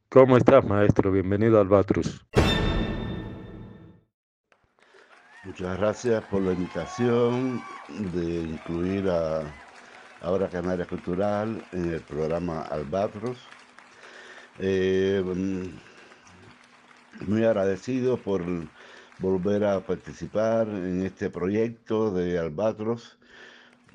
¿Cómo 0.09 0.35
estás, 0.35 0.65
maestro? 0.65 1.13
Bienvenido 1.13 1.61
al 1.61 1.69
Batrus. 1.69 2.25
Muchas 5.45 5.77
gracias 5.77 6.21
por 6.25 6.41
la 6.41 6.51
invitación 6.51 7.63
de 7.87 8.41
incluir 8.41 9.07
a 9.09 9.43
Abra 10.19 10.49
Canarias 10.49 10.89
Cultural 10.89 11.63
en 11.71 11.93
el 11.93 12.01
programa 12.01 12.63
Albatros. 12.63 13.37
Eh, 14.59 15.23
muy 17.25 17.45
agradecido 17.45 18.17
por 18.17 18.43
volver 19.19 19.63
a 19.63 19.79
participar 19.79 20.67
en 20.67 21.05
este 21.05 21.29
proyecto 21.29 22.11
de 22.11 22.37
Albatros 22.37 23.17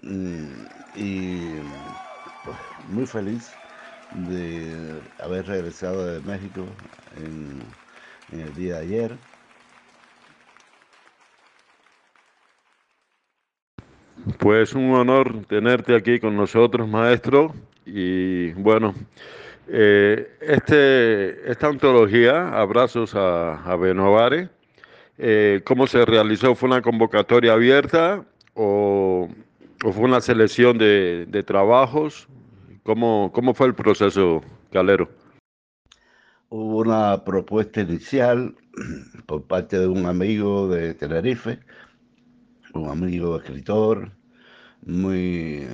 y 0.03 1.51
pues, 2.45 2.57
muy 2.89 3.07
feliz 3.07 3.53
de 4.15 5.01
haber 5.21 5.47
regresado 5.47 6.05
de 6.07 6.21
México 6.21 6.65
en, 7.17 7.63
el 8.39 8.55
día 8.55 8.77
de 8.77 8.81
ayer. 8.81 9.17
Pues 14.39 14.75
un 14.75 14.93
honor 14.95 15.45
tenerte 15.47 15.95
aquí 15.97 16.21
con 16.21 16.37
nosotros, 16.37 16.89
maestro. 16.89 17.55
Y 17.87 18.53
bueno, 18.53 18.95
eh, 19.69 20.37
este, 20.41 21.51
esta 21.51 21.69
antología, 21.69 22.49
Abrazos 22.61 23.15
a, 23.15 23.63
a 23.65 23.77
Benovare, 23.77 24.49
eh, 25.19 25.61
¿cómo 25.65 25.87
se 25.87 26.05
realizó? 26.05 26.55
¿Fue 26.55 26.69
una 26.69 26.83
convocatoria 26.83 27.53
abierta 27.53 28.25
o, 28.55 29.29
o 29.85 29.93
fue 29.93 30.05
una 30.05 30.21
selección 30.21 30.79
de, 30.79 31.45
trabajos? 31.47 32.29
¿Cómo, 32.83 33.31
¿Cómo 33.33 33.55
fue 33.55 33.69
el 33.69 33.75
proceso, 33.75 34.43
Calero? 34.71 35.11
Hubo 36.49 36.79
una 36.79 37.25
propuesta 37.25 37.81
inicial 37.81 38.57
por 39.27 39.45
parte 39.45 39.79
de 39.79 39.87
un 39.87 40.07
amigo 40.07 40.69
de 40.69 40.95
Tenerife, 40.95 41.61
un 42.75 42.89
amigo 42.89 43.37
escritor, 43.37 44.13
muy, 44.83 45.67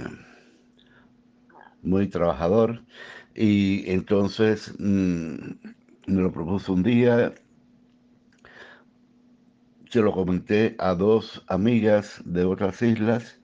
muy 1.82 2.08
trabajador, 2.08 2.82
y 3.34 3.90
entonces 3.90 4.74
mmm, 4.78 5.36
me 6.06 6.22
lo 6.22 6.32
propuso 6.32 6.72
un 6.72 6.82
día, 6.82 7.34
se 9.88 10.00
lo 10.00 10.12
comenté 10.12 10.74
a 10.78 10.94
dos 10.94 11.42
amigas 11.48 12.20
de 12.24 12.44
otras 12.44 12.82
islas 12.82 13.40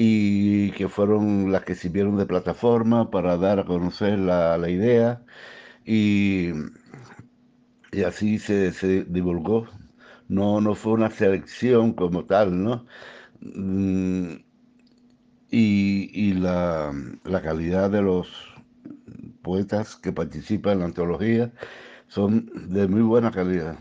y 0.00 0.70
que 0.72 0.88
fueron 0.88 1.50
las 1.52 1.64
que 1.64 1.74
sirvieron 1.74 2.16
de 2.18 2.26
plataforma 2.26 3.10
para 3.10 3.36
dar 3.36 3.58
a 3.60 3.64
conocer 3.66 4.18
la, 4.18 4.56
la 4.56 4.70
idea 4.70 5.24
y, 5.84 6.50
y 7.92 8.02
así 8.02 8.38
se, 8.38 8.72
se, 8.72 9.04
divulgó. 9.04 9.66
No, 10.28 10.60
no 10.60 10.74
fue 10.74 10.92
una 10.92 11.10
selección 11.10 11.92
como 11.94 12.24
tal, 12.26 12.62
¿no? 12.62 12.86
Mm, 13.40 14.36
y, 15.50 16.10
y 16.12 16.34
la, 16.34 16.92
la 17.24 17.42
calidad 17.42 17.90
de 17.90 18.02
los 18.02 18.28
poetas 19.42 19.96
que 19.96 20.12
participan 20.12 20.74
en 20.74 20.78
la 20.80 20.84
antología 20.86 21.52
son 22.08 22.50
de 22.70 22.88
muy 22.88 23.02
buena 23.02 23.30
calidad. 23.30 23.78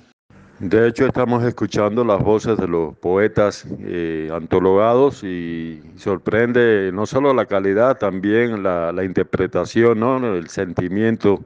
De 0.59 0.87
hecho, 0.87 1.05
estamos 1.05 1.43
escuchando 1.43 2.03
las 2.03 2.19
voces 2.19 2.57
de 2.57 2.67
los 2.67 2.97
poetas 2.97 3.63
eh, 3.79 4.29
antologados 4.33 5.23
y 5.23 5.83
sorprende 5.97 6.89
no 6.91 7.05
solo 7.05 7.31
la 7.31 7.45
calidad, 7.45 7.99
también 7.99 8.63
la, 8.63 9.03
interpretación, 9.03 9.99
¿no? 9.99 10.17
el 10.35 10.49
sentimiento 10.49 11.45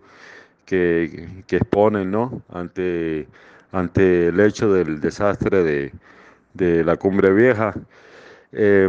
que, 0.66 1.43
que, 1.45 1.57
exponen 1.57 2.09
¿no? 2.09 2.41
ante, 2.53 3.28
ante 3.74 4.28
el 4.28 4.39
hecho 4.39 4.72
del 4.72 5.01
desastre 5.01 5.62
de, 5.62 5.91
de 6.53 6.86
la 6.86 6.95
cumbre 6.95 7.34
vieja. 7.34 7.74
Eh, 8.53 8.88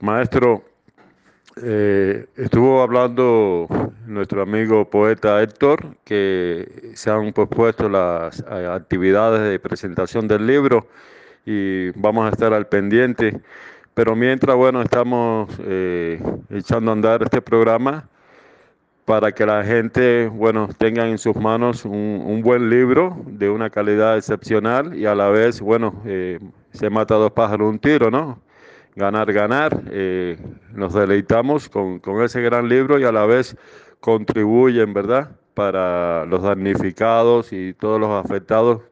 maestro, 0.00 0.64
eh, 1.62 2.26
estuvo 2.36 2.82
hablando 2.82 3.66
nuestro 4.06 4.42
amigo 4.42 4.88
poeta 4.88 5.42
Héctor 5.42 5.96
que 6.04 6.92
se 6.94 7.10
han 7.10 7.32
pospuesto 7.32 7.88
las 7.88 8.40
eh, 8.40 8.66
actividades 8.70 9.50
de 9.50 9.58
presentación 9.58 10.28
del 10.28 10.46
libro 10.46 10.86
y 11.44 11.90
vamos 11.90 12.26
a 12.26 12.30
estar 12.30 12.52
al 12.52 12.66
pendiente. 12.66 13.40
Pero 13.94 14.14
mientras, 14.14 14.56
bueno, 14.56 14.82
estamos 14.82 15.50
eh, 15.60 16.22
echando 16.50 16.90
a 16.90 16.94
andar 16.94 17.22
este 17.22 17.42
programa 17.42 18.08
para 19.04 19.32
que 19.32 19.46
la 19.46 19.64
gente, 19.64 20.28
bueno, 20.28 20.68
tenga 20.76 21.08
en 21.08 21.18
sus 21.18 21.34
manos 21.34 21.84
un, 21.84 22.42
buen 22.42 22.68
libro 22.68 23.16
de 23.26 23.48
una 23.48 23.70
calidad 23.70 24.18
excepcional 24.18 24.94
y 24.94 25.06
a 25.06 25.14
la 25.14 25.30
vez, 25.30 25.60
bueno, 25.60 26.00
eh, 26.04 26.38
se 26.72 26.90
mata 26.90 27.14
dos 27.14 27.32
pájaros 27.32 27.70
un 27.70 27.78
tiro, 27.78 28.10
¿no? 28.10 28.38
Ganar, 28.98 29.32
ganar. 29.32 29.80
Eh, 29.90 30.36
nos 30.74 30.92
deleitamos 30.92 31.68
con, 31.68 32.00
con, 32.00 32.22
ese 32.22 32.42
gran 32.42 32.68
libro 32.68 32.98
y 32.98 33.04
a 33.04 33.12
la 33.12 33.24
vez 33.24 33.56
contribuyen, 34.00 34.92
¿verdad?, 34.92 35.30
para 35.54 36.24
los 36.26 36.42
damnificados 36.42 37.52
y 37.52 37.72
todos 37.74 37.98
los 38.00 38.10
afectados 38.24 38.82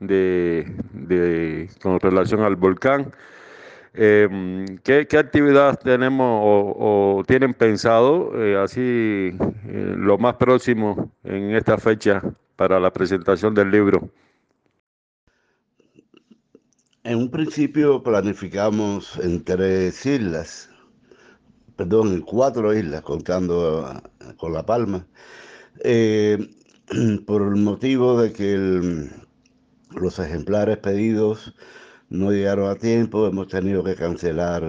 de, 0.00 0.66
de, 0.92 1.68
con 1.82 1.98
relación 2.00 2.42
al 2.42 2.56
volcán. 2.56 3.12
Em, 3.94 4.78
¿qué, 4.84 5.06
actividad 5.18 5.78
tenemos 5.80 6.40
o, 6.44 7.22
tienen 7.26 7.52
pensado 7.52 8.30
eh, 8.36 8.56
así 8.56 8.80
eh, 8.80 9.94
lo 9.96 10.18
más 10.18 10.36
próximo 10.36 11.10
en 11.24 11.56
esta 11.56 11.78
fecha 11.78 12.22
para 12.56 12.78
la 12.78 12.92
presentación 12.92 13.54
del 13.54 13.70
libro? 13.70 14.08
En 17.08 17.16
un 17.16 17.30
principio 17.30 18.02
planificamos 18.02 19.16
en 19.16 19.42
tres 19.42 20.04
islas, 20.04 20.68
perdón, 21.74 22.12
en 22.12 22.20
cuatro 22.20 22.74
islas, 22.74 23.00
contando 23.00 24.02
con 24.36 24.52
La 24.52 24.66
Palma, 24.66 25.06
eh, 25.82 26.36
por 27.26 27.40
el 27.40 27.62
motivo 27.62 28.20
de 28.20 28.30
que 28.34 29.08
los 29.92 30.18
ejemplares 30.18 30.76
pedidos 30.76 31.54
no 32.10 32.30
llegaron 32.30 32.68
a 32.68 32.74
tiempo, 32.74 33.26
hemos 33.26 33.48
tenido 33.48 33.82
que 33.82 33.94
cancelar 33.94 34.62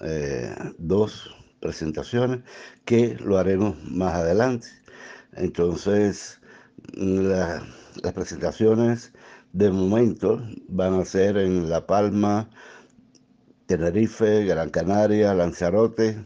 eh, 0.00 0.54
dos 0.78 1.36
presentaciones 1.60 2.40
que 2.86 3.18
lo 3.22 3.36
haremos 3.36 3.76
más 3.84 4.14
adelante. 4.14 4.68
Entonces, 5.34 6.40
las 6.94 7.62
presentaciones 8.14 9.12
de 9.52 9.70
momento 9.70 10.42
van 10.68 10.94
a 10.94 11.04
ser 11.04 11.36
en 11.36 11.68
La 11.70 11.86
Palma, 11.86 12.48
Tenerife, 13.66 14.44
Gran 14.44 14.70
Canaria, 14.70 15.34
Lanzarote 15.34 16.24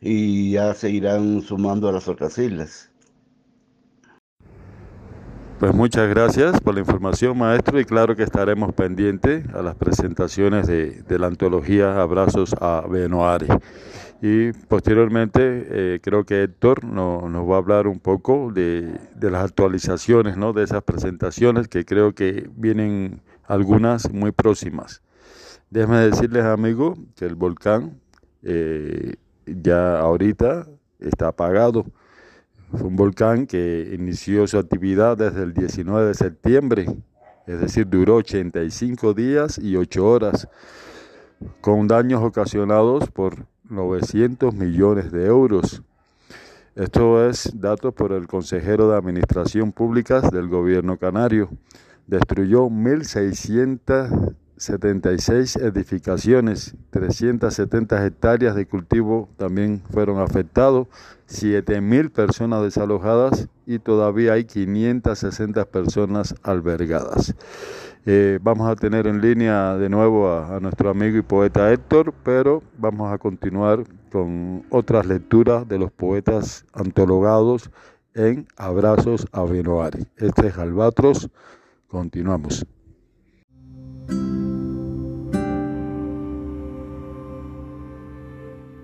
y 0.00 0.52
ya 0.52 0.74
se 0.74 0.90
irán 0.90 1.42
sumando 1.42 1.88
a 1.88 1.92
las 1.92 2.08
otras 2.08 2.36
islas. 2.38 2.92
Pues 5.62 5.72
muchas 5.74 6.08
gracias 6.08 6.60
por 6.60 6.74
la 6.74 6.80
información, 6.80 7.38
maestro, 7.38 7.78
y 7.78 7.84
claro 7.84 8.16
que 8.16 8.24
estaremos 8.24 8.74
pendientes 8.74 9.48
a 9.54 9.62
las 9.62 9.76
presentaciones 9.76 10.66
de, 10.66 11.04
la 11.08 11.28
antología 11.28 12.02
Abrazos 12.02 12.52
a 12.60 12.84
Benoare. 12.90 13.46
Y 14.22 14.52
posteriormente 14.52 15.40
eh, 15.42 16.00
creo 16.00 16.24
que 16.24 16.44
Héctor 16.44 16.84
nos 16.84 17.50
va 17.50 17.56
a 17.56 17.58
hablar 17.58 17.88
un 17.88 17.98
poco 17.98 18.52
de, 18.52 18.98
las 19.20 19.44
actualizaciones 19.44 20.36
¿no? 20.36 20.52
de 20.52 20.62
esas 20.62 20.82
presentaciones, 20.84 21.66
que 21.66 21.84
creo 21.84 22.14
que 22.14 22.48
vienen 22.54 23.20
algunas 23.44 24.12
muy 24.12 24.30
próximas. 24.30 25.02
Déjame 25.70 25.98
decirles, 25.98 26.44
amigos, 26.44 26.98
que 27.16 27.26
el 27.26 27.34
volcán 27.34 28.00
eh, 28.44 29.16
ya 29.44 29.98
ahorita 29.98 30.68
está 31.00 31.28
apagado 31.28 31.84
fue 32.72 32.88
un 32.88 32.96
volcán 32.96 33.46
que 33.46 33.92
inició 33.92 34.46
su 34.46 34.58
actividad 34.58 35.16
desde 35.18 35.42
el 35.42 35.52
19 35.52 36.06
de 36.06 36.14
septiembre, 36.14 36.86
es 37.46 37.60
decir, 37.60 37.86
duró 37.86 38.16
85 38.16 39.12
días 39.12 39.58
y 39.58 39.76
8 39.76 40.06
horas, 40.06 40.48
con 41.60 41.86
daños 41.86 42.22
ocasionados 42.22 43.10
por 43.10 43.46
900 43.68 44.54
millones 44.54 45.12
de 45.12 45.26
euros. 45.26 45.82
Esto 46.74 47.28
es 47.28 47.50
datos 47.54 47.92
por 47.94 48.12
el 48.12 48.26
consejero 48.26 48.90
de 48.90 48.96
Administración 48.96 49.72
Pública 49.72 50.20
del 50.20 50.48
gobierno 50.48 50.96
canario. 50.96 51.50
Destruyó 52.06 52.68
1.600 52.68 54.34
76 54.62 55.56
edificaciones, 55.56 56.76
370 56.90 58.06
hectáreas 58.06 58.54
de 58.54 58.66
cultivo 58.66 59.28
también 59.36 59.82
fueron 59.90 60.20
afectados, 60.20 60.86
7.000 61.28 62.10
personas 62.12 62.62
desalojadas 62.62 63.48
y 63.66 63.80
todavía 63.80 64.34
hay 64.34 64.44
560 64.44 65.64
personas 65.64 66.36
albergadas. 66.44 67.34
Eh, 68.04 68.40
vamos 68.42 68.68
a 68.68 68.74
tener 68.74 69.06
en 69.06 69.20
línea 69.20 69.76
de 69.76 69.88
nuevo 69.88 70.28
a, 70.28 70.58
nuestro 70.58 70.90
amigo 70.90 71.18
y 71.18 71.22
poeta 71.22 71.72
Héctor, 71.72 72.12
pero 72.24 72.60
vamos 72.76 73.12
a 73.12 73.18
continuar 73.18 73.84
con 74.10 74.64
otras 74.70 75.06
lecturas 75.06 75.68
de 75.68 75.78
los 75.78 75.92
poetas 75.92 76.66
antologados 76.72 77.70
en 78.14 78.48
Abrazos 78.56 79.26
a 79.30 79.44
Benoari. 79.44 80.04
Este 80.16 80.48
es 80.48 80.58
Albatros, 80.58 81.30
continuamos. 81.86 82.66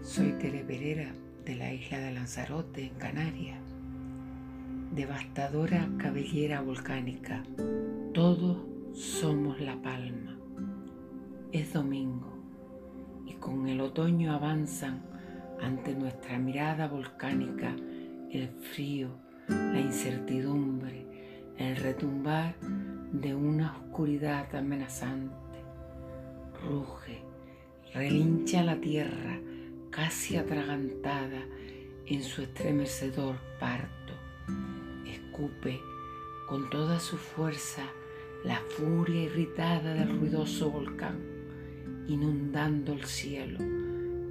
Soy 0.02 0.32
Tere 0.38 0.64
de 1.44 1.56
la 1.56 1.72
isla 1.72 1.98
de 1.98 2.12
Lanzarote, 2.12 2.84
en 2.84 2.94
Canarias. 2.94 3.60
Devastadora 4.94 5.88
cabellera 5.98 6.60
volcánica. 6.60 7.42
Todos 8.14 8.77
somos 8.98 9.60
la 9.60 9.80
palma. 9.80 10.36
Es 11.52 11.72
domingo 11.72 12.32
y 13.26 13.34
con 13.34 13.68
el 13.68 13.80
otoño 13.80 14.32
avanzan 14.32 15.04
ante 15.62 15.94
nuestra 15.94 16.36
mirada 16.38 16.88
volcánica 16.88 17.76
el 18.32 18.48
frío, 18.48 19.10
la 19.46 19.78
incertidumbre, 19.78 21.06
el 21.58 21.76
retumbar 21.76 22.56
de 23.12 23.36
una 23.36 23.76
oscuridad 23.76 24.52
amenazante. 24.56 25.36
Ruge, 26.66 27.22
relincha 27.94 28.64
la 28.64 28.80
tierra 28.80 29.38
casi 29.90 30.36
atragantada 30.36 31.44
en 32.04 32.24
su 32.24 32.42
estremecedor 32.42 33.36
parto. 33.60 34.14
Escupe 35.06 35.80
con 36.48 36.68
toda 36.68 36.98
su 36.98 37.16
fuerza 37.16 37.84
la 38.44 38.60
furia 38.76 39.24
irritada 39.24 39.94
del 39.94 40.18
ruidoso 40.18 40.70
volcán, 40.70 41.18
inundando 42.06 42.92
el 42.92 43.04
cielo, 43.04 43.58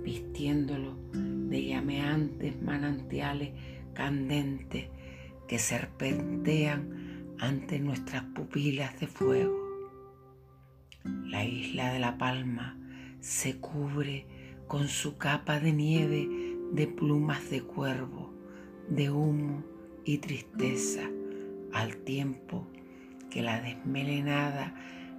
vistiéndolo 0.03 0.95
de 1.11 1.65
llameantes 1.65 2.61
manantiales 2.61 3.51
candentes 3.93 4.87
que 5.47 5.59
serpentean 5.59 7.35
ante 7.39 7.79
nuestras 7.79 8.23
pupilas 8.23 8.97
de 8.99 9.07
fuego. 9.07 9.57
La 11.03 11.43
isla 11.43 11.91
de 11.91 11.99
la 11.99 12.17
Palma 12.17 12.77
se 13.19 13.59
cubre 13.59 14.25
con 14.67 14.87
su 14.87 15.17
capa 15.17 15.59
de 15.59 15.73
nieve 15.73 16.29
de 16.71 16.87
plumas 16.87 17.49
de 17.49 17.61
cuervo, 17.61 18.33
de 18.89 19.09
humo 19.09 19.63
y 20.05 20.17
tristeza, 20.19 21.09
al 21.73 21.97
tiempo 21.97 22.67
que 23.29 23.41
la 23.41 23.61
desmelenada 23.61 24.73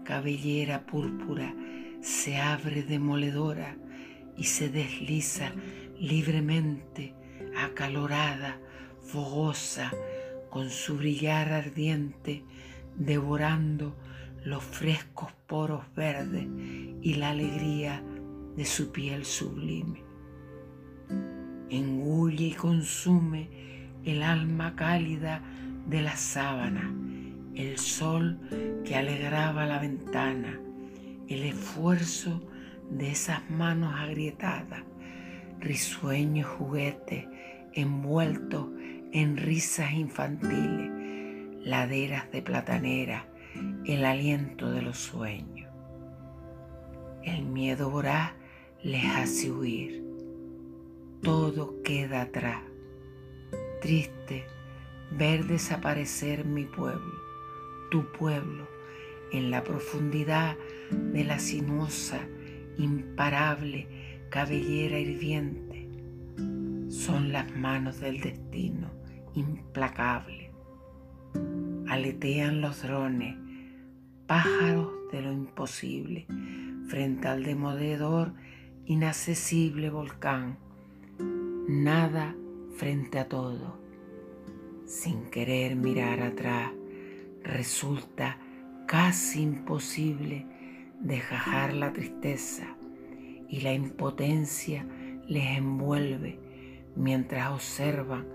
cabellera 0.04 0.86
púrpura 0.86 1.54
se 2.00 2.38
abre 2.38 2.82
demoledora 2.82 3.76
y 4.36 4.44
se 4.44 4.68
desliza 4.68 5.52
libremente, 5.98 7.14
acalorada, 7.56 8.59
fogosa, 9.02 9.92
con 10.50 10.70
su 10.70 10.96
brillar 10.96 11.52
ardiente, 11.52 12.44
devorando 12.96 13.96
los 14.44 14.62
frescos 14.62 15.32
poros 15.46 15.84
verdes 15.94 16.46
y 17.02 17.14
la 17.14 17.30
alegría 17.30 18.02
de 18.56 18.64
su 18.64 18.90
piel 18.92 19.24
sublime. 19.24 20.02
Engulle 21.70 22.46
y 22.46 22.52
consume 22.52 23.50
el 24.04 24.22
alma 24.22 24.74
cálida 24.74 25.42
de 25.86 26.00
la 26.00 26.16
sábana, 26.16 26.92
el 27.59 27.76
sol 27.76 28.38
que 28.84 28.94
alegraba 28.94 29.66
la 29.66 29.80
ventana, 29.80 30.61
el 31.28 31.42
esfuerzo 31.42 32.40
de 32.88 33.11
esas 33.11 33.50
manos 33.50 33.94
agrietadas, 33.96 34.84
risueños 35.59 36.46
juguetes 36.46 37.26
envueltos 37.74 38.68
en 39.12 39.36
risas 39.36 39.92
infantiles, 39.92 40.90
laderas 41.66 42.30
de 42.30 42.42
platanera, 42.42 43.26
el 43.84 44.04
aliento 44.04 44.70
de 44.70 44.82
los 44.82 44.96
sueños. 44.96 45.68
El 47.24 47.44
miedo 47.44 47.90
voraz 47.90 48.32
les 48.82 49.04
hace 49.04 49.50
huir. 49.50 50.04
Todo 51.22 51.82
queda 51.82 52.22
atrás. 52.22 52.62
Triste 53.82 54.46
ver 55.11 55.46
desaparecer 55.46 56.44
mi 56.44 56.64
pueblo, 56.64 57.17
tu 57.91 58.11
pueblo, 58.12 58.68
en 59.32 59.51
la 59.51 59.64
profundidad 59.64 60.57
de 60.91 61.24
la 61.24 61.39
sinuosa, 61.39 62.26
imparable 62.78 63.86
cabellera 64.30 64.99
hirviente. 64.99 65.89
Son 66.89 67.32
las 67.32 67.55
manos 67.57 68.01
del 68.01 68.20
destino 68.20 68.91
implacable. 69.34 70.51
Aletean 71.89 72.61
los 72.61 72.82
drones, 72.82 73.36
pájaros 74.26 74.89
de 75.12 75.22
lo 75.22 75.32
imposible, 75.32 76.26
frente 76.86 77.28
al 77.28 77.45
demodedor 77.45 78.32
inaccesible 78.86 79.91
volcán, 79.91 80.59
nada 81.68 82.34
frente 82.76 83.18
a 83.18 83.28
todo. 83.28 83.78
Sin 84.86 85.30
querer 85.30 85.76
mirar 85.76 86.22
atrás, 86.22 86.72
resulta 87.49 88.38
casi 88.86 89.42
imposible 89.42 90.46
desgajar 91.01 91.72
la 91.72 91.92
tristeza 91.92 92.76
y 93.49 93.61
la 93.61 93.72
impotencia 93.72 94.86
les 95.26 95.57
envuelve 95.57 96.38
mientras 96.94 97.51
observan 97.51 98.26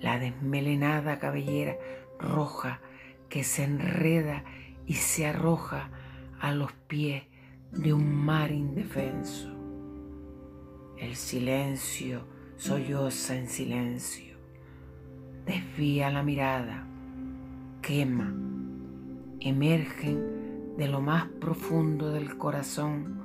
la 0.00 0.18
desmelenada 0.18 1.18
cabellera 1.18 1.76
roja 2.18 2.80
que 3.28 3.44
se 3.44 3.64
enreda 3.64 4.44
y 4.86 4.94
se 4.94 5.26
arroja 5.26 5.90
a 6.38 6.52
los 6.52 6.72
pies 6.72 7.22
de 7.72 7.94
un 7.94 8.14
mar 8.14 8.50
indefenso. 8.50 9.56
El 10.98 11.16
silencio 11.16 12.26
solloza 12.56 13.36
en 13.36 13.48
silencio, 13.48 14.36
desvía 15.46 16.10
la 16.10 16.22
mirada, 16.22 16.86
quema, 17.80 18.49
emergen 19.40 20.76
de 20.76 20.88
lo 20.88 21.00
más 21.00 21.26
profundo 21.40 22.10
del 22.10 22.36
corazón, 22.36 23.22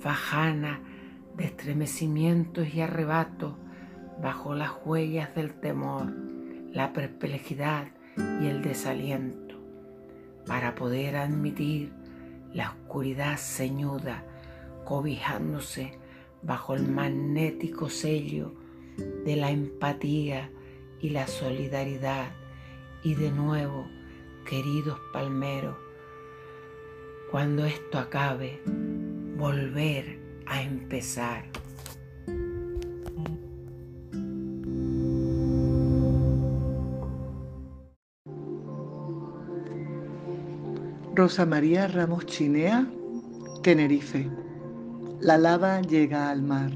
fajana 0.00 0.80
de 1.36 1.44
estremecimientos 1.44 2.74
y 2.74 2.80
arrebatos 2.80 3.54
bajo 4.22 4.54
las 4.54 4.72
huellas 4.84 5.34
del 5.34 5.54
temor, 5.54 6.12
la 6.72 6.92
perplejidad 6.92 7.88
y 8.16 8.46
el 8.46 8.62
desaliento, 8.62 9.56
para 10.46 10.74
poder 10.74 11.16
admitir 11.16 11.92
la 12.52 12.70
oscuridad 12.70 13.36
ceñuda, 13.38 14.24
cobijándose 14.84 15.98
bajo 16.42 16.74
el 16.74 16.88
magnético 16.88 17.88
sello 17.88 18.54
de 19.24 19.36
la 19.36 19.50
empatía 19.50 20.50
y 21.00 21.10
la 21.10 21.26
solidaridad. 21.26 22.32
Y 23.02 23.14
de 23.14 23.30
nuevo, 23.30 23.86
queridos 24.44 24.98
palmeros, 25.12 25.76
cuando 27.30 27.64
esto 27.64 27.98
acabe, 27.98 28.60
volver 29.36 30.18
a 30.46 30.62
empezar. 30.62 31.44
Rosa 41.14 41.44
María 41.44 41.86
Ramos 41.86 42.24
Chinea, 42.24 42.86
Tenerife. 43.62 44.30
La 45.20 45.36
lava 45.36 45.82
llega 45.82 46.30
al 46.30 46.40
mar. 46.40 46.70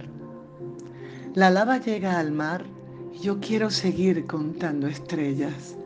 La 1.34 1.50
lava 1.50 1.78
llega 1.78 2.18
al 2.18 2.30
mar 2.30 2.64
y 3.14 3.20
yo 3.20 3.40
quiero 3.40 3.70
seguir 3.70 4.26
contando 4.26 4.86
estrellas, 4.86 5.78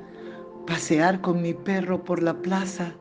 pasear 0.69 1.23
con 1.23 1.41
mi 1.41 1.55
perro 1.55 2.05
por 2.05 2.23
la 2.23 2.43
plaza, 2.43 2.93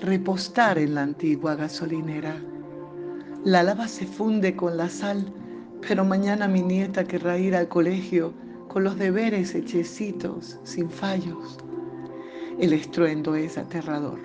repostar 0.00 0.78
en 0.78 0.94
la 0.94 1.02
antigua 1.02 1.56
gasolinera. 1.56 2.34
La 3.44 3.62
lava 3.62 3.86
se 3.86 4.06
funde 4.06 4.56
con 4.56 4.78
la 4.78 4.88
sal, 4.88 5.30
pero 5.86 6.06
mañana 6.06 6.48
mi 6.48 6.62
nieta 6.62 7.04
querrá 7.04 7.36
ir 7.36 7.54
al 7.54 7.68
colegio 7.68 8.32
con 8.66 8.84
los 8.84 8.96
deberes 8.96 9.54
hechecitos, 9.54 10.58
sin 10.62 10.88
fallos. 10.88 11.58
El 12.58 12.72
estruendo 12.72 13.34
es 13.34 13.58
aterrador 13.58 14.18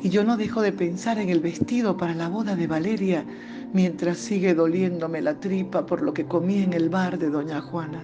y 0.00 0.08
yo 0.08 0.24
no 0.24 0.38
dejo 0.38 0.62
de 0.62 0.72
pensar 0.72 1.18
en 1.18 1.28
el 1.28 1.40
vestido 1.40 1.98
para 1.98 2.14
la 2.14 2.30
boda 2.30 2.56
de 2.56 2.66
Valeria 2.66 3.26
mientras 3.74 4.16
sigue 4.16 4.54
doliéndome 4.54 5.20
la 5.20 5.38
tripa 5.40 5.84
por 5.84 6.00
lo 6.00 6.14
que 6.14 6.24
comí 6.24 6.62
en 6.62 6.72
el 6.72 6.88
bar 6.88 7.18
de 7.18 7.28
Doña 7.28 7.60
Juana. 7.60 8.02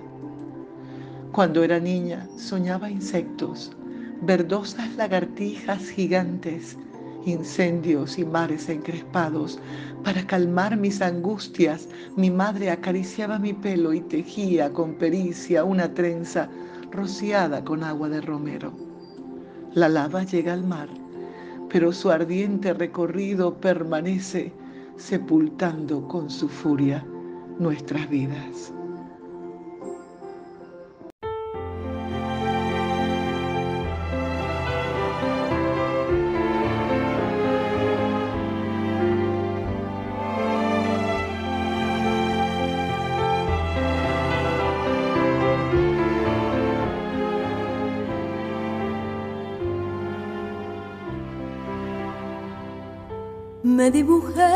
Cuando 1.32 1.64
era 1.64 1.80
niña 1.80 2.28
soñaba 2.36 2.90
insectos, 2.90 3.74
verdosas 4.22 4.94
lagartijas 4.96 5.88
gigantes, 5.90 6.76
incendios 7.24 8.18
y 8.18 8.24
mares 8.24 8.68
encrespados. 8.68 9.58
Para 10.04 10.26
calmar 10.26 10.76
mis 10.76 11.02
angustias, 11.02 11.88
mi 12.16 12.30
madre 12.30 12.70
acariciaba 12.70 13.38
mi 13.38 13.52
pelo 13.52 13.92
y 13.92 14.00
tejía 14.00 14.72
con 14.72 14.94
pericia 14.94 15.64
una 15.64 15.92
trenza 15.92 16.48
rociada 16.90 17.64
con 17.64 17.84
agua 17.84 18.08
de 18.08 18.20
romero. 18.20 18.72
La 19.74 19.88
lava 19.88 20.24
llega 20.24 20.52
al 20.52 20.64
mar 20.64 20.88
pero 21.70 21.92
su 21.92 22.10
ardiente 22.10 22.74
recorrido 22.74 23.54
permanece 23.54 24.52
sepultando 24.96 26.06
con 26.08 26.28
su 26.28 26.48
furia 26.48 27.06
nuestras 27.58 28.10
vidas. 28.10 28.72
Dibujé 53.92 54.54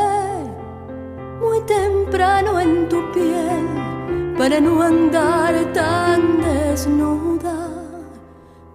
muy 1.41 1.61
temprano 1.63 2.61
en 2.61 2.89
tu 2.89 3.11
piel 3.11 4.35
para 4.39 4.61
no 4.61 4.81
andar 4.81 5.55
tan 5.73 6.41
desnuda. 6.41 7.69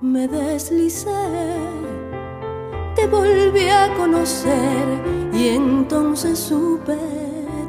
Me 0.01 0.27
deslicé, 0.27 1.09
te 2.93 3.07
volví 3.07 3.69
a 3.69 3.93
conocer 3.95 4.85
y 5.31 5.47
entonces 5.49 6.37
supe 6.37 6.97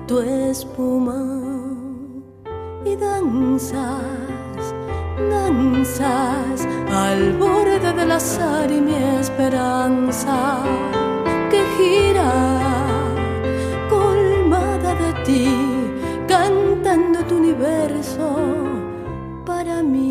tu 0.08 0.18
espuma 0.18 1.42
y 2.84 2.96
danzas, 2.96 4.74
danzas 5.30 6.66
al 6.92 7.34
borde 7.34 7.92
del 7.92 8.10
azar 8.10 8.68
y 8.68 8.80
mi 8.80 8.96
esperanza 9.20 10.64
que 11.50 11.62
gira 11.76 12.59
ti, 15.30 15.46
cantando 16.26 17.18
tu 17.28 17.36
universo 17.36 18.28
para 19.46 19.82
mí. 19.82 20.08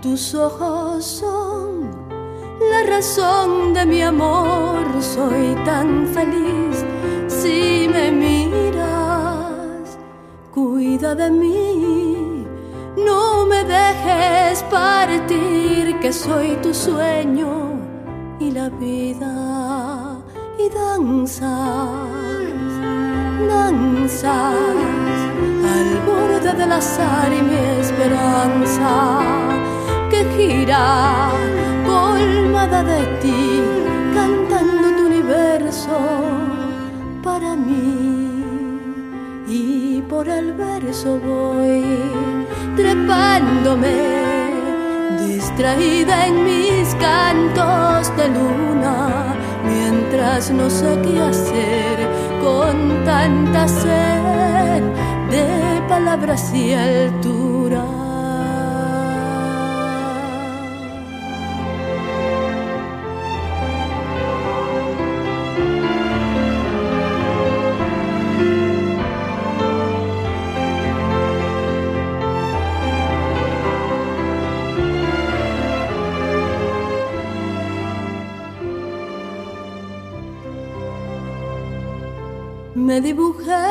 Tus 0.00 0.34
ojos 0.34 1.04
son 1.04 1.90
la 2.72 2.80
razón 2.94 3.72
de 3.76 3.86
mi 3.86 4.02
amor, 4.02 4.84
soy 5.00 5.54
tan 5.64 6.06
feliz 6.16 6.76
si 7.28 7.88
me 7.94 8.10
miras. 8.10 9.86
Cuida 10.54 11.14
de 11.14 11.30
mí, 11.30 12.01
no 12.96 13.46
me 13.46 13.64
dejes 13.64 14.62
partir, 14.64 15.98
que 16.00 16.12
soy 16.12 16.56
tu 16.62 16.74
sueño 16.74 17.80
y 18.40 18.50
la 18.50 18.68
vida 18.68 20.18
y 20.58 20.68
danzas, 20.68 21.88
danzas 23.48 24.54
al 25.76 25.90
borde 26.06 26.52
del 26.52 26.72
azar 26.72 27.32
y 27.32 27.42
mi 27.42 27.56
esperanza 27.80 29.20
que 30.10 30.24
gira 30.36 31.30
colmada 31.86 32.82
de 32.82 33.06
ti, 33.22 33.62
cantando 34.14 34.96
tu 34.96 35.06
universo 35.06 35.98
para 37.22 37.56
mí. 37.56 38.02
Por 40.12 40.28
el 40.28 40.52
verso 40.52 41.18
voy 41.18 42.41
trepándome, 42.76 43.96
distraída 45.26 46.26
en 46.26 46.44
mis 46.44 46.94
cantos 46.96 48.16
de 48.16 48.28
luna, 48.28 49.34
mientras 49.64 50.50
no 50.50 50.68
sé 50.70 50.98
qué 51.02 51.20
hacer 51.20 52.08
con 52.42 53.04
tanta 53.04 53.68
sed 53.68 54.82
de 55.30 55.82
palabras 55.88 56.52
y 56.54 56.72
altura. 56.72 57.61
Me 82.92 83.00
dibujé 83.00 83.68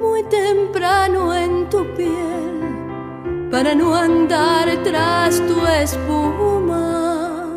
muy 0.00 0.22
temprano 0.22 1.34
en 1.34 1.68
tu 1.68 1.78
piel 1.96 3.48
para 3.50 3.74
no 3.74 3.92
andar 3.92 4.68
tras 4.84 5.40
tu 5.48 5.66
espuma 5.66 7.48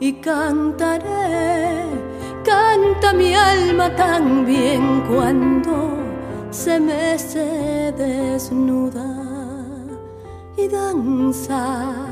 y 0.00 0.14
cantaré, 0.14 1.84
canta 2.46 3.12
mi 3.12 3.34
alma 3.34 3.94
tan 3.94 4.46
bien 4.46 5.04
cuando 5.06 5.98
se 6.50 6.80
mece 6.80 7.92
desnuda 7.98 9.10
y 10.56 10.66
danzas, 10.66 12.08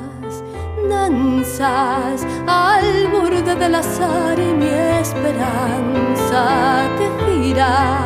danzas 0.89 2.27
al 2.47 3.09
borde 3.09 3.55
del 3.55 3.75
azar 3.75 4.39
y 4.39 4.53
mi 4.61 4.69
esperanza 5.01 6.89
que 6.97 7.07
gira 7.25 8.05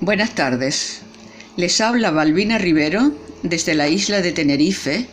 Buenas 0.01 0.35
tardes. 0.35 1.06
Les 1.57 1.81
habla 1.81 2.11
Balbina 2.11 2.59
Rivero 2.59 3.13
desde 3.43 3.75
la 3.75 3.89
isla 3.89 4.21
de 4.21 4.33
Tenerife, 4.33 5.07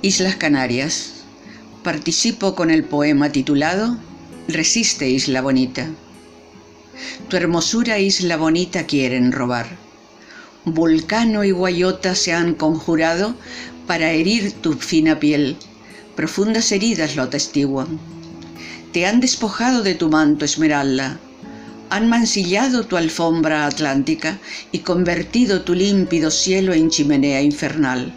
Islas 0.00 0.36
Canarias. 0.36 1.24
Participo 1.82 2.54
con 2.54 2.70
el 2.70 2.82
poema 2.82 3.30
titulado 3.30 3.98
Resiste, 4.48 5.10
Isla 5.10 5.42
Bonita. 5.42 5.86
Tu 7.28 7.36
hermosura, 7.36 7.98
Isla 7.98 8.38
Bonita, 8.38 8.86
quieren 8.86 9.32
robar. 9.32 9.66
Vulcano 10.64 11.44
y 11.44 11.50
Guayota 11.50 12.14
se 12.14 12.32
han 12.32 12.54
conjurado 12.54 13.34
para 13.86 14.12
herir 14.12 14.52
tu 14.52 14.72
fina 14.72 15.20
piel. 15.20 15.58
Profundas 16.14 16.72
heridas 16.72 17.16
lo 17.16 17.24
atestiguan. 17.24 18.00
Te 18.94 19.04
han 19.04 19.20
despojado 19.20 19.82
de 19.82 19.94
tu 19.94 20.08
manto 20.08 20.46
esmeralda 20.46 21.20
han 21.90 22.08
mancillado 22.08 22.84
tu 22.84 22.96
alfombra 22.96 23.66
atlántica 23.66 24.38
y 24.72 24.80
convertido 24.80 25.62
tu 25.62 25.74
límpido 25.74 26.30
cielo 26.30 26.72
en 26.74 26.90
chimenea 26.90 27.40
infernal. 27.42 28.12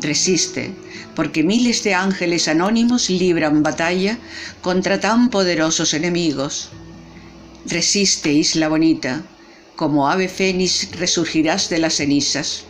Resiste, 0.00 0.72
porque 1.14 1.42
miles 1.42 1.82
de 1.84 1.94
ángeles 1.94 2.48
anónimos 2.48 3.08
libran 3.08 3.62
batalla 3.62 4.18
contra 4.60 5.00
tan 5.00 5.30
poderosos 5.30 5.94
enemigos. 5.94 6.70
Resiste, 7.66 8.32
isla 8.32 8.68
bonita, 8.68 9.22
como 9.76 10.08
ave 10.08 10.28
fénix 10.28 10.90
resurgirás 10.92 11.68
de 11.70 11.78
las 11.78 11.94
cenizas. 11.94 12.64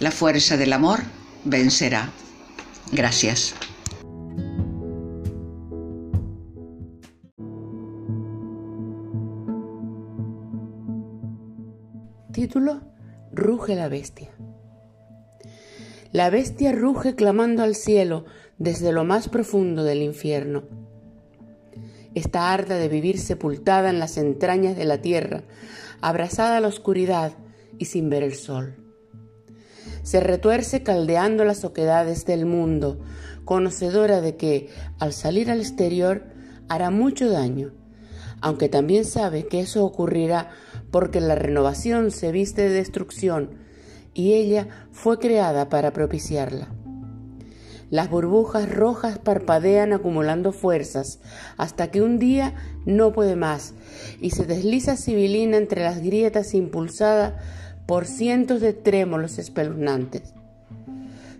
La 0.00 0.10
fuerza 0.10 0.56
del 0.56 0.72
amor 0.72 1.02
vencerá. 1.44 2.10
Gracias. 2.92 3.54
Título 12.38 12.82
Ruge 13.32 13.74
la 13.74 13.88
bestia. 13.88 14.28
La 16.12 16.30
bestia 16.30 16.70
ruge 16.70 17.16
clamando 17.16 17.64
al 17.64 17.74
cielo 17.74 18.26
desde 18.58 18.92
lo 18.92 19.02
más 19.02 19.28
profundo 19.28 19.82
del 19.82 20.02
infierno. 20.02 20.62
Está 22.14 22.52
harta 22.52 22.76
de 22.76 22.88
vivir 22.88 23.18
sepultada 23.18 23.90
en 23.90 23.98
las 23.98 24.18
entrañas 24.18 24.76
de 24.76 24.84
la 24.84 25.02
tierra, 25.02 25.42
abrazada 26.00 26.58
a 26.58 26.60
la 26.60 26.68
oscuridad 26.68 27.32
y 27.76 27.86
sin 27.86 28.08
ver 28.08 28.22
el 28.22 28.34
sol. 28.34 28.76
Se 30.04 30.20
retuerce 30.20 30.84
caldeando 30.84 31.44
las 31.44 31.64
oquedades 31.64 32.24
del 32.24 32.46
mundo, 32.46 33.00
conocedora 33.44 34.20
de 34.20 34.36
que, 34.36 34.68
al 35.00 35.12
salir 35.12 35.50
al 35.50 35.58
exterior, 35.58 36.22
hará 36.68 36.92
mucho 36.92 37.28
daño, 37.32 37.72
aunque 38.40 38.68
también 38.68 39.04
sabe 39.04 39.46
que 39.46 39.60
eso 39.60 39.84
ocurrirá 39.84 40.50
porque 40.90 41.20
la 41.20 41.34
renovación 41.34 42.10
se 42.10 42.32
viste 42.32 42.62
de 42.62 42.70
destrucción 42.70 43.50
y 44.14 44.34
ella 44.34 44.68
fue 44.90 45.18
creada 45.18 45.68
para 45.68 45.92
propiciarla. 45.92 46.68
Las 47.90 48.10
burbujas 48.10 48.70
rojas 48.70 49.18
parpadean 49.18 49.94
acumulando 49.94 50.52
fuerzas 50.52 51.20
hasta 51.56 51.90
que 51.90 52.02
un 52.02 52.18
día 52.18 52.54
no 52.84 53.12
puede 53.12 53.34
más 53.34 53.74
y 54.20 54.30
se 54.30 54.44
desliza 54.44 54.96
sibilina 54.96 55.56
entre 55.56 55.82
las 55.82 56.02
grietas 56.02 56.52
impulsada 56.52 57.38
por 57.86 58.04
cientos 58.04 58.60
de 58.60 58.74
trémolos 58.74 59.38
espeluznantes. 59.38 60.34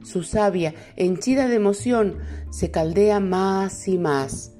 Su 0.02 0.22
savia, 0.22 0.74
henchida 0.96 1.48
de 1.48 1.56
emoción, 1.56 2.16
se 2.50 2.70
caldea 2.70 3.20
más 3.20 3.86
y 3.88 3.98
más. 3.98 4.52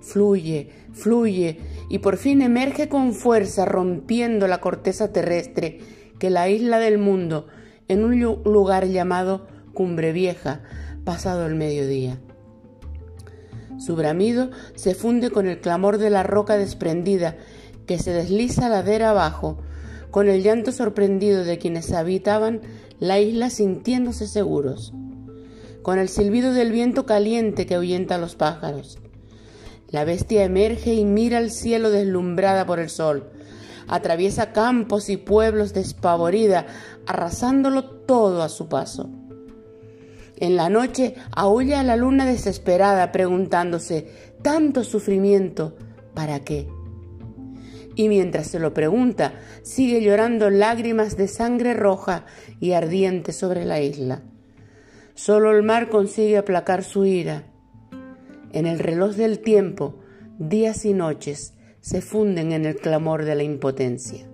Fluye, 0.00 0.70
fluye 0.94 1.58
y 1.90 1.98
por 1.98 2.16
fin 2.16 2.40
emerge 2.40 2.88
con 2.88 3.12
fuerza 3.12 3.66
rompiendo 3.66 4.46
la 4.48 4.60
corteza 4.60 5.12
terrestre 5.12 5.80
que 6.18 6.30
la 6.30 6.48
isla 6.48 6.78
del 6.78 6.98
mundo 6.98 7.46
en 7.88 8.04
un 8.04 8.18
lugar 8.20 8.86
llamado 8.86 9.46
Cumbre 9.74 10.12
Vieja, 10.12 10.62
pasado 11.04 11.44
el 11.46 11.54
mediodía. 11.54 12.18
Su 13.78 13.96
bramido 13.96 14.50
se 14.76 14.94
funde 14.94 15.30
con 15.30 15.46
el 15.46 15.60
clamor 15.60 15.98
de 15.98 16.08
la 16.08 16.22
roca 16.22 16.56
desprendida 16.56 17.36
que 17.86 17.98
se 17.98 18.12
desliza 18.12 18.68
ladera 18.68 19.10
abajo, 19.10 19.58
con 20.10 20.28
el 20.28 20.42
llanto 20.42 20.70
sorprendido 20.70 21.44
de 21.44 21.58
quienes 21.58 21.92
habitaban 21.92 22.60
la 23.00 23.18
isla 23.18 23.50
sintiéndose 23.50 24.28
seguros, 24.28 24.94
con 25.82 25.98
el 25.98 26.08
silbido 26.08 26.54
del 26.54 26.70
viento 26.70 27.04
caliente 27.04 27.66
que 27.66 27.74
ahuyenta 27.74 28.14
a 28.14 28.18
los 28.18 28.36
pájaros, 28.36 28.98
la 29.94 30.04
bestia 30.04 30.42
emerge 30.42 30.92
y 30.92 31.04
mira 31.04 31.38
al 31.38 31.52
cielo 31.52 31.88
deslumbrada 31.88 32.66
por 32.66 32.80
el 32.80 32.90
sol. 32.90 33.30
Atraviesa 33.86 34.50
campos 34.50 35.08
y 35.08 35.16
pueblos 35.16 35.72
despavorida, 35.72 36.66
arrasándolo 37.06 37.84
todo 37.84 38.42
a 38.42 38.48
su 38.48 38.68
paso. 38.68 39.08
En 40.36 40.56
la 40.56 40.68
noche 40.68 41.14
aúlla 41.30 41.78
a 41.78 41.84
la 41.84 41.94
luna 41.94 42.26
desesperada, 42.26 43.12
preguntándose, 43.12 44.08
¿tanto 44.42 44.82
sufrimiento? 44.82 45.76
¿Para 46.12 46.40
qué? 46.40 46.66
Y 47.94 48.08
mientras 48.08 48.48
se 48.48 48.58
lo 48.58 48.74
pregunta, 48.74 49.34
sigue 49.62 50.02
llorando 50.02 50.50
lágrimas 50.50 51.16
de 51.16 51.28
sangre 51.28 51.72
roja 51.72 52.26
y 52.58 52.72
ardiente 52.72 53.32
sobre 53.32 53.64
la 53.64 53.80
isla. 53.80 54.22
Solo 55.14 55.52
el 55.52 55.62
mar 55.62 55.88
consigue 55.88 56.36
aplacar 56.36 56.82
su 56.82 57.04
ira 57.04 57.53
en 58.54 58.66
el 58.66 58.78
reloj 58.78 59.16
del 59.16 59.40
tiempo, 59.40 59.96
días 60.38 60.84
y 60.84 60.92
noches 60.92 61.54
se 61.80 62.00
funden 62.00 62.52
en 62.52 62.64
el 62.64 62.76
clamor 62.76 63.24
de 63.24 63.34
la 63.34 63.42
impotencia. 63.42 64.26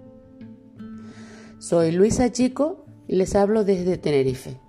Soy 1.59 1.91
Luisa 1.91 2.31
Chico 2.31 2.85
y 3.09 3.16
les 3.16 3.35
hablo 3.35 3.64
desde 3.64 3.97
Tenerife. 3.97 4.61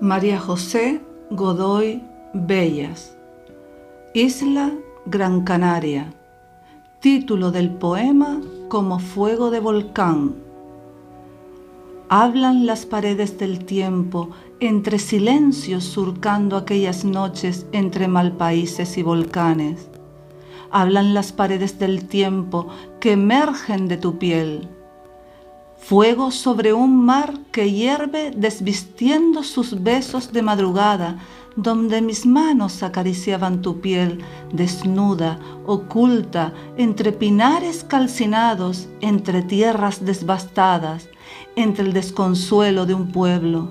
María 0.00 0.40
José 0.40 1.02
Godoy 1.30 2.02
Bellas 2.32 3.17
Isla 4.14 4.72
Gran 5.04 5.42
Canaria. 5.42 6.14
Título 7.00 7.50
del 7.50 7.68
poema 7.68 8.40
Como 8.68 9.00
fuego 9.00 9.50
de 9.50 9.60
volcán. 9.60 10.34
Hablan 12.08 12.64
las 12.64 12.86
paredes 12.86 13.36
del 13.36 13.66
tiempo 13.66 14.30
entre 14.60 14.98
silencios 14.98 15.84
surcando 15.84 16.56
aquellas 16.56 17.04
noches 17.04 17.66
entre 17.72 18.08
malpaíses 18.08 18.96
y 18.96 19.02
volcanes. 19.02 19.90
Hablan 20.70 21.12
las 21.12 21.32
paredes 21.32 21.78
del 21.78 22.08
tiempo 22.08 22.68
que 23.00 23.12
emergen 23.12 23.88
de 23.88 23.98
tu 23.98 24.16
piel. 24.16 24.70
Fuego 25.76 26.30
sobre 26.30 26.72
un 26.72 27.04
mar 27.04 27.34
que 27.52 27.70
hierve 27.70 28.30
desvistiendo 28.30 29.42
sus 29.42 29.82
besos 29.82 30.32
de 30.32 30.40
madrugada, 30.40 31.18
donde 31.58 32.00
mis 32.00 32.24
manos 32.24 32.84
acariciaban 32.84 33.62
tu 33.62 33.80
piel, 33.80 34.22
desnuda, 34.52 35.40
oculta, 35.66 36.54
entre 36.76 37.10
pinares 37.10 37.82
calcinados, 37.82 38.88
entre 39.00 39.42
tierras 39.42 40.04
devastadas, 40.04 41.08
entre 41.56 41.84
el 41.86 41.92
desconsuelo 41.92 42.86
de 42.86 42.94
un 42.94 43.10
pueblo. 43.10 43.68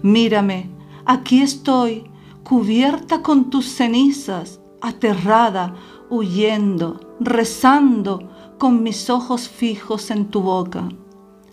Mírame, 0.00 0.70
aquí 1.06 1.42
estoy, 1.42 2.04
cubierta 2.44 3.20
con 3.20 3.50
tus 3.50 3.66
cenizas, 3.66 4.60
aterrada, 4.80 5.74
huyendo, 6.10 7.00
rezando, 7.18 8.30
con 8.58 8.84
mis 8.84 9.10
ojos 9.10 9.48
fijos 9.48 10.12
en 10.12 10.26
tu 10.26 10.40
boca. 10.40 10.88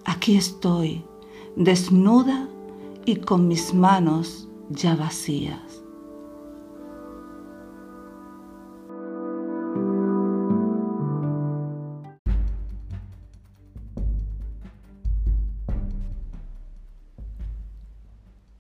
Aquí 0.05 0.37
estoy, 0.37 1.03
desnuda 1.55 2.47
y 3.03 3.15
con 3.15 3.47
mis 3.47 3.73
manos 3.73 4.44
ya 4.69 4.95
vacías. 4.95 5.83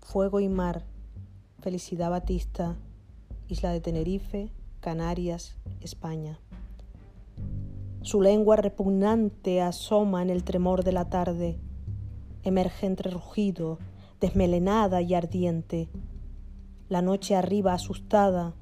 Fuego 0.01 0.39
y 0.39 0.47
mar, 0.47 0.85
Felicidad 1.59 2.09
Batista, 2.09 2.77
Isla 3.49 3.71
de 3.71 3.81
Tenerife, 3.81 4.49
Canarias, 4.79 5.57
España. 5.81 6.39
Su 8.01 8.21
lengua 8.21 8.55
repugnante 8.55 9.61
asoma 9.61 10.21
en 10.21 10.29
el 10.29 10.43
tremor 10.43 10.83
de 10.83 10.93
la 10.93 11.09
tarde, 11.09 11.59
emerge 12.43 12.85
entre 12.85 13.11
rugido, 13.11 13.79
desmelenada 14.25 15.03
y 15.03 15.13
ardiente. 15.13 15.87
La 16.89 17.03
noche 17.03 17.35
arriba 17.35 17.73
asustada 17.73 18.55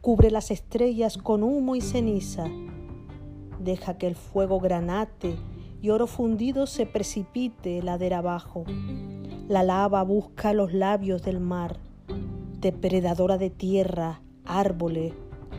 cubre 0.00 0.30
las 0.30 0.50
estrellas 0.50 1.18
con 1.18 1.42
humo 1.42 1.76
y 1.76 1.82
ceniza. 1.82 2.46
Deja 3.60 3.98
que 3.98 4.06
el 4.06 4.14
fuego 4.14 4.58
granate 4.58 5.36
y 5.82 5.90
oro 5.90 6.06
fundido 6.06 6.66
se 6.66 6.86
precipite 6.86 7.82
ladera 7.82 8.18
abajo. 8.18 8.64
La 9.48 9.62
lava 9.62 10.02
busca 10.02 10.54
los 10.54 10.72
labios 10.72 11.22
del 11.22 11.40
mar, 11.40 11.76
depredadora 12.60 13.36
de 13.36 13.50
tierra, 13.50 14.22
árboles, 14.46 15.12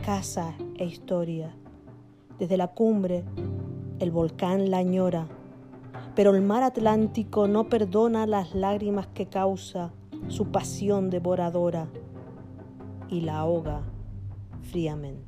casa 0.04 0.56
e 0.78 0.84
historia. 0.84 1.54
Desde 2.40 2.56
la 2.56 2.66
cumbre, 2.66 3.22
el 4.00 4.10
volcán 4.10 4.68
la 4.72 4.78
añora 4.78 5.28
pero 6.18 6.34
el 6.34 6.42
mar 6.42 6.64
Atlántico 6.64 7.46
no 7.46 7.68
perdona 7.68 8.26
las 8.26 8.52
lágrimas 8.52 9.06
que 9.06 9.26
causa 9.26 9.92
su 10.26 10.50
pasión 10.50 11.10
devoradora 11.10 11.86
y 13.08 13.20
la 13.20 13.38
ahoga 13.38 13.82
fríamente. 14.62 15.27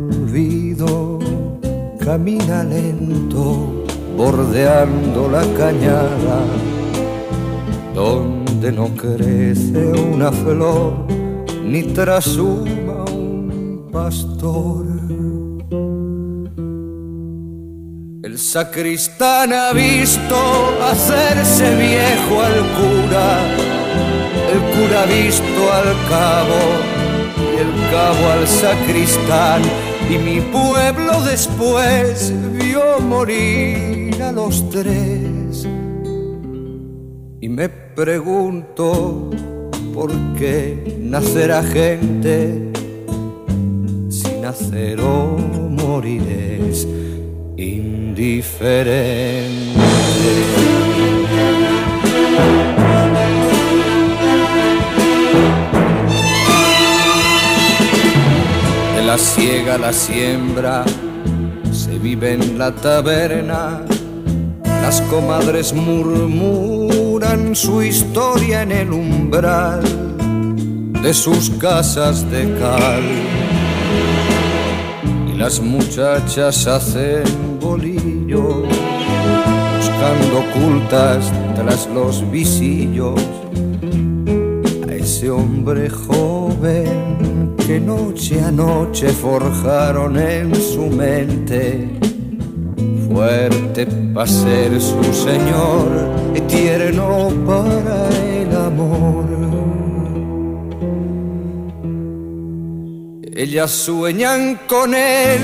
camina 2.03 2.63
lento 2.63 3.85
bordeando 4.17 5.29
la 5.29 5.43
cañada 5.57 6.39
donde 7.93 8.71
no 8.71 8.87
crece 8.95 9.85
una 10.13 10.31
flor 10.31 11.05
ni 11.63 11.83
trasuma 11.83 13.05
un 13.05 13.87
pastor. 13.91 14.85
El 18.23 18.37
sacristán 18.37 19.53
ha 19.53 19.71
visto 19.73 20.35
hacerse 20.83 21.75
viejo 21.75 22.41
al 22.41 22.59
cura, 22.77 23.29
el 24.53 24.61
cura 24.73 25.03
ha 25.03 25.05
visto 25.05 25.61
al 25.79 25.89
cabo 26.09 26.61
y 27.53 27.57
el 27.63 27.71
cabo 27.91 28.31
al 28.31 28.47
sacristán 28.47 29.90
y 30.11 30.17
mi 30.17 30.41
pueblo 30.41 31.23
después 31.23 32.33
vio 32.59 32.99
morir 32.99 34.21
a 34.21 34.33
los 34.33 34.69
tres. 34.69 35.65
Y 37.39 37.47
me 37.47 37.69
pregunto 37.69 39.29
por 39.93 40.11
qué 40.37 40.97
nacerá 40.99 41.63
gente 41.63 42.73
si 44.09 44.33
nacer 44.41 44.99
o 44.99 45.37
morir 45.37 46.23
es 46.69 46.85
indiferente. 47.55 48.41
La 59.11 59.17
siega, 59.17 59.77
la 59.77 59.91
siembra, 59.91 60.85
se 61.73 61.99
vive 61.99 62.31
en 62.31 62.57
la 62.57 62.73
taberna. 62.73 63.81
Las 64.63 65.01
comadres 65.01 65.73
murmuran 65.73 67.53
su 67.53 67.81
historia 67.83 68.61
en 68.61 68.71
el 68.71 68.93
umbral 68.93 69.81
de 71.03 71.13
sus 71.13 71.49
casas 71.49 72.31
de 72.31 72.57
cal. 72.57 73.03
Y 75.27 75.37
las 75.37 75.59
muchachas 75.59 76.65
hacen 76.65 77.59
bolillos, 77.59 78.63
buscando 79.77 80.39
ocultas 80.39 81.29
tras 81.53 81.85
los 81.87 82.31
visillos 82.31 83.19
a 84.87 84.93
ese 84.93 85.29
hombre 85.29 85.89
joven 85.89 87.40
que 87.65 87.79
noche 87.79 88.39
a 88.41 88.51
noche 88.51 89.09
forjaron 89.09 90.17
en 90.17 90.55
su 90.55 90.87
mente, 90.87 91.87
fuerte 93.07 93.85
para 94.13 94.27
ser 94.27 94.79
su 94.81 95.03
Señor, 95.13 95.87
y 96.35 96.41
tierno 96.41 97.29
para 97.45 98.09
el 98.09 98.55
amor. 98.55 99.25
Ellas 103.35 103.71
sueñan 103.71 104.59
con 104.67 104.93
él 104.93 105.41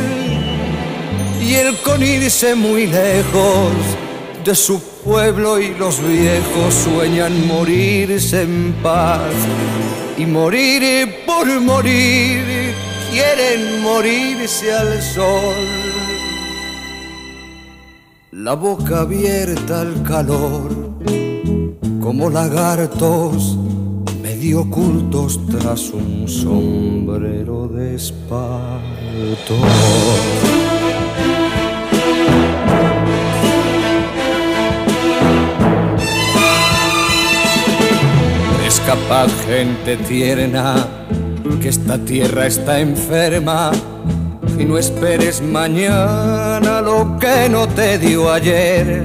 y 1.41 1.55
él 1.55 1.76
con 1.84 2.03
irse 2.03 2.53
muy 2.55 2.88
lejos 2.88 3.72
de 4.43 4.55
su 4.55 4.80
pueblo 5.03 5.59
y 5.59 5.74
los 5.76 5.99
viejos 6.01 6.74
sueñan 6.74 7.47
morirse 7.47 8.43
en 8.43 8.76
paz 8.84 9.34
y 10.18 10.26
morir 10.26 11.24
por 11.26 11.47
morir, 11.61 12.74
quieren 13.11 13.82
morirse 13.84 14.74
al 14.74 15.01
sol. 15.01 15.55
La 18.32 18.53
boca 18.53 19.01
abierta 19.01 19.82
al 19.82 20.01
calor, 20.03 20.97
como 22.01 22.30
lagartos 22.30 23.57
medio 24.22 24.61
ocultos 24.61 25.39
tras 25.47 25.91
un 25.91 26.28
sombrero 26.28 27.68
de 27.68 27.95
espanto. 27.95 29.55
Capaz 38.88 39.29
gente 39.45 39.97
tierna 39.97 40.88
que 41.61 41.67
esta 41.67 41.97
tierra 41.97 42.47
está 42.47 42.79
enferma 42.79 43.71
y 44.57 44.63
no 44.63 44.77
esperes 44.77 45.41
mañana 45.41 46.79
lo 46.79 47.19
que 47.19 47.49
no 47.49 47.67
te 47.67 47.99
dio 47.99 48.31
ayer, 48.31 49.03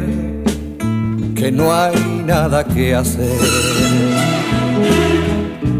que 1.35 1.51
no 1.51 1.75
hay 1.75 1.97
nada 2.25 2.63
que 2.63 2.95
hacer. 2.95 3.41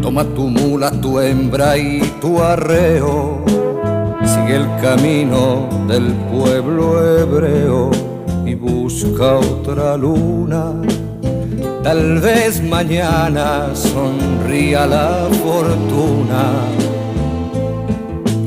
Toma 0.01 0.25
tu 0.25 0.49
mula, 0.49 0.91
tu 0.91 1.21
hembra 1.21 1.77
y 1.77 2.01
tu 2.19 2.43
arreo, 2.43 3.45
sigue 4.25 4.57
el 4.57 4.67
camino 4.81 5.69
del 5.87 6.11
pueblo 6.29 7.19
hebreo 7.19 7.89
y 8.45 8.53
busca 8.53 9.37
otra 9.37 9.95
luna. 9.95 10.73
Tal 11.83 12.21
vez 12.21 12.63
mañana 12.63 13.75
sonría 13.75 14.85
la 14.85 15.27
fortuna 15.43 16.43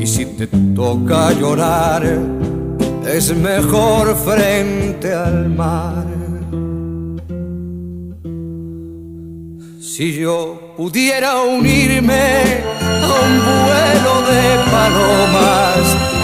y 0.00 0.06
si 0.06 0.24
te 0.24 0.46
toca 0.74 1.32
llorar 1.32 2.02
es 3.06 3.36
mejor 3.36 4.16
frente 4.16 5.12
al 5.12 5.50
mar. 5.50 6.06
Si 9.80 10.14
yo 10.14 10.72
pudiera 10.78 11.42
unirme 11.42 12.42
a 12.80 13.08
un 13.26 13.32
vuelo 13.66 14.14
de 14.32 14.44
palomas 14.72 15.82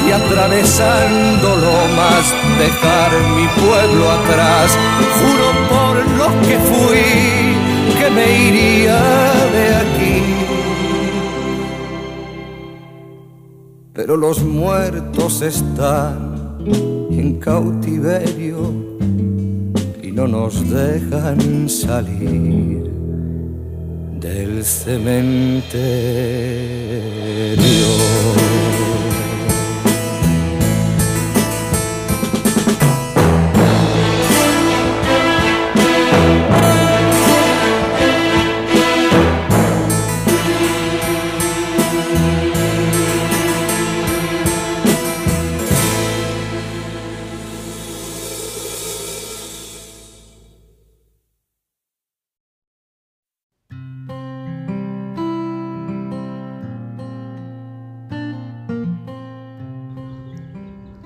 y 0.08 0.12
atravesando 0.12 1.48
lomas 1.56 2.24
dejar 2.58 3.12
mi 3.36 3.46
pueblo 3.60 4.10
atrás, 4.10 4.78
juro 5.18 5.48
por 5.68 5.91
lo 6.22 6.28
que 6.46 6.56
fui 6.70 7.06
que 7.98 8.08
me 8.16 8.26
iría 8.48 9.00
de 9.56 9.64
aquí. 9.82 10.18
Pero 13.92 14.16
los 14.16 14.42
muertos 14.42 15.42
están 15.42 16.16
en 17.10 17.38
cautiverio 17.38 18.58
y 20.02 20.12
no 20.12 20.26
nos 20.28 20.52
dejan 20.70 21.68
salir 21.68 22.90
del 24.20 24.64
cementerio. 24.64 25.62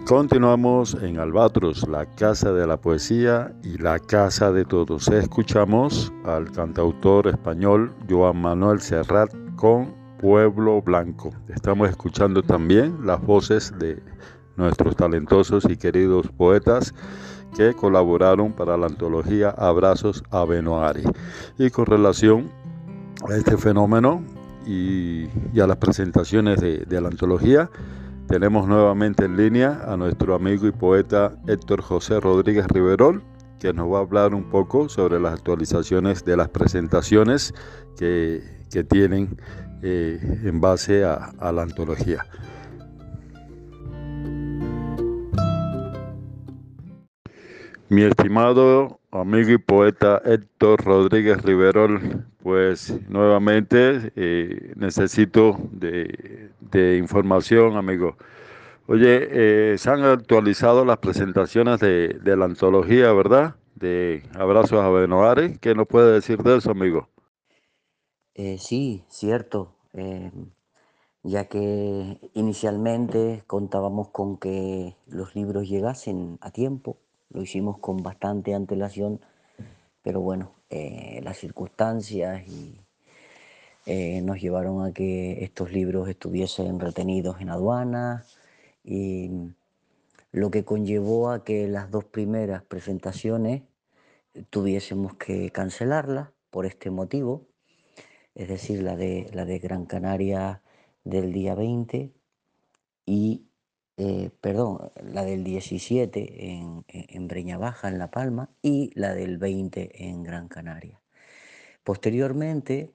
Continuamos 0.06 0.96
en 1.02 1.18
Albatros, 1.18 1.88
la 1.88 2.06
casa 2.06 2.52
de 2.52 2.64
la 2.64 2.76
poesía 2.76 3.52
y 3.64 3.76
la 3.76 3.98
casa 3.98 4.52
de 4.52 4.64
todos. 4.64 5.08
Escuchamos 5.08 6.12
al 6.24 6.48
cantautor 6.52 7.26
español 7.26 7.92
Joan 8.08 8.40
Manuel 8.40 8.80
Serrat 8.80 9.34
con 9.56 9.92
Pueblo 10.20 10.80
Blanco. 10.80 11.32
Estamos 11.48 11.90
escuchando 11.90 12.40
también 12.40 13.04
las 13.04 13.20
voces 13.20 13.76
de 13.80 14.00
nuestros 14.54 14.94
talentosos 14.94 15.64
y 15.68 15.76
queridos 15.76 16.28
poetas 16.36 16.94
que 17.56 17.74
colaboraron 17.74 18.52
para 18.52 18.76
la 18.76 18.86
antología 18.86 19.50
Abrazos 19.50 20.22
a 20.30 20.44
Benoari. 20.44 21.02
Y 21.58 21.70
con 21.70 21.86
relación 21.86 22.48
a 23.28 23.34
este 23.34 23.56
fenómeno 23.56 24.22
y, 24.64 25.26
a 25.60 25.66
las 25.66 25.78
presentaciones 25.78 26.60
de, 26.60 26.84
de 26.86 27.00
la 27.00 27.08
antología, 27.08 27.68
tenemos 28.28 28.66
nuevamente 28.66 29.24
en 29.24 29.36
línea 29.36 29.80
a 29.86 29.96
nuestro 29.96 30.34
amigo 30.34 30.66
y 30.66 30.72
poeta 30.72 31.32
Héctor 31.46 31.82
José 31.82 32.20
Rodríguez 32.20 32.66
Riverol, 32.68 33.22
que 33.60 33.72
nos 33.72 33.92
va 33.92 33.98
a 33.98 34.02
hablar 34.02 34.34
un 34.34 34.50
poco 34.50 34.88
sobre 34.88 35.20
las 35.20 35.34
actualizaciones 35.34 36.24
de 36.24 36.36
las 36.36 36.48
presentaciones 36.48 37.54
que, 37.98 38.42
tienen 38.90 39.40
eh, 39.82 40.18
en 40.44 40.60
base 40.60 41.02
a 41.02 41.52
la 41.52 41.62
antología. 41.62 42.26
Mi 47.88 48.02
estimado 48.02 48.98
amigo 49.12 49.50
y 49.52 49.58
poeta 49.58 50.20
Héctor 50.24 50.84
Rodríguez 50.84 51.40
Riverol, 51.42 52.26
pues 52.46 52.94
nuevamente 53.08 54.12
eh, 54.14 54.72
necesito 54.76 55.58
de, 55.72 56.96
información, 56.96 57.76
amigo. 57.76 58.16
Oye, 58.86 59.72
eh, 59.72 59.78
se 59.78 59.90
han 59.90 60.04
actualizado 60.04 60.84
las 60.84 60.98
presentaciones 60.98 61.80
de, 61.80 62.36
la 62.36 62.44
antología, 62.44 63.12
¿verdad? 63.12 63.56
De 63.74 64.22
Abrazos 64.32 64.78
a 64.78 64.88
Benoare. 64.90 65.58
¿Qué 65.58 65.74
nos 65.74 65.88
puede 65.88 66.12
decir 66.12 66.40
de 66.44 66.58
eso, 66.58 66.70
amigo? 66.70 67.08
Eh, 68.34 68.58
sí, 68.60 69.04
cierto. 69.08 69.74
ya 71.24 71.48
que 71.48 72.20
inicialmente 72.34 73.42
contábamos 73.48 74.10
con 74.10 74.38
que 74.38 74.94
los 75.08 75.34
libros 75.34 75.68
llegasen 75.68 76.38
a 76.40 76.52
tiempo, 76.52 76.96
lo 77.28 77.42
hicimos 77.42 77.78
con 77.78 78.04
bastante 78.04 78.54
antelación, 78.54 79.20
pero 80.04 80.20
bueno, 80.20 80.55
eh, 80.70 81.20
las 81.22 81.38
circunstancias 81.38 82.42
eh, 83.86 84.20
nos 84.22 84.40
llevaron 84.40 84.84
a 84.84 84.92
que 84.92 85.44
estos 85.44 85.72
libros 85.72 86.08
estuviesen 86.08 86.80
retenidos 86.80 87.40
en 87.40 87.50
aduana 87.50 88.24
y 88.82 89.30
lo 90.32 90.50
que 90.50 90.64
conllevó 90.64 91.30
a 91.30 91.44
que 91.44 91.68
las 91.68 91.90
dos 91.90 92.04
primeras 92.04 92.62
presentaciones 92.62 93.62
tuviésemos 94.50 95.14
que 95.14 95.50
cancelarlas 95.50 96.30
por 96.50 96.66
este 96.66 96.90
motivo, 96.90 97.46
es 98.34 98.48
decir, 98.48 98.82
la 98.82 98.96
de, 98.96 99.30
la 99.32 99.44
de 99.44 99.58
Gran 99.58 99.86
Canaria 99.86 100.62
del 101.04 101.32
día 101.32 101.54
20 101.54 102.12
y, 103.06 103.45
eh, 103.96 104.30
perdón, 104.40 104.90
la 105.02 105.24
del 105.24 105.44
17 105.44 106.50
en, 106.50 106.84
en 106.88 107.28
Breña 107.28 107.58
Baja, 107.58 107.88
en 107.88 107.98
La 107.98 108.10
Palma, 108.10 108.50
y 108.62 108.90
la 108.94 109.14
del 109.14 109.38
20 109.38 110.08
en 110.08 110.22
Gran 110.22 110.48
Canaria. 110.48 111.00
Posteriormente 111.86 112.90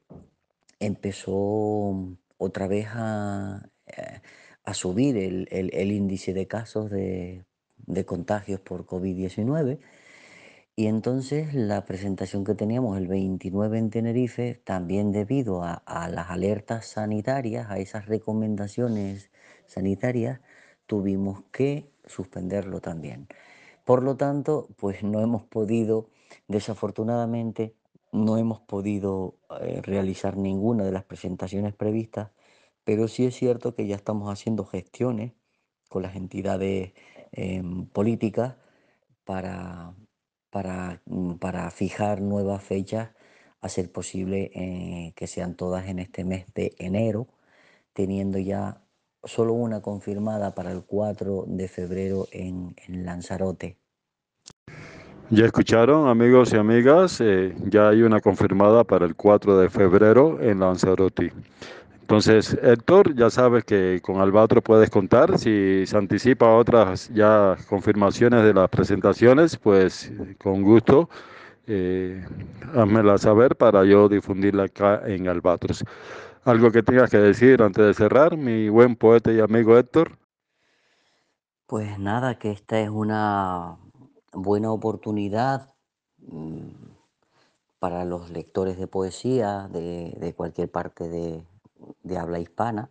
empezó 0.82 2.18
otra 2.38 2.68
vez 2.68 2.88
a, 2.91 3.70
eh, 3.88 4.20
subir 4.74 5.16
el, 5.18 5.91
índice 5.91 6.34
de 6.34 6.47
casos 6.47 6.91
de, 6.91 7.45
contagios 8.06 8.60
por 8.60 8.86
COVID-19 8.86 9.80
y 10.76 10.88
entonces 10.88 11.54
la 11.54 11.86
presentación 11.86 12.43
que 12.43 12.56
teníamos 12.56 12.97
el 12.97 13.08
29 13.08 13.78
en 13.78 13.89
Tenerife, 13.91 14.62
también 14.64 15.12
debido 15.14 15.64
a 15.64 16.10
las 16.10 16.30
alertas 16.30 16.88
sanitarias, 16.88 17.70
a 17.70 17.78
esas 17.80 18.08
recomendaciones 18.08 19.30
sanitarias, 19.68 20.41
tuvimos 20.86 21.43
que 21.51 21.91
suspenderlo 22.05 22.82
también. 22.82 23.27
Por 23.86 24.03
lo 24.03 24.15
tanto, 24.17 24.69
pues 24.77 25.03
no 25.03 25.21
hemos 25.21 25.43
podido, 25.43 26.09
desafortunadamente, 26.47 27.75
no 28.11 28.38
hemos 28.38 28.59
podido 28.61 29.38
eh, 29.61 29.82
realizar 29.82 30.38
ninguna 30.38 30.86
de 30.86 30.91
las 30.91 31.03
presentaciones 31.05 31.73
previstas, 31.73 32.32
pero 32.84 33.07
sí 33.07 33.25
es 33.25 33.36
cierto 33.36 33.75
que 33.75 33.88
ya 33.88 33.95
estamos 33.95 34.32
haciendo 34.32 34.65
gestiones 34.65 35.34
con 35.89 36.03
las 36.03 36.15
entidades 36.15 36.93
em, 37.32 37.86
políticas 37.88 38.55
para, 39.25 39.95
para, 40.49 41.01
mm, 41.05 41.36
para, 41.36 41.69
fijar 41.71 42.21
nuevas 42.21 42.63
fechas, 42.63 43.11
a 43.61 43.69
ser 43.69 43.91
posible 43.91 44.51
eh, 44.55 45.13
que 45.15 45.27
sean 45.27 45.55
todas 45.55 45.88
en 45.88 45.99
este 45.99 46.23
mes 46.25 46.45
de 46.55 46.73
enero, 46.79 47.27
teniendo 47.93 48.39
ya 48.39 48.80
solo 49.24 49.53
una 49.53 49.82
confirmada 49.82 50.53
para 50.53 50.72
el 50.72 50.84
4 50.84 51.45
de 51.47 51.67
febrero 51.67 52.28
en, 52.32 52.76
Lanzarote. 52.88 53.78
Ya 55.30 55.45
escucharon, 55.45 56.09
amigos 56.09 56.51
y 56.53 56.57
amigas, 56.57 57.22
eh, 57.22 57.55
ya 57.69 57.89
hay 57.89 58.01
una 58.01 58.19
confirmada 58.19 58.84
para 58.84 59.05
el 59.05 59.15
4 59.15 59.57
de 59.59 59.69
febrero 59.69 60.41
en 60.41 60.59
Lanzarote. 60.59 61.32
Entonces, 62.11 62.57
Héctor, 62.61 63.15
ya 63.15 63.30
sabes 63.30 63.63
que 63.63 64.01
con 64.03 64.19
Albatro 64.19 64.61
puedes 64.61 64.89
contar. 64.89 65.39
Si 65.39 65.86
se 65.86 65.97
anticipa 65.97 66.53
otras 66.53 67.09
ya 67.13 67.55
confirmaciones 67.69 68.43
de 68.43 68.53
las 68.53 68.69
presentaciones, 68.69 69.55
pues 69.55 70.11
con 70.38 70.61
gusto, 70.61 71.09
eh, 71.67 72.26
házmela 72.76 73.17
saber 73.17 73.55
para 73.55 73.86
yo 73.86 74.09
difundirla 74.09 74.63
acá 74.63 75.03
en 75.05 75.30
Albatros. 75.30 75.86
¿Algo 76.44 76.72
que 76.72 76.84
tengas 76.84 77.10
que 77.10 77.18
decir 77.18 77.62
antes 77.62 77.86
de 77.86 77.94
cerrar, 77.94 78.36
mi 78.36 78.70
buen 78.70 78.96
poeta 78.96 79.32
y 79.32 79.39
amigo 79.39 79.78
Héctor? 79.78 80.18
Pues 81.68 82.00
nada, 82.00 82.39
que 82.39 82.52
esta 82.52 82.80
es 82.80 82.89
una 82.89 83.78
buena 84.34 84.72
oportunidad 84.72 85.74
mm, 86.18 86.70
para 87.80 88.06
los 88.06 88.32
lectores 88.32 88.78
de 88.78 88.88
poesía 88.88 89.68
de, 89.72 90.18
de 90.20 90.34
cualquier 90.34 90.72
parte 90.72 91.10
de, 91.10 91.44
de 92.04 92.18
habla 92.18 92.39
hispana 92.39 92.89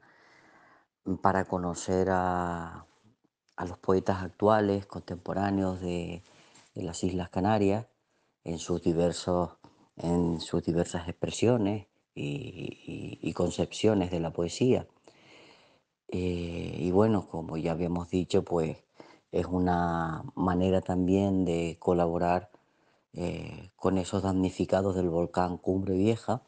para 1.22 1.44
conocer 1.44 2.08
a, 2.10 2.86
los 3.66 3.78
poetas 3.78 4.22
actuales, 4.22 4.86
contemporáneos 4.86 5.80
de, 5.80 6.22
las 6.74 7.04
Islas 7.04 7.28
Canarias 7.28 7.86
en 8.44 8.58
sus, 8.58 8.80
diversos, 8.80 9.58
en 9.96 10.40
sus 10.40 10.64
diversas 10.64 11.08
expresiones 11.08 11.89
y, 12.14 13.32
concepciones 13.34 14.10
de 14.10 14.20
la 14.20 14.32
poesía. 14.32 14.86
Eh, 16.08 16.76
y 16.78 16.90
bueno, 16.90 17.28
como 17.28 17.56
ya 17.56 17.72
habíamos 17.72 18.10
dicho, 18.10 18.44
pues 18.44 18.76
es 19.32 19.46
una 19.46 20.24
manera 20.34 20.80
también 20.82 21.44
de 21.44 21.76
colaborar 21.78 22.50
eh, 23.12 23.70
con 23.76 23.98
esos 23.98 24.22
damnificados 24.22 24.94
del 24.96 25.08
volcán 25.08 25.56
Cumbre 25.58 25.94
Vieja 25.96 26.42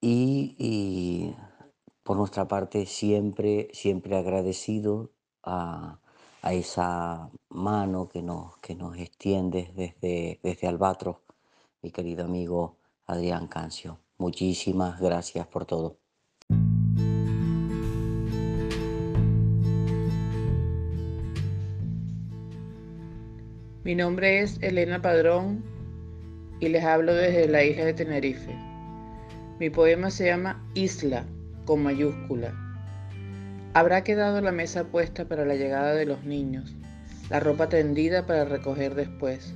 y, 0.00 1.34
por 2.02 2.16
nuestra 2.16 2.48
parte 2.48 2.86
siempre, 2.86 3.68
siempre 3.72 4.16
agradecido 4.16 5.10
a, 5.42 6.00
esa 6.42 7.30
mano 7.50 8.08
que 8.08 8.22
nos, 8.22 8.56
que 8.58 8.74
nos 8.74 8.96
extiende 8.96 9.70
desde, 9.74 10.40
desde 10.42 10.68
Albatros, 10.68 11.16
mi 11.82 11.90
querido 11.90 12.24
amigo 12.24 12.77
Adrián 13.08 13.48
Cancio. 13.48 13.98
Muchísimas 14.18 15.00
gracias 15.00 15.46
por 15.46 15.64
todo. 15.64 15.98
Mi 23.82 23.94
nombre 23.94 24.40
es 24.40 24.58
Elena 24.60 25.00
Padrón 25.00 25.64
y 26.60 26.68
les 26.68 26.84
hablo 26.84 27.14
desde 27.14 27.48
la 27.48 27.64
isla 27.64 27.86
de 27.86 27.94
Tenerife. 27.94 28.54
Mi 29.58 29.70
poema 29.70 30.10
se 30.10 30.26
llama 30.26 30.62
Isla, 30.74 31.24
con 31.64 31.82
mayúscula. 31.82 32.52
Habrá 33.72 34.04
quedado 34.04 34.42
la 34.42 34.52
mesa 34.52 34.84
puesta 34.84 35.26
para 35.26 35.46
la 35.46 35.54
llegada 35.54 35.94
de 35.94 36.04
los 36.04 36.24
niños, 36.24 36.76
la 37.30 37.40
ropa 37.40 37.70
tendida 37.70 38.26
para 38.26 38.44
recoger 38.44 38.94
después, 38.94 39.54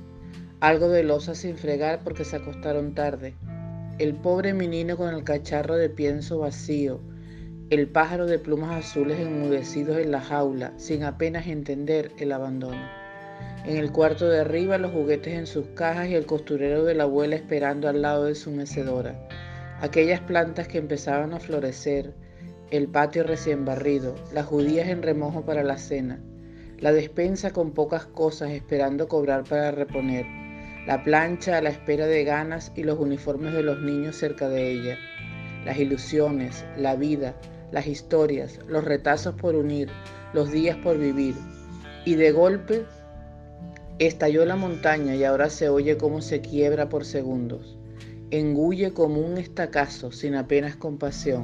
algo 0.63 0.87
de 0.87 1.03
losa 1.03 1.35
sin 1.35 1.57
fregar 1.57 1.99
porque 2.05 2.23
se 2.23 2.37
acostaron 2.37 2.95
tarde, 2.95 3.33
el 3.99 4.15
pobre 4.15 4.53
menino 4.53 4.95
con 4.95 5.13
el 5.13 5.25
cacharro 5.25 5.75
de 5.75 5.89
pienso 5.89 6.39
vacío, 6.39 7.01
el 7.69 7.89
pájaro 7.89 8.27
de 8.27 8.39
plumas 8.39 8.85
azules 8.85 9.19
enmudecidos 9.19 9.97
en 9.97 10.11
la 10.11 10.21
jaula, 10.21 10.71
sin 10.77 11.03
apenas 11.03 11.47
entender 11.47 12.13
el 12.17 12.31
abandono. 12.31 12.81
En 13.65 13.75
el 13.75 13.91
cuarto 13.91 14.29
de 14.29 14.39
arriba 14.39 14.77
los 14.77 14.93
juguetes 14.93 15.33
en 15.33 15.47
sus 15.47 15.67
cajas 15.75 16.07
y 16.07 16.15
el 16.15 16.25
costurero 16.25 16.85
de 16.85 16.93
la 16.93 17.03
abuela 17.03 17.35
esperando 17.35 17.89
al 17.89 18.01
lado 18.01 18.23
de 18.23 18.35
su 18.35 18.49
mecedora. 18.49 19.27
Aquellas 19.81 20.21
plantas 20.21 20.69
que 20.69 20.77
empezaban 20.77 21.33
a 21.33 21.41
florecer, 21.41 22.13
el 22.71 22.87
patio 22.87 23.23
recién 23.23 23.65
barrido, 23.65 24.15
las 24.33 24.45
judías 24.45 24.87
en 24.87 25.01
remojo 25.01 25.41
para 25.43 25.61
la 25.61 25.77
cena, 25.77 26.21
la 26.79 26.93
despensa 26.93 27.51
con 27.51 27.73
pocas 27.73 28.05
cosas 28.05 28.51
esperando 28.51 29.09
cobrar 29.09 29.43
para 29.43 29.71
reponer, 29.71 30.42
la 30.85 31.03
plancha 31.03 31.57
a 31.57 31.61
la 31.61 31.69
espera 31.69 32.07
de 32.07 32.23
ganas 32.23 32.71
y 32.75 32.83
los 32.83 32.99
uniformes 32.99 33.53
de 33.53 33.63
los 33.63 33.81
niños 33.81 34.15
cerca 34.15 34.49
de 34.49 34.71
ella, 34.71 34.97
las 35.65 35.77
ilusiones, 35.77 36.65
la 36.77 36.95
vida, 36.95 37.35
las 37.71 37.87
historias, 37.87 38.59
los 38.67 38.83
retazos 38.83 39.35
por 39.35 39.55
unir, 39.55 39.89
los 40.33 40.51
días 40.51 40.77
por 40.77 40.97
vivir. 40.97 41.35
Y 42.05 42.15
de 42.15 42.31
golpe 42.31 42.85
estalló 43.99 44.45
la 44.45 44.55
montaña 44.55 45.15
y 45.15 45.23
ahora 45.23 45.49
se 45.49 45.69
oye 45.69 45.97
cómo 45.97 46.21
se 46.21 46.41
quiebra 46.41 46.89
por 46.89 47.05
segundos 47.05 47.77
engulle 48.37 48.93
como 48.93 49.19
un 49.19 49.37
estacazo 49.37 50.11
sin 50.11 50.33
apenas 50.33 50.75
compasión. 50.75 51.43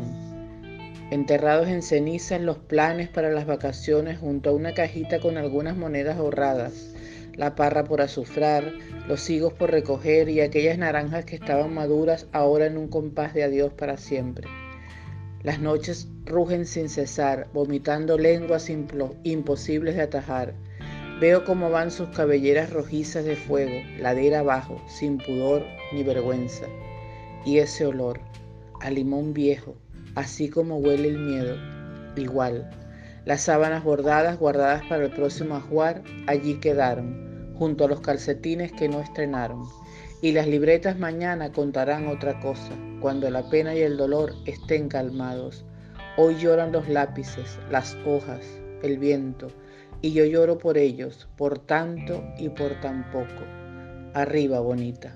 Enterrados 1.11 1.67
en 1.67 1.83
ceniza 1.83 2.35
en 2.35 2.47
los 2.47 2.57
planes 2.57 3.09
para 3.09 3.29
las 3.29 3.45
vacaciones 3.45 4.17
junto 4.17 4.49
a 4.49 4.53
una 4.53 4.73
cajita 4.73 5.19
con 5.19 5.37
algunas 5.37 5.77
monedas 5.77 6.17
ahorradas, 6.17 6.95
la 7.35 7.55
parra 7.55 7.83
por 7.83 8.01
azufrar, 8.01 8.73
los 9.07 9.29
higos 9.29 9.53
por 9.53 9.71
recoger 9.71 10.29
y 10.29 10.41
aquellas 10.41 10.77
naranjas 10.77 11.25
que 11.25 11.35
estaban 11.35 11.73
maduras 11.73 12.27
ahora 12.31 12.65
en 12.65 12.77
un 12.77 12.87
compás 12.87 13.33
de 13.33 13.43
adiós 13.43 13.73
para 13.73 13.97
siempre. 13.97 14.47
Las 15.41 15.59
noches 15.59 16.09
rugen 16.25 16.65
sin 16.65 16.89
cesar, 16.89 17.47
vomitando 17.53 18.17
lenguas 18.17 18.69
imposibles 19.23 19.95
de 19.95 20.01
atajar. 20.01 20.53
Veo 21.21 21.45
cómo 21.45 21.69
van 21.69 21.91
sus 21.91 22.09
cabelleras 22.09 22.71
rojizas 22.71 23.25
de 23.25 23.35
fuego, 23.35 23.81
ladera 23.99 24.39
abajo, 24.39 24.81
sin 24.87 25.17
pudor 25.17 25.65
ni 25.93 26.03
vergüenza. 26.03 26.65
Y 27.45 27.59
ese 27.59 27.85
olor, 27.85 28.19
a 28.81 28.89
limón 28.89 29.33
viejo, 29.33 29.75
así 30.15 30.49
como 30.49 30.77
huele 30.77 31.07
el 31.07 31.19
miedo, 31.19 31.55
igual. 32.17 32.69
Las 33.29 33.41
sábanas 33.41 33.83
bordadas 33.83 34.39
guardadas 34.39 34.83
para 34.89 35.05
el 35.05 35.11
próximo 35.11 35.55
ajuar 35.55 36.01
allí 36.25 36.55
quedaron, 36.55 37.53
junto 37.53 37.85
a 37.85 37.87
los 37.87 38.01
calcetines 38.01 38.71
que 38.71 38.89
no 38.89 39.01
estrenaron. 39.01 39.65
Y 40.23 40.31
las 40.31 40.47
libretas 40.47 40.97
mañana 40.97 41.51
contarán 41.51 42.07
otra 42.07 42.39
cosa, 42.39 42.71
cuando 42.99 43.29
la 43.29 43.47
pena 43.47 43.75
y 43.75 43.81
el 43.81 43.97
dolor 43.97 44.33
estén 44.47 44.89
calmados. 44.89 45.63
Hoy 46.17 46.37
lloran 46.37 46.71
los 46.71 46.89
lápices, 46.89 47.59
las 47.69 47.95
hojas, 48.03 48.43
el 48.81 48.97
viento, 48.97 49.49
y 50.01 50.11
yo 50.11 50.25
lloro 50.25 50.57
por 50.57 50.79
ellos, 50.79 51.27
por 51.37 51.59
tanto 51.59 52.23
y 52.39 52.49
por 52.49 52.81
tan 52.81 53.11
poco. 53.11 53.45
Arriba, 54.15 54.59
bonita. 54.59 55.13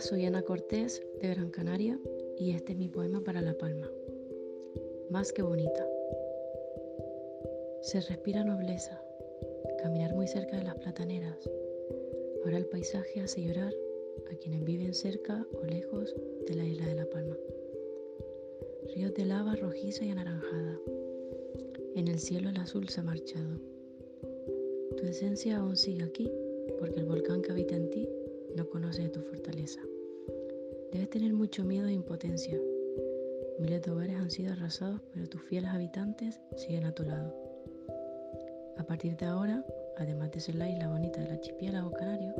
Soy 0.00 0.24
Ana 0.24 0.40
Cortés 0.40 1.02
de 1.20 1.28
Gran 1.28 1.50
Canaria 1.50 2.00
y 2.38 2.52
este 2.52 2.72
es 2.72 2.78
mi 2.78 2.88
poema 2.88 3.20
para 3.20 3.42
La 3.42 3.52
Palma. 3.52 3.90
Más 5.10 5.30
que 5.30 5.42
bonita. 5.42 5.86
Se 7.82 8.00
respira 8.00 8.42
nobleza, 8.42 8.98
caminar 9.82 10.14
muy 10.14 10.26
cerca 10.26 10.56
de 10.56 10.64
las 10.64 10.76
plataneras. 10.76 11.36
Ahora 12.42 12.56
el 12.56 12.64
paisaje 12.64 13.20
hace 13.20 13.42
llorar 13.42 13.74
a 14.32 14.36
quienes 14.36 14.64
viven 14.64 14.94
cerca 14.94 15.46
o 15.60 15.66
lejos 15.66 16.14
de 16.46 16.54
la 16.54 16.64
isla 16.64 16.86
de 16.86 16.94
La 16.94 17.06
Palma. 17.06 17.36
Ríos 18.94 19.12
de 19.12 19.26
lava 19.26 19.54
rojiza 19.54 20.06
y 20.06 20.10
anaranjada. 20.12 20.80
En 21.94 22.08
el 22.08 22.20
cielo 22.20 22.48
el 22.48 22.56
azul 22.56 22.88
se 22.88 23.00
ha 23.00 23.04
marchado. 23.04 23.60
Tu 24.96 25.04
esencia 25.04 25.58
aún 25.58 25.76
sigue 25.76 26.04
aquí 26.04 26.32
porque 26.78 27.00
el 27.00 27.04
volcán 27.04 27.42
que 27.42 27.52
habita 27.52 27.76
en 27.76 27.90
ti 27.90 28.08
no 28.56 28.68
conoce 28.68 29.02
de 29.02 29.08
tu 29.08 29.20
fortaleza. 29.20 29.80
Debes 30.92 31.10
tener 31.10 31.32
mucho 31.32 31.64
miedo 31.64 31.88
e 31.88 31.92
impotencia. 31.92 32.58
Miles 33.58 33.82
de 33.82 33.90
hogares 33.90 34.16
han 34.16 34.30
sido 34.30 34.52
arrasados, 34.52 35.00
pero 35.12 35.28
tus 35.28 35.42
fieles 35.42 35.70
habitantes 35.70 36.40
siguen 36.56 36.84
a 36.84 36.94
tu 36.94 37.04
lado. 37.04 37.34
A 38.76 38.84
partir 38.84 39.16
de 39.16 39.26
ahora, 39.26 39.64
además 39.98 40.30
de 40.32 40.40
ser 40.40 40.54
la 40.54 40.68
isla 40.68 40.88
bonita 40.88 41.20
del 41.20 41.32
archipiélago 41.32 41.90
canario, 41.92 42.34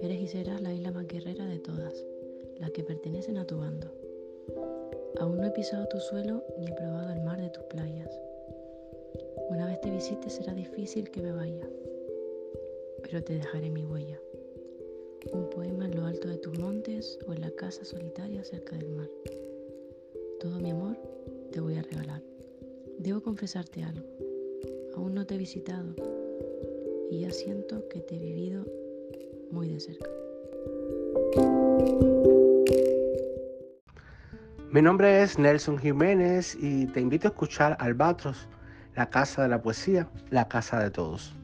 Eres 0.00 0.20
y 0.20 0.26
serás 0.26 0.60
la 0.60 0.72
isla 0.72 0.90
más 0.90 1.06
guerrera 1.06 1.46
de 1.46 1.58
todas, 1.58 2.04
las 2.58 2.70
que 2.72 2.84
pertenecen 2.84 3.38
a 3.38 3.46
tu 3.46 3.56
bando. 3.56 3.90
Aún 5.18 5.38
no 5.38 5.46
he 5.46 5.50
pisado 5.50 5.86
tu 5.86 5.98
suelo 5.98 6.44
ni 6.58 6.66
he 6.66 6.72
probado 6.72 7.10
el 7.10 7.22
mar 7.22 7.40
de 7.40 7.48
tus 7.48 7.62
playas. 7.64 8.10
Una 9.48 9.66
vez 9.66 9.80
te 9.80 9.90
visite 9.90 10.28
será 10.28 10.52
difícil 10.52 11.10
que 11.10 11.22
me 11.22 11.32
vaya, 11.32 11.66
pero 13.02 13.22
te 13.22 13.34
dejaré 13.34 13.70
mi 13.70 13.86
huella. 13.86 14.20
Un 15.32 15.48
poema 15.50 15.86
en 15.86 15.96
lo 15.96 16.06
alto 16.06 16.28
de 16.28 16.38
tus 16.38 16.58
montes 16.58 17.18
o 17.26 17.32
en 17.32 17.40
la 17.40 17.50
casa 17.52 17.84
solitaria 17.84 18.44
cerca 18.44 18.76
del 18.76 18.90
mar. 18.90 19.08
Todo 20.40 20.58
mi 20.58 20.70
amor 20.70 20.96
te 21.52 21.60
voy 21.60 21.76
a 21.76 21.82
regalar. 21.82 22.22
Debo 22.98 23.22
confesarte 23.22 23.82
algo. 23.82 24.06
Aún 24.94 25.14
no 25.14 25.26
te 25.26 25.34
he 25.34 25.38
visitado 25.38 25.94
y 27.10 27.20
ya 27.20 27.30
siento 27.30 27.88
que 27.88 28.00
te 28.00 28.16
he 28.16 28.18
vivido 28.18 28.64
muy 29.50 29.68
de 29.68 29.80
cerca. 29.80 30.10
Mi 34.70 34.82
nombre 34.82 35.22
es 35.22 35.38
Nelson 35.38 35.78
Jiménez 35.78 36.56
y 36.60 36.86
te 36.86 37.00
invito 37.00 37.28
a 37.28 37.30
escuchar 37.30 37.76
Albatros, 37.78 38.48
la 38.96 39.08
casa 39.08 39.44
de 39.44 39.48
la 39.48 39.62
poesía, 39.62 40.10
la 40.30 40.48
casa 40.48 40.82
de 40.82 40.90
todos. 40.90 41.36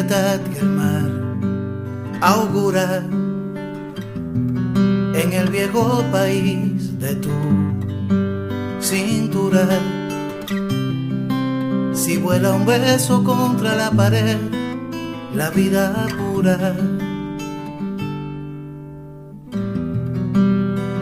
El 0.00 0.66
mar 0.70 1.10
augura 2.22 3.02
en 5.14 5.32
el 5.32 5.50
viejo 5.50 6.02
país 6.10 6.98
de 6.98 7.16
tu 7.16 7.30
cintura. 8.80 9.68
Si 11.92 12.16
vuela 12.16 12.52
un 12.52 12.64
beso 12.64 13.22
contra 13.22 13.76
la 13.76 13.90
pared, 13.90 14.38
la 15.34 15.50
vida 15.50 16.06
pura. 16.16 16.74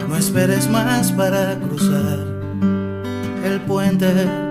No 0.09 0.17
esperes 0.17 0.69
más 0.69 1.13
para 1.13 1.57
cruzar 1.57 2.19
el 3.45 3.61
puente 3.61 4.48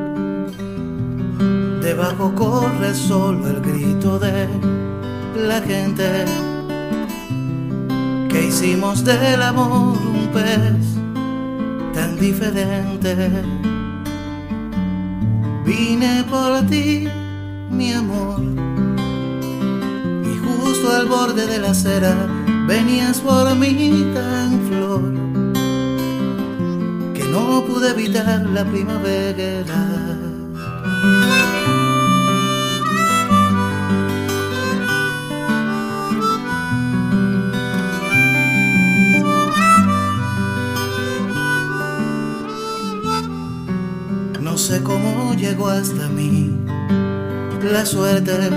Debajo 1.98 2.32
corre 2.32 2.94
solo 2.94 3.48
el 3.48 3.60
grito 3.60 4.20
de 4.20 4.46
la 5.34 5.60
gente 5.60 6.24
que 8.28 8.46
hicimos 8.46 9.04
del 9.04 9.42
amor 9.42 9.98
un 9.98 10.28
pez 10.32 10.94
tan 11.92 12.16
diferente. 12.16 13.42
Vine 15.66 16.22
por 16.30 16.64
ti, 16.68 17.08
mi 17.68 17.92
amor, 17.92 18.42
y 20.22 20.38
justo 20.38 20.92
al 20.94 21.06
borde 21.06 21.48
de 21.48 21.58
la 21.58 21.70
acera 21.72 22.14
venías 22.68 23.18
por 23.18 23.56
mí 23.56 24.06
tan 24.14 24.50
flor 24.68 25.02
que 27.12 27.24
no 27.24 27.64
pude 27.64 27.90
evitar 27.90 28.46
la 28.46 28.64
primavera. 28.64 30.07
Llegó 45.38 45.68
hasta 45.68 46.08
mí 46.08 46.50
la 47.62 47.86
suerte. 47.86 48.50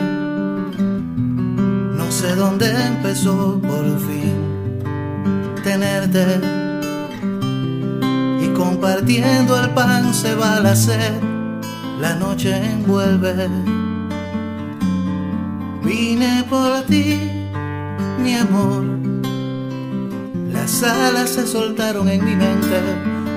No 1.98 2.12
sé 2.12 2.36
dónde 2.36 2.68
empezó 2.88 3.60
por 3.62 3.86
fin 4.00 4.82
tenerte. 5.64 6.40
Y 8.42 8.48
compartiendo 8.54 9.60
el 9.62 9.70
pan 9.72 10.14
se 10.14 10.36
va 10.36 10.60
la 10.60 10.76
sed, 10.76 11.14
la 12.00 12.16
noche 12.16 12.56
envuelve. 12.56 13.50
Vine 15.84 16.46
por 16.50 16.82
ti, 16.84 17.20
mi 18.24 18.36
amor. 18.36 18.84
Las 20.52 20.84
alas 20.84 21.30
se 21.30 21.48
soltaron 21.48 22.08
en 22.10 22.24
mi 22.24 22.36
mente, 22.36 22.82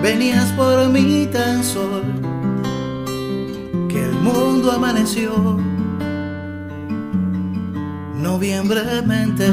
venías 0.03 0.50
por 0.53 0.88
mí 0.88 1.29
tan 1.33 1.62
solo 1.64 2.24
amaneció 4.70 5.58
noviembremente. 8.16 9.46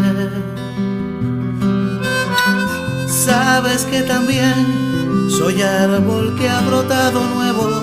Sabes 3.08 3.86
que 3.86 4.02
también 4.04 5.30
soy 5.30 5.62
árbol 5.62 6.36
que 6.38 6.50
ha 6.50 6.62
brotado 6.62 7.24
nuevo 7.36 7.82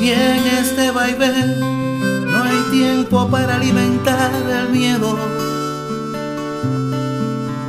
y 0.00 0.10
en 0.10 0.46
este 0.60 0.90
vaivén 0.90 1.60
no 1.60 2.42
hay 2.42 2.58
tiempo 2.70 3.28
para 3.28 3.56
alimentar 3.56 4.32
el 4.60 4.68
miedo. 4.70 5.16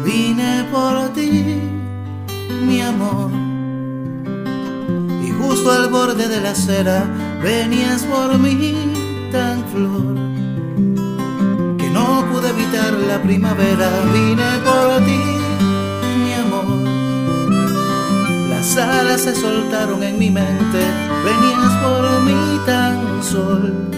Vine 0.04 0.66
por 0.72 1.10
ti, 1.14 1.62
mi 2.66 2.82
amor, 2.82 3.30
y 5.24 5.32
justo 5.32 5.72
al 5.72 5.90
borde 5.90 6.28
de 6.28 6.42
la 6.42 6.52
acera 6.52 7.23
venías 7.44 8.04
por 8.04 8.40
mí 8.40 9.30
tan 9.32 9.66
flor 9.66 10.16
que 11.78 11.90
no 11.90 12.26
pude 12.32 12.50
evitar 12.50 12.94
la 12.94 13.22
primavera, 13.22 13.90
vine 14.14 14.50
por 14.64 15.06
ti, 15.06 15.22
mi 16.24 16.34
amor. 16.34 16.90
Las 18.50 18.78
alas 18.78 19.22
se 19.22 19.36
soltaron 19.36 20.02
en 20.04 20.18
mi 20.18 20.30
mente, 20.32 20.82
venías 21.26 21.74
por 21.84 22.22
mí 22.22 22.60
tan 22.66 23.22
sol 23.22 23.90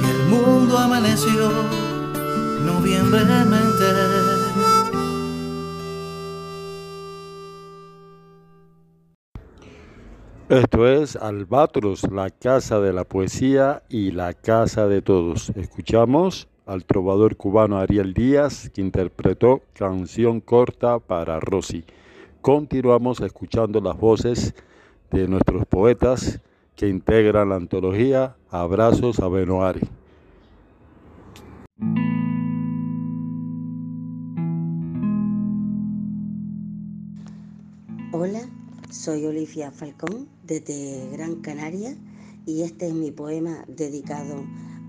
que 0.00 0.10
el 0.10 0.22
mundo 0.28 0.76
amaneció 0.78 1.52
noviembremente. 2.64 4.25
Esto 10.48 10.86
es 10.86 11.16
Albatros, 11.16 12.08
la 12.08 12.30
casa 12.30 12.78
de 12.78 12.92
la 12.92 13.02
poesía 13.02 13.82
y 13.88 14.12
la 14.12 14.32
casa 14.32 14.86
de 14.86 15.02
todos. 15.02 15.50
Escuchamos 15.56 16.46
al 16.66 16.84
trovador 16.84 17.36
cubano 17.36 17.78
Ariel 17.78 18.14
Díaz, 18.14 18.70
que 18.72 18.80
interpretó 18.80 19.62
Canción 19.72 20.40
Corta 20.40 21.00
para 21.00 21.40
Rosy. 21.40 21.84
Continuamos 22.42 23.20
escuchando 23.22 23.80
las 23.80 23.98
voces 23.98 24.54
de 25.10 25.26
nuestros 25.26 25.66
poetas 25.66 26.40
que 26.76 26.88
integran 26.88 27.48
la 27.48 27.56
antología 27.56 28.36
Abrazos 28.48 29.18
a 29.18 29.26
Benoari. 29.26 29.80
Hola, 38.12 38.42
soy 38.90 39.24
Olivia 39.26 39.70
Falcón 39.70 40.28
desde 40.44 41.10
Gran 41.12 41.36
Canaria 41.36 41.96
y 42.44 42.62
este 42.62 42.88
es 42.88 42.94
mi 42.94 43.10
poema 43.10 43.64
dedicado 43.68 44.44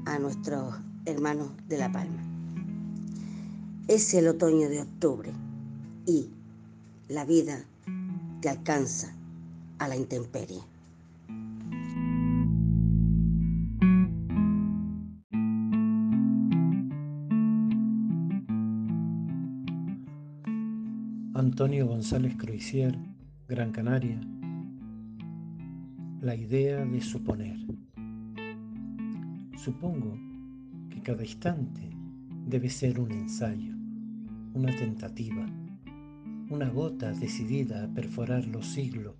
a 0.06 0.20
nuestros 0.20 0.76
hermanos 1.06 1.52
de 1.68 1.78
La 1.78 1.92
Palma. 1.92 2.24
Es 3.88 4.14
el 4.14 4.28
otoño 4.28 4.70
de 4.70 4.82
octubre 4.82 5.32
y 6.06 6.30
la 7.10 7.26
vida 7.26 7.66
te 8.42 8.50
alcanza 8.50 9.16
a 9.80 9.88
la 9.88 9.96
intemperie. 9.96 10.62
Antonio 21.34 21.88
González 21.88 22.36
Croicier 22.36 22.98
Gran 23.50 23.72
Canaria, 23.72 24.20
la 26.20 26.36
idea 26.36 26.84
de 26.84 27.00
suponer. 27.00 27.58
Supongo 29.56 30.20
que 30.90 31.02
cada 31.02 31.24
instante 31.24 31.90
debe 32.46 32.70
ser 32.70 33.00
un 33.00 33.10
ensayo, 33.14 33.74
una 34.54 34.76
tentativa, 34.76 35.46
una 36.50 36.68
gota 36.68 37.14
decidida 37.14 37.86
a 37.86 37.88
perforar 37.88 38.46
los 38.48 38.68
siglos 38.68 39.16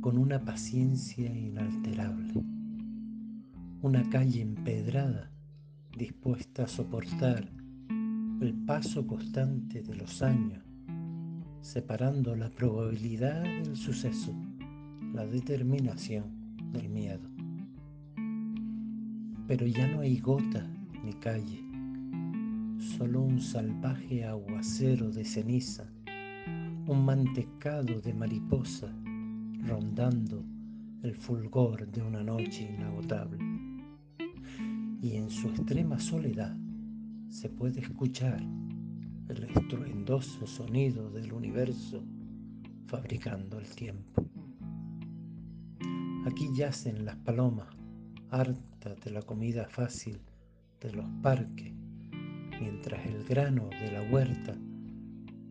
con 0.00 0.16
una 0.16 0.42
paciencia 0.42 1.30
inalterable, 1.30 2.32
una 3.82 4.08
calle 4.08 4.40
empedrada 4.40 5.30
dispuesta 5.94 6.64
a 6.64 6.68
soportar 6.68 7.46
el 8.40 8.54
paso 8.64 9.06
constante 9.06 9.82
de 9.82 9.96
los 9.96 10.22
años 10.22 10.67
separando 11.60 12.34
la 12.36 12.50
probabilidad 12.50 13.42
del 13.42 13.76
suceso, 13.76 14.34
la 15.12 15.26
determinación 15.26 16.24
del 16.72 16.88
miedo. 16.88 17.28
Pero 19.46 19.66
ya 19.66 19.86
no 19.88 20.00
hay 20.00 20.18
gota 20.18 20.66
ni 21.04 21.14
calle, 21.14 21.64
solo 22.96 23.22
un 23.22 23.40
salvaje 23.40 24.24
aguacero 24.24 25.10
de 25.10 25.24
ceniza, 25.24 25.90
un 26.86 27.04
mantecado 27.04 28.00
de 28.00 28.14
mariposa 28.14 28.92
rondando 29.66 30.44
el 31.02 31.14
fulgor 31.14 31.86
de 31.90 32.02
una 32.02 32.22
noche 32.22 32.74
inagotable. 32.76 33.38
y 35.00 35.14
en 35.14 35.30
su 35.30 35.48
extrema 35.48 36.00
soledad 36.00 36.56
se 37.28 37.48
puede 37.48 37.80
escuchar 37.80 38.42
el 39.28 39.44
estruendoso 39.44 40.46
sonido 40.46 41.10
del 41.10 41.32
universo 41.32 42.02
fabricando 42.86 43.58
el 43.58 43.68
tiempo. 43.68 44.24
Aquí 46.26 46.48
yacen 46.54 47.04
las 47.04 47.16
palomas, 47.16 47.68
hartas 48.30 49.00
de 49.04 49.10
la 49.10 49.22
comida 49.22 49.68
fácil 49.68 50.20
de 50.80 50.92
los 50.92 51.06
parques, 51.22 51.72
mientras 52.60 53.06
el 53.06 53.24
grano 53.24 53.68
de 53.68 53.92
la 53.92 54.02
huerta 54.10 54.56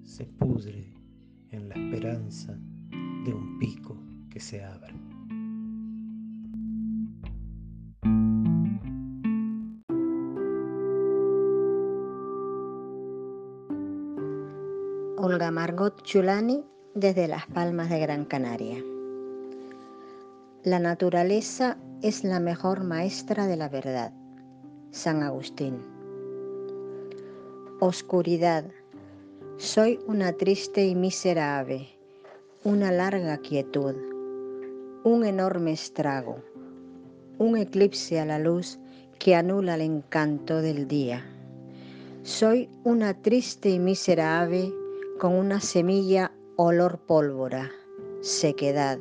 se 0.04 0.26
pudre 0.26 0.94
en 1.52 1.70
la 1.70 1.76
esperanza 1.76 2.58
de 3.26 3.34
un 3.34 3.60
pico 3.60 3.98
que 4.30 4.40
se 4.40 4.64
abra. 4.64 4.94
Olga 15.38 15.52
Margot 15.52 16.02
Chulani 16.02 16.64
desde 16.96 17.28
Las 17.28 17.46
Palmas 17.46 17.92
de 17.92 18.00
Gran 18.00 18.26
Canaria. 18.26 18.84
La 20.64 20.80
naturaleza 20.80 21.78
es 22.02 22.24
la 22.24 22.40
mejor 22.40 22.84
maestra 22.84 23.46
de 23.46 23.56
la 23.56 23.70
verdad. 23.70 24.12
San 24.90 25.22
Agustín. 25.22 25.78
Oscuridad. 27.82 28.66
Soy 29.58 30.00
una 30.08 30.34
triste 30.34 30.88
y 30.88 30.96
miserable, 30.96 31.88
una 32.64 32.92
larga 32.92 33.38
quietud, 33.38 33.94
un 35.04 35.24
enorme 35.24 35.74
estrago, 35.74 36.38
un 37.38 37.58
eclipse 37.58 38.20
a 38.20 38.26
la 38.26 38.40
luz 38.40 38.80
que 39.20 39.36
anula 39.36 39.76
el 39.76 39.82
encanto 39.82 40.64
del 40.64 40.88
día. 40.88 41.24
Soy 42.24 42.72
una 42.84 43.22
triste 43.22 43.70
y 43.70 43.78
miserable 43.78 44.74
con 45.18 45.34
una 45.34 45.60
semilla 45.60 46.32
olor 46.58 47.00
pólvora, 47.00 47.72
sequedad. 48.22 49.00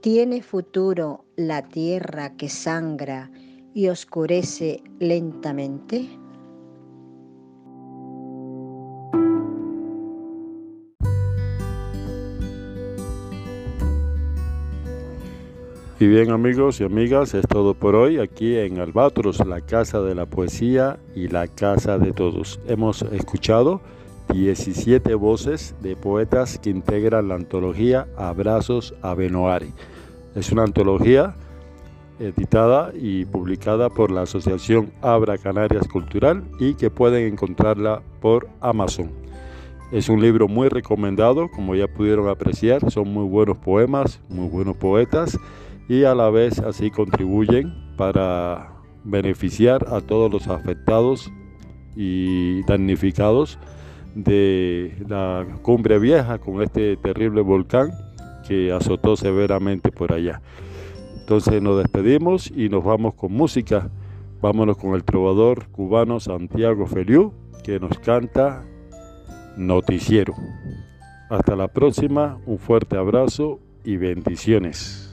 ¿Tiene 0.00 0.42
futuro 0.42 1.24
la 1.36 1.68
tierra 1.68 2.36
que 2.36 2.48
sangra 2.48 3.30
y 3.74 3.88
oscurece 3.88 4.82
lentamente? 4.98 6.08
Y 16.00 16.06
bien 16.06 16.30
amigos 16.30 16.80
y 16.80 16.84
amigas, 16.84 17.34
es 17.34 17.46
todo 17.48 17.74
por 17.74 17.96
hoy 17.96 18.20
aquí 18.20 18.56
en 18.56 18.78
Albatros, 18.78 19.44
la 19.44 19.60
casa 19.60 20.00
de 20.00 20.14
la 20.14 20.26
poesía 20.26 20.98
y 21.16 21.26
la 21.26 21.48
casa 21.48 21.98
de 21.98 22.12
todos. 22.12 22.60
Hemos 22.68 23.02
escuchado 23.02 23.80
17 24.32 25.14
voces 25.14 25.74
de 25.80 25.96
poetas 25.96 26.58
que 26.58 26.70
integran 26.70 27.28
la 27.28 27.36
antología 27.36 28.06
Abrazos 28.16 28.94
a 29.02 29.14
Benoari. 29.14 29.72
Es 30.34 30.52
una 30.52 30.64
antología 30.64 31.34
editada 32.20 32.92
y 32.94 33.24
publicada 33.24 33.88
por 33.88 34.10
la 34.10 34.22
Asociación 34.22 34.92
Abra 35.02 35.38
Canarias 35.38 35.88
Cultural 35.88 36.44
y 36.58 36.74
que 36.74 36.90
pueden 36.90 37.32
encontrarla 37.32 38.02
por 38.20 38.48
Amazon. 38.60 39.10
Es 39.92 40.08
un 40.08 40.20
libro 40.20 40.48
muy 40.48 40.68
recomendado, 40.68 41.50
como 41.50 41.74
ya 41.74 41.88
pudieron 41.88 42.28
apreciar, 42.28 42.90
son 42.90 43.12
muy 43.12 43.24
buenos 43.24 43.56
poemas, 43.56 44.20
muy 44.28 44.48
buenos 44.48 44.76
poetas 44.76 45.38
y 45.88 46.04
a 46.04 46.14
la 46.14 46.28
vez 46.28 46.58
así 46.58 46.90
contribuyen 46.90 47.72
para 47.96 48.74
beneficiar 49.04 49.86
a 49.90 50.02
todos 50.02 50.30
los 50.30 50.48
afectados 50.48 51.32
y 51.96 52.62
damnificados 52.64 53.58
de 54.24 54.96
la 55.08 55.46
cumbre 55.62 55.98
vieja 56.00 56.38
con 56.38 56.60
este 56.60 56.96
terrible 56.96 57.40
volcán 57.40 57.90
que 58.46 58.72
azotó 58.72 59.16
severamente 59.16 59.92
por 59.92 60.12
allá. 60.12 60.42
Entonces 61.20 61.62
nos 61.62 61.78
despedimos 61.78 62.50
y 62.50 62.68
nos 62.68 62.82
vamos 62.82 63.14
con 63.14 63.32
música. 63.32 63.90
Vámonos 64.40 64.76
con 64.76 64.94
el 64.94 65.04
trovador 65.04 65.68
cubano 65.68 66.18
Santiago 66.20 66.86
Feliu 66.86 67.32
que 67.62 67.78
nos 67.78 67.98
canta 67.98 68.64
Noticiero. 69.56 70.34
Hasta 71.30 71.54
la 71.54 71.68
próxima, 71.68 72.38
un 72.46 72.58
fuerte 72.58 72.96
abrazo 72.96 73.60
y 73.84 73.98
bendiciones. 73.98 75.07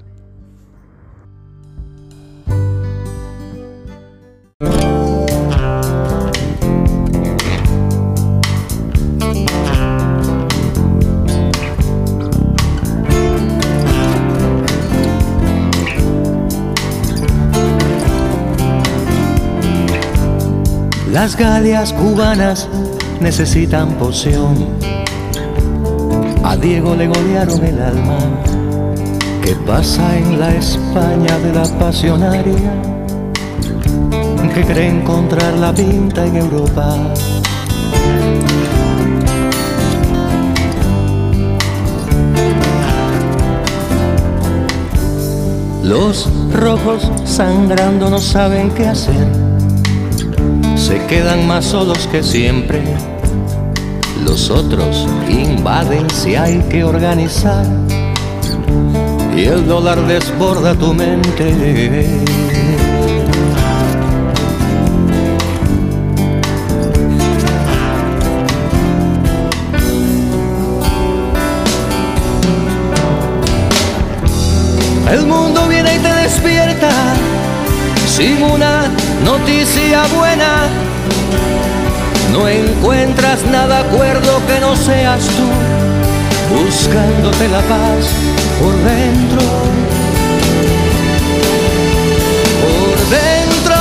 Las 21.26 21.38
galias 21.38 21.92
cubanas 21.92 22.70
necesitan 23.20 23.96
poción. 23.98 24.78
A 26.44 26.56
Diego 26.56 26.94
le 26.96 27.08
golearon 27.08 27.66
el 27.66 27.82
alma. 27.82 28.20
¿Qué 29.42 29.56
pasa 29.66 30.20
en 30.20 30.40
la 30.40 30.54
España 30.54 31.40
de 31.40 31.52
la 31.52 31.64
pasionaria? 31.80 32.72
Que 34.54 34.64
cree 34.66 34.88
encontrar 34.88 35.56
la 35.56 35.74
pinta 35.74 36.28
en 36.28 36.36
Europa. 36.36 36.96
Los 45.82 46.30
rojos 46.54 47.12
sangrando 47.24 48.12
no 48.12 48.20
saben 48.20 48.70
qué 48.76 48.86
hacer 48.86 49.45
se 50.86 51.04
quedan 51.08 51.48
más 51.48 51.66
solos 51.66 52.08
que 52.12 52.22
siempre. 52.22 52.80
Los 54.24 54.52
otros 54.52 55.08
invaden 55.28 56.08
si 56.12 56.36
hay 56.36 56.60
que 56.70 56.84
organizar 56.84 57.66
y 59.36 59.46
el 59.46 59.68
dólar 59.68 60.00
desborda 60.06 60.76
tu 60.76 60.94
mente. 60.94 62.06
El 75.12 75.26
mundo 75.26 75.68
viene 75.68 75.96
y 75.96 76.00
te 76.00 76.14
despierta 76.14 76.92
sin 78.06 78.44
una 78.44 78.75
noticia 79.24 80.04
buena. 80.16 80.68
No 82.32 82.48
encuentras 82.48 83.46
nada 83.46 83.80
acuerdo 83.80 84.42
que 84.46 84.60
no 84.60 84.76
seas 84.76 85.26
tú, 85.26 85.48
buscándote 86.54 87.48
la 87.48 87.62
paz 87.62 88.10
por 88.60 88.74
dentro. 88.74 89.42
Por 92.62 92.98
dentro. 93.10 93.76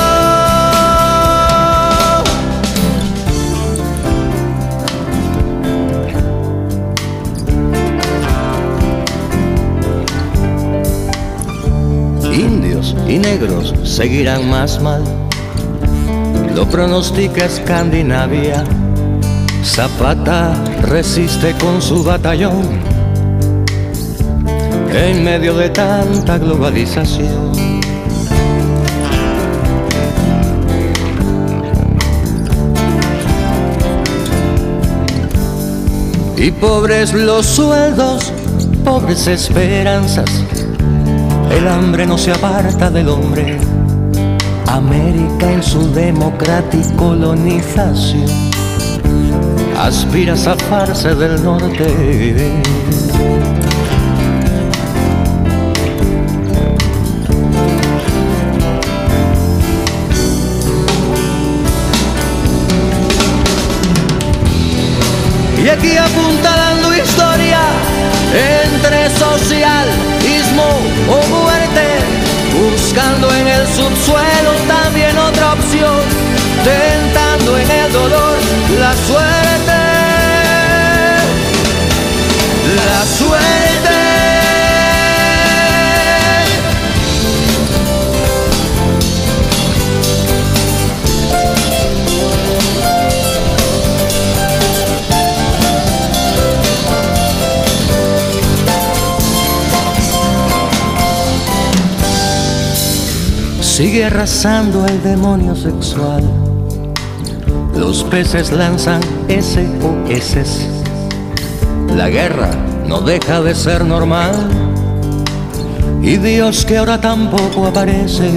Indios 12.33 12.95
y 13.07 13.17
negros 13.17 13.73
seguirán 13.83 14.49
más 14.49 14.81
mal 14.81 15.24
lo 16.55 16.65
pronostica 16.65 17.45
Escandinavia. 17.45 18.63
Zapata 19.63 20.53
resiste 20.83 21.53
con 21.59 21.81
su 21.81 22.01
batallón 22.01 22.79
en 24.93 25.23
medio 25.23 25.57
de 25.57 25.69
tanta 25.69 26.37
globalización. 26.37 27.51
Y 36.37 36.51
pobres 36.51 37.13
los 37.13 37.45
sueldos, 37.45 38.31
pobres 38.85 39.27
esperanzas, 39.27 40.29
el 41.51 41.67
hambre 41.67 42.05
no 42.05 42.17
se 42.17 42.31
aparta 42.31 42.89
del 42.89 43.09
hombre 43.09 43.57
América 44.67 45.51
en 45.51 45.63
su 45.63 45.91
democrática 45.91 46.95
colonización 46.95 48.45
aspira 49.77 50.33
a 50.33 50.37
zafarse 50.37 51.13
del 51.15 51.43
norte. 51.43 51.85
Y 65.63 65.69
aquí 65.69 65.97
apuntalando 65.97 66.95
historia 66.95 67.59
entre 68.33 69.09
socialismo 69.09 70.67
o 71.09 71.27
muerte, 71.27 71.87
buscando 72.53 73.33
en 73.35 73.47
el 73.47 73.67
subsuelo 73.67 74.34
la 78.79 78.93
suerte. 78.93 79.71
La 82.75 83.05
suerte. 83.05 83.55
Sigue 103.61 104.05
arrasando 104.05 104.85
el 104.85 105.03
demonio 105.03 105.53
sexual. 105.53 106.44
Los 107.85 108.03
peces 108.03 108.51
lanzan 108.51 108.99
SOS. 109.29 110.67
La 111.95 112.09
guerra 112.09 112.49
no 112.87 112.99
deja 112.99 113.41
de 113.41 113.53
ser 113.53 113.85
normal. 113.85 114.33
Y 116.01 116.17
Dios 116.17 116.65
que 116.65 116.77
ahora 116.77 116.99
tampoco 116.99 117.67
aparece. 117.67 118.31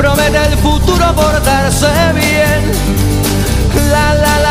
Promete 0.00 0.38
el 0.38 0.56
futuro 0.56 1.14
portarse 1.14 1.86
bien. 2.14 2.72
La 3.90 4.14
la 4.14 4.38
la 4.38 4.49